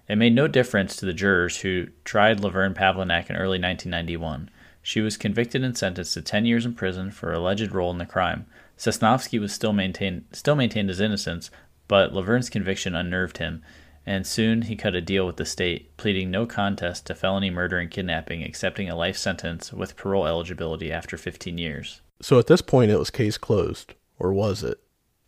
It 0.08 0.16
made 0.16 0.34
no 0.34 0.48
difference 0.48 0.96
to 0.96 1.06
the 1.06 1.12
jurors 1.12 1.58
who 1.58 1.88
tried 2.06 2.40
Laverne 2.40 2.74
Pavlinac 2.74 3.30
in 3.30 3.36
early 3.36 3.60
1991. 3.60 4.50
She 4.82 5.02
was 5.02 5.18
convicted 5.18 5.62
and 5.62 5.78
sentenced 5.78 6.14
to 6.14 6.22
10 6.22 6.46
years 6.46 6.66
in 6.66 6.74
prison 6.74 7.12
for 7.12 7.34
alleged 7.34 7.74
role 7.74 7.92
in 7.92 7.98
the 7.98 8.06
crime. 8.06 8.46
Sosnovske 8.78 9.40
was 9.40 9.54
still 9.54 9.74
maintained 9.74 10.26
still 10.32 10.56
maintained 10.56 10.90
his 10.90 11.00
innocence, 11.00 11.50
but 11.88 12.14
Laverne's 12.14 12.50
conviction 12.50 12.96
unnerved 12.96 13.38
him, 13.38 13.64
and 14.06 14.26
soon 14.26 14.64
he 14.64 14.76
cut 14.76 14.96
a 14.96 15.02
deal 15.02 15.26
with 15.26 15.38
the 15.38 15.46
state, 15.46 15.96
pleading 15.98 16.30
no 16.30 16.46
contest 16.46 17.08
to 17.08 17.16
felony 17.16 17.50
murder 17.50 17.80
and 17.80 17.90
kidnapping, 17.90 18.44
accepting 18.44 18.90
a 18.90 18.96
life 18.96 19.18
sentence 19.18 19.74
with 19.74 19.96
parole 19.96 20.28
eligibility 20.28 20.92
after 20.92 21.18
15 21.18 21.58
years. 21.58 22.02
So 22.22 22.40
at 22.40 22.48
this 22.48 22.62
point, 22.62 22.92
it 22.92 23.00
was 23.00 23.10
case 23.10 23.38
closed, 23.38 23.94
or 24.20 24.32
was 24.32 24.64
it? 24.64 24.80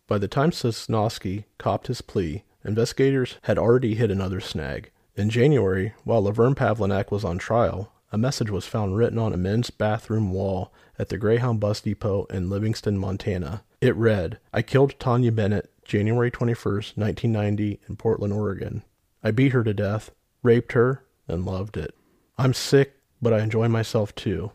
By 0.06 0.18
the 0.18 0.28
time 0.28 0.50
Sosnovske 0.50 1.44
copped 1.58 1.88
his 1.88 2.00
plea, 2.00 2.44
investigators 2.64 3.36
had 3.42 3.58
already 3.58 3.94
hit 3.94 4.10
another 4.10 4.40
snag. 4.40 4.90
In 5.16 5.28
January, 5.28 5.92
while 6.04 6.22
Laverne 6.22 6.54
Pavlinac 6.54 7.10
was 7.10 7.24
on 7.24 7.38
trial, 7.38 7.92
a 8.10 8.16
message 8.16 8.50
was 8.50 8.64
found 8.64 8.96
written 8.96 9.18
on 9.18 9.34
a 9.34 9.36
men's 9.36 9.70
bathroom 9.70 10.32
wall 10.32 10.72
at 10.98 11.08
the 11.08 11.18
Greyhound 11.18 11.60
bus 11.60 11.80
depot 11.80 12.24
in 12.30 12.48
Livingston, 12.48 12.96
Montana. 12.96 13.64
It 13.80 13.94
read, 13.96 14.38
I 14.52 14.62
killed 14.62 14.98
Tanya 14.98 15.30
Bennett 15.30 15.70
January 15.88 16.30
21st, 16.30 16.98
1990, 16.98 17.80
in 17.88 17.96
Portland, 17.96 18.34
Oregon. 18.34 18.82
I 19.24 19.30
beat 19.30 19.52
her 19.52 19.64
to 19.64 19.72
death, 19.72 20.10
raped 20.42 20.72
her, 20.72 21.02
and 21.26 21.46
loved 21.46 21.78
it. 21.78 21.94
I'm 22.36 22.52
sick, 22.52 22.96
but 23.22 23.32
I 23.32 23.40
enjoy 23.40 23.68
myself 23.68 24.14
too. 24.14 24.52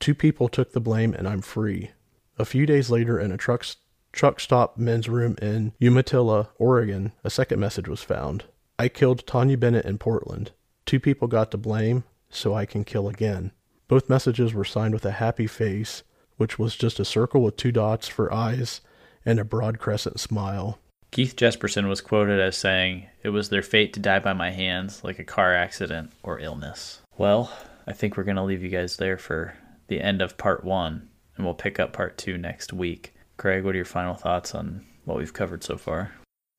Two 0.00 0.14
people 0.14 0.48
took 0.48 0.72
the 0.72 0.80
blame, 0.80 1.12
and 1.12 1.28
I'm 1.28 1.42
free. 1.42 1.90
A 2.38 2.46
few 2.46 2.64
days 2.64 2.88
later, 2.88 3.20
in 3.20 3.30
a 3.30 3.36
truck 3.36 3.66
truck 4.10 4.40
stop 4.40 4.78
men's 4.78 5.06
room 5.06 5.36
in 5.42 5.74
Umatilla, 5.80 6.48
Oregon, 6.56 7.12
a 7.22 7.28
second 7.30 7.60
message 7.60 7.86
was 7.86 8.02
found. 8.02 8.44
I 8.78 8.88
killed 8.88 9.26
Tanya 9.26 9.58
Bennett 9.58 9.84
in 9.84 9.98
Portland. 9.98 10.52
Two 10.86 10.98
people 10.98 11.28
got 11.28 11.50
to 11.50 11.58
blame, 11.58 12.04
so 12.30 12.54
I 12.54 12.64
can 12.64 12.84
kill 12.84 13.06
again. 13.06 13.52
Both 13.86 14.08
messages 14.08 14.54
were 14.54 14.64
signed 14.64 14.94
with 14.94 15.04
a 15.04 15.12
happy 15.12 15.46
face, 15.46 16.04
which 16.38 16.58
was 16.58 16.74
just 16.74 16.98
a 16.98 17.04
circle 17.04 17.42
with 17.42 17.58
two 17.58 17.70
dots 17.70 18.08
for 18.08 18.32
eyes 18.32 18.80
and 19.24 19.38
a 19.38 19.44
broad 19.44 19.78
crescent 19.78 20.20
smile. 20.20 20.78
Keith 21.10 21.34
Jesperson 21.34 21.88
was 21.88 22.00
quoted 22.00 22.40
as 22.40 22.56
saying, 22.56 23.06
It 23.22 23.30
was 23.30 23.48
their 23.48 23.62
fate 23.62 23.92
to 23.94 24.00
die 24.00 24.20
by 24.20 24.32
my 24.32 24.50
hands, 24.50 25.02
like 25.02 25.18
a 25.18 25.24
car 25.24 25.54
accident 25.54 26.12
or 26.22 26.38
illness. 26.38 27.00
Well, 27.18 27.52
I 27.86 27.92
think 27.92 28.16
we're 28.16 28.24
going 28.24 28.36
to 28.36 28.44
leave 28.44 28.62
you 28.62 28.68
guys 28.68 28.96
there 28.96 29.18
for 29.18 29.54
the 29.88 30.00
end 30.00 30.22
of 30.22 30.38
part 30.38 30.64
one, 30.64 31.08
and 31.36 31.44
we'll 31.44 31.54
pick 31.54 31.80
up 31.80 31.92
part 31.92 32.16
two 32.16 32.38
next 32.38 32.72
week. 32.72 33.12
Craig, 33.36 33.64
what 33.64 33.74
are 33.74 33.78
your 33.78 33.84
final 33.84 34.14
thoughts 34.14 34.54
on 34.54 34.86
what 35.04 35.18
we've 35.18 35.32
covered 35.32 35.64
so 35.64 35.76
far? 35.76 36.12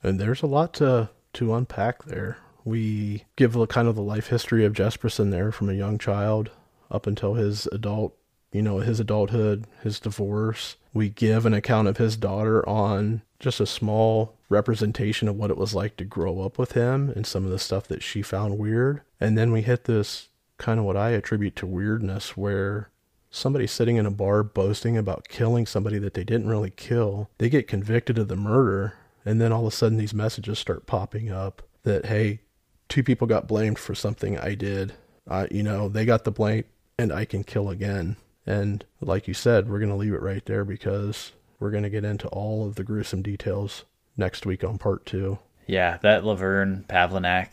And 0.04 0.20
there's 0.20 0.42
a 0.42 0.48
lot 0.48 0.74
to 0.76 1.10
to 1.34 1.54
unpack 1.56 2.04
there. 2.04 2.38
We 2.66 3.24
give 3.38 3.56
a 3.56 3.66
kind 3.66 3.88
of 3.88 3.96
the 3.96 4.02
life 4.02 4.28
history 4.28 4.66
of 4.66 4.74
Jesperson 4.74 5.32
there 5.32 5.52
from 5.52 5.70
a 5.70 5.74
young 5.74 5.98
child 5.98 6.52
up 6.90 7.08
until 7.08 7.36
his 7.36 7.68
adult, 7.68 8.18
you 8.52 8.62
know, 8.62 8.80
his 8.80 9.00
adulthood, 9.00 9.66
his 9.82 10.00
divorce. 10.00 10.76
We 10.94 11.10
give 11.10 11.46
an 11.46 11.54
account 11.54 11.88
of 11.88 11.98
his 11.98 12.18
daughter 12.18 12.68
on 12.68 13.22
just 13.40 13.60
a 13.60 13.66
small 13.66 14.38
representation 14.50 15.28
of 15.28 15.36
what 15.36 15.50
it 15.50 15.58
was 15.58 15.74
like 15.74 15.98
to 15.98 16.06
grow 16.06 16.42
up 16.42 16.58
with 16.58 16.74
him 16.74 17.10
and 17.10 17.26
some 17.26 17.46
of 17.46 17.52
the 17.52 17.60
stuff 17.60 17.88
that 17.88 18.04
she 18.04 18.22
found 18.22 18.58
weird. 18.58 19.02
And 19.20 19.38
then 19.38 19.52
we 19.52 19.62
hit 19.62 19.86
this 19.86 20.30
kind 20.58 20.80
of 20.80 20.86
what 20.86 20.98
I 20.98 21.12
attribute 21.12 21.56
to 21.58 21.66
weirdness 21.66 22.38
where 22.38 22.90
somebody 23.32 23.66
sitting 23.66 23.96
in 23.96 24.06
a 24.06 24.12
bar 24.12 24.44
boasting 24.44 24.98
about 24.98 25.30
killing 25.30 25.66
somebody 25.66 25.98
that 25.98 26.14
they 26.14 26.24
didn't 26.24 26.50
really 26.50 26.70
kill, 26.70 27.30
they 27.38 27.50
get 27.50 27.68
convicted 27.68 28.20
of 28.20 28.28
the 28.28 28.36
murder, 28.36 28.94
and 29.26 29.40
then 29.40 29.52
all 29.52 29.66
of 29.66 29.74
a 29.74 29.76
sudden 29.76 29.98
these 29.98 30.14
messages 30.14 30.60
start 30.60 30.86
popping 30.86 31.32
up 31.32 31.64
that, 31.84 32.06
hey, 32.08 32.42
two 32.90 33.02
people 33.02 33.26
got 33.26 33.48
blamed 33.48 33.80
for 33.80 33.96
something 33.96 34.38
I 34.38 34.54
did. 34.54 34.94
Uh, 35.28 35.48
you 35.50 35.64
know, 35.64 35.88
they 35.88 36.06
got 36.06 36.26
the 36.26 36.32
blame 36.32 36.66
and 37.00 37.12
I 37.12 37.26
can 37.26 37.44
kill 37.44 37.70
again. 37.70 38.18
And 38.46 38.86
like 39.00 39.28
you 39.28 39.34
said, 39.34 39.70
we're 39.70 39.80
going 39.80 39.90
to 39.90 39.96
leave 39.96 40.14
it 40.14 40.22
right 40.22 40.46
there 40.46 40.66
because 40.66 41.32
we're 41.60 41.72
going 41.72 41.84
to 41.84 41.90
get 41.90 42.06
into 42.06 42.28
all 42.30 42.66
of 42.66 42.76
the 42.76 42.84
gruesome 42.84 43.22
details 43.22 43.86
next 44.18 44.46
week 44.46 44.64
on 44.64 44.78
part 44.78 45.06
two. 45.06 45.40
Yeah, 45.68 45.98
that 46.02 46.26
Laverne 46.26 46.86
Pavlinac 46.90 47.50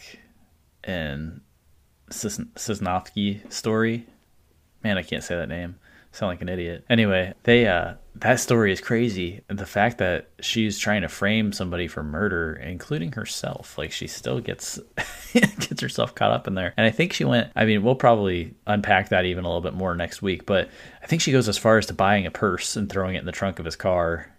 and 0.82 1.42
Cisnowski 2.10 3.52
story 3.52 4.06
man, 4.82 4.98
I 4.98 5.02
can't 5.02 5.24
say 5.24 5.36
that 5.36 5.48
name. 5.48 5.76
Sound 6.12 6.30
like 6.30 6.42
an 6.42 6.48
idiot. 6.48 6.84
Anyway, 6.88 7.34
they 7.44 7.66
uh 7.66 7.94
that 8.20 8.40
story 8.40 8.72
is 8.72 8.80
crazy. 8.80 9.42
The 9.48 9.66
fact 9.66 9.98
that 9.98 10.30
she's 10.40 10.78
trying 10.78 11.02
to 11.02 11.08
frame 11.08 11.52
somebody 11.52 11.86
for 11.86 12.02
murder, 12.02 12.54
including 12.54 13.12
herself, 13.12 13.78
like 13.78 13.92
she 13.92 14.06
still 14.06 14.40
gets 14.40 14.80
gets 15.32 15.80
herself 15.80 16.14
caught 16.14 16.32
up 16.32 16.46
in 16.48 16.54
there. 16.54 16.74
And 16.76 16.86
I 16.86 16.90
think 16.90 17.12
she 17.12 17.24
went. 17.24 17.52
I 17.54 17.64
mean, 17.64 17.82
we'll 17.82 17.94
probably 17.94 18.54
unpack 18.66 19.10
that 19.10 19.24
even 19.24 19.44
a 19.44 19.48
little 19.48 19.60
bit 19.60 19.74
more 19.74 19.94
next 19.94 20.20
week. 20.20 20.46
But 20.46 20.68
I 21.02 21.06
think 21.06 21.22
she 21.22 21.32
goes 21.32 21.48
as 21.48 21.58
far 21.58 21.78
as 21.78 21.86
to 21.86 21.94
buying 21.94 22.26
a 22.26 22.30
purse 22.30 22.76
and 22.76 22.90
throwing 22.90 23.14
it 23.14 23.20
in 23.20 23.26
the 23.26 23.32
trunk 23.32 23.58
of 23.58 23.64
his 23.64 23.76
car 23.76 24.32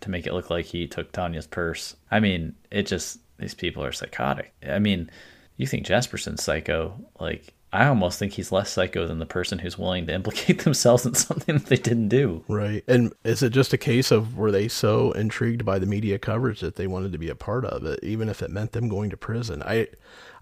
to 0.00 0.10
make 0.10 0.26
it 0.26 0.32
look 0.32 0.50
like 0.50 0.66
he 0.66 0.86
took 0.86 1.12
Tanya's 1.12 1.46
purse. 1.46 1.96
I 2.10 2.20
mean, 2.20 2.54
it 2.70 2.86
just 2.86 3.18
these 3.38 3.54
people 3.54 3.84
are 3.84 3.92
psychotic. 3.92 4.54
I 4.66 4.78
mean, 4.78 5.10
you 5.56 5.66
think 5.66 5.86
Jesperson's 5.86 6.42
psycho? 6.42 6.94
Like 7.20 7.52
I 7.72 7.86
almost 7.86 8.18
think 8.18 8.32
he's 8.32 8.52
less 8.52 8.70
psycho 8.70 9.06
than 9.06 9.18
the 9.18 9.26
person 9.26 9.58
who's 9.58 9.78
willing 9.78 10.06
to 10.06 10.14
implicate 10.14 10.60
themselves 10.64 11.04
in 11.04 11.14
something 11.14 11.58
that 11.58 11.66
they 11.66 11.76
didn't 11.76 12.08
do. 12.08 12.44
Right. 12.48 12.84
And 12.86 13.12
is 13.24 13.42
it 13.42 13.50
just 13.50 13.72
a 13.72 13.78
case 13.78 14.10
of 14.10 14.36
were 14.36 14.50
they 14.50 14.68
so 14.68 15.12
intrigued 15.12 15.64
by 15.64 15.78
the 15.78 15.86
media 15.86 16.18
coverage 16.18 16.60
that 16.60 16.76
they 16.76 16.86
wanted 16.86 17.12
to 17.12 17.18
be 17.18 17.28
a 17.28 17.34
part 17.34 17.64
of 17.64 17.84
it, 17.84 18.00
even 18.02 18.28
if 18.28 18.40
it 18.42 18.50
meant 18.50 18.72
them 18.72 18.88
going 18.88 19.10
to 19.10 19.16
prison? 19.16 19.62
I 19.62 19.88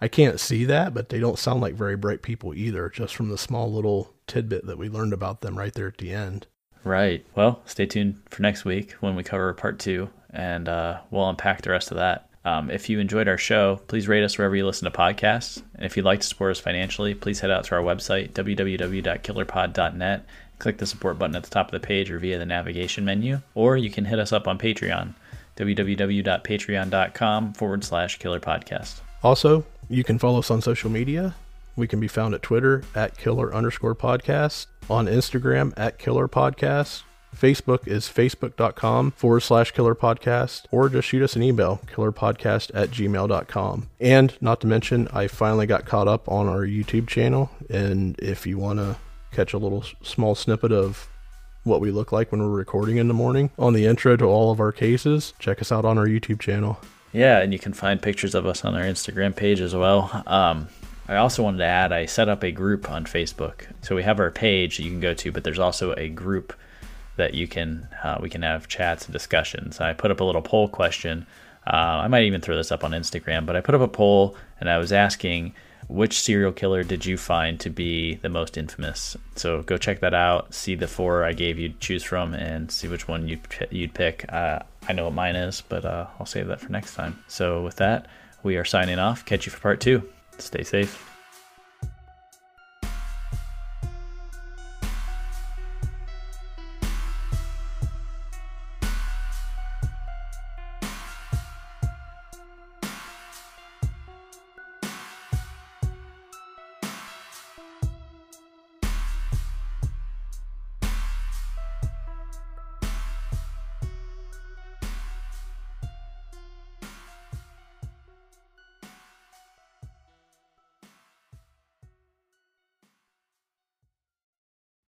I 0.01 0.09
can't 0.09 0.39
see 0.39 0.65
that, 0.67 0.93
but 0.93 1.09
they 1.09 1.19
don't 1.19 1.39
sound 1.39 1.61
like 1.61 1.75
very 1.75 1.97
bright 1.97 2.23
people 2.23 2.53
either, 2.55 2.89
just 2.91 3.17
from 3.17 3.31
the 3.31 3.39
small 3.39 3.73
little 3.73 4.13
tidbit 4.27 4.67
that 4.67 4.79
we 4.79 4.89
learned 4.89 5.13
about 5.13 5.41
them 5.41 5.57
right 5.57 5.73
there 5.73 5.89
at 5.89 5.99
the 5.99 6.13
end. 6.13 6.47
Right. 6.85 7.25
Well, 7.35 7.63
stay 7.65 7.87
tuned 7.87 8.21
for 8.29 8.43
next 8.43 8.65
week 8.65 8.93
when 9.01 9.17
we 9.17 9.23
cover 9.23 9.53
part 9.55 9.79
two, 9.79 10.11
and 10.31 10.69
uh, 10.69 11.01
we'll 11.11 11.29
unpack 11.29 11.63
the 11.63 11.71
rest 11.71 11.91
of 11.91 11.97
that. 11.97 12.29
Um, 12.45 12.71
if 12.71 12.91
you 12.91 12.99
enjoyed 13.01 13.27
our 13.27 13.39
show, 13.39 13.81
please 13.89 14.07
rate 14.07 14.23
us 14.23 14.37
wherever 14.37 14.55
you 14.55 14.67
listen 14.67 14.91
to 14.91 14.97
podcasts. 14.97 15.63
And 15.77 15.87
if 15.87 15.97
you'd 15.97 16.05
like 16.05 16.21
to 16.21 16.27
support 16.27 16.51
us 16.51 16.61
financially, 16.61 17.15
please 17.15 17.41
head 17.41 17.51
out 17.51 17.65
to 17.65 17.75
our 17.75 17.83
website, 17.83 18.33
www.killerpod.net. 18.33 20.27
Click 20.59 20.79
the 20.79 20.87
support 20.87 21.19
button 21.19 21.37
at 21.37 21.43
the 21.43 21.51
top 21.51 21.73
of 21.73 21.73
the 21.73 21.87
page 21.87 22.11
or 22.11 22.19
via 22.19 22.39
the 22.39 22.47
navigation 22.47 23.05
menu. 23.05 23.41
Or 23.55 23.77
you 23.77 23.91
can 23.91 24.05
hit 24.05 24.19
us 24.19 24.33
up 24.33 24.47
on 24.47 24.59
Patreon, 24.59 25.15
www.patreon.com 25.57 27.53
forward 27.55 27.85
slash 27.85 28.19
killer 28.19 28.41
podcast. 28.41 29.01
Also, 29.23 29.65
you 29.89 30.05
can 30.05 30.19
follow 30.19 30.41
us 30.41 30.51
on 30.51 30.61
social 30.61 30.91
media. 30.91 31.35
We 31.77 31.89
can 31.89 31.99
be 31.99 32.09
found 32.09 32.35
at 32.35 32.43
Twitter 32.43 32.85
at 32.95 33.17
killer 33.17 33.55
underscore 33.55 33.95
podcast, 33.95 34.67
on 34.89 35.07
Instagram 35.07 35.73
at 35.77 35.99
killer 35.99 36.29
podcast, 36.29 37.03
Facebook 37.35 37.87
is 37.87 38.07
facebook.com 38.07 39.11
forward 39.13 39.41
slash 39.41 39.73
killer 39.73 39.95
podcast, 39.95 40.67
or 40.71 40.89
just 40.89 41.09
shoot 41.09 41.23
us 41.23 41.37
an 41.37 41.43
email, 41.43 41.81
killerpodcast 41.87 42.71
at 42.75 42.91
gmail.com. 42.91 43.89
And 44.01 44.37
not 44.41 44.61
to 44.61 44.67
mention, 44.67 45.09
I 45.13 45.27
finally 45.27 45.67
got 45.67 45.85
caught 45.85 46.09
up 46.09 46.29
on 46.29 46.49
our 46.49 46.61
YouTube 46.67 47.09
channel. 47.09 47.51
And 47.69 48.19
if 48.19 48.47
you 48.47 48.59
want 48.59 48.79
to 48.79 48.97
catch 49.33 49.53
a 49.53 49.59
little 49.59 49.85
small 50.03 50.35
snippet 50.35 50.73
of 50.73 51.09
what 51.65 51.81
we 51.81 51.91
look 51.91 52.13
like 52.13 52.31
when 52.31 52.43
we're 52.43 52.49
recording 52.49 52.99
in 52.99 53.09
the 53.09 53.15
morning 53.15 53.51
on 53.59 53.73
the 53.73 53.87
intro 53.87 54.17
to 54.17 54.25
all 54.25 54.51
of 54.51 54.61
our 54.61 54.73
cases, 54.73 55.35
check 55.39 55.61
us 55.61 55.73
out 55.73 55.85
on 55.85 55.99
our 55.99 56.07
YouTube 56.07 56.41
channel. 56.41 56.79
Yeah, 57.13 57.41
and 57.41 57.53
you 57.53 57.59
can 57.59 57.73
find 57.73 58.03
pictures 58.03 58.35
of 58.35 58.45
us 58.45 58.65
on 58.65 58.75
our 58.75 58.83
Instagram 58.83 59.35
page 59.35 59.61
as 59.61 59.75
well. 59.75 60.23
Um, 60.27 60.69
I 61.07 61.17
also 61.17 61.43
wanted 61.43 61.59
to 61.59 61.65
add, 61.65 61.93
I 61.93 62.07
set 62.07 62.29
up 62.29 62.43
a 62.43 62.51
group 62.51 62.91
on 62.91 63.05
Facebook. 63.05 63.67
So 63.83 63.95
we 63.95 64.03
have 64.03 64.21
our 64.21 64.31
page 64.31 64.81
you 64.81 64.91
can 64.91 65.01
go 65.01 65.15
to, 65.15 65.33
but 65.33 65.45
there's 65.45 65.59
also 65.59 65.93
a 65.95 66.09
group 66.09 66.55
that 67.17 67.35
you 67.35 67.47
can 67.47 67.89
uh, 68.03 68.19
we 68.21 68.31
can 68.31 68.43
have 68.43 68.69
chats 68.69 69.05
and 69.05 69.13
discussions. 69.13 69.81
I 69.81 69.93
put 69.93 70.11
up 70.11 70.21
a 70.21 70.25
little 70.25 70.43
poll 70.43 70.69
question. 70.69 71.27
Uh, 71.67 72.03
I 72.05 72.09
might 72.09 72.25
even 72.25 72.41
throw 72.41 72.57
this 72.57 72.73
up 72.73 72.85
on 72.85 72.93
Instagram, 72.93 73.47
but 73.47 73.57
I 73.57 73.61
put 73.61 73.75
up 73.75 73.81
a 73.81 73.89
poll 73.89 74.37
and 74.61 74.69
I 74.69 74.79
was 74.79 74.93
asking 74.93 75.55
which 75.89 76.21
serial 76.21 76.53
killer 76.53 76.83
did 76.83 77.05
you 77.05 77.17
find 77.17 77.61
to 77.61 77.71
be 77.71 78.15
the 78.17 78.29
most 78.29 78.57
infamous? 78.57 79.17
So 79.37 79.63
go 79.63 79.77
check 79.77 80.01
that 80.01 80.15
out. 80.15 80.55
See 80.55 80.75
the 80.75 80.89
four 80.89 81.25
I 81.25 81.33
gave 81.33 81.59
you 81.59 81.71
to 81.71 81.79
choose 81.79 82.03
from, 82.03 82.35
and 82.35 82.71
see 82.71 82.89
which 82.89 83.09
one 83.09 83.29
you'd 83.29 83.41
you'd 83.71 83.95
pick. 83.95 84.25
Uh, 84.33 84.61
I 84.89 84.93
know 84.93 85.05
what 85.05 85.15
mine 85.15 85.37
is, 85.37 85.63
but 85.69 85.85
uh, 85.85 86.07
I'll 86.19 86.27
save 86.27 86.49
that 86.49 86.61
for 86.61 86.71
next 86.71 86.95
time. 86.95 87.19
So 87.29 87.63
with 87.63 87.77
that, 87.77 88.07
we 88.43 88.57
are 88.57 88.65
signing 88.65 88.99
off. 88.99 89.25
Catch 89.25 89.47
you 89.47 89.53
for 89.53 89.61
part 89.61 89.81
two. 89.81 90.03
Stay 90.39 90.63
safe. 90.63 91.14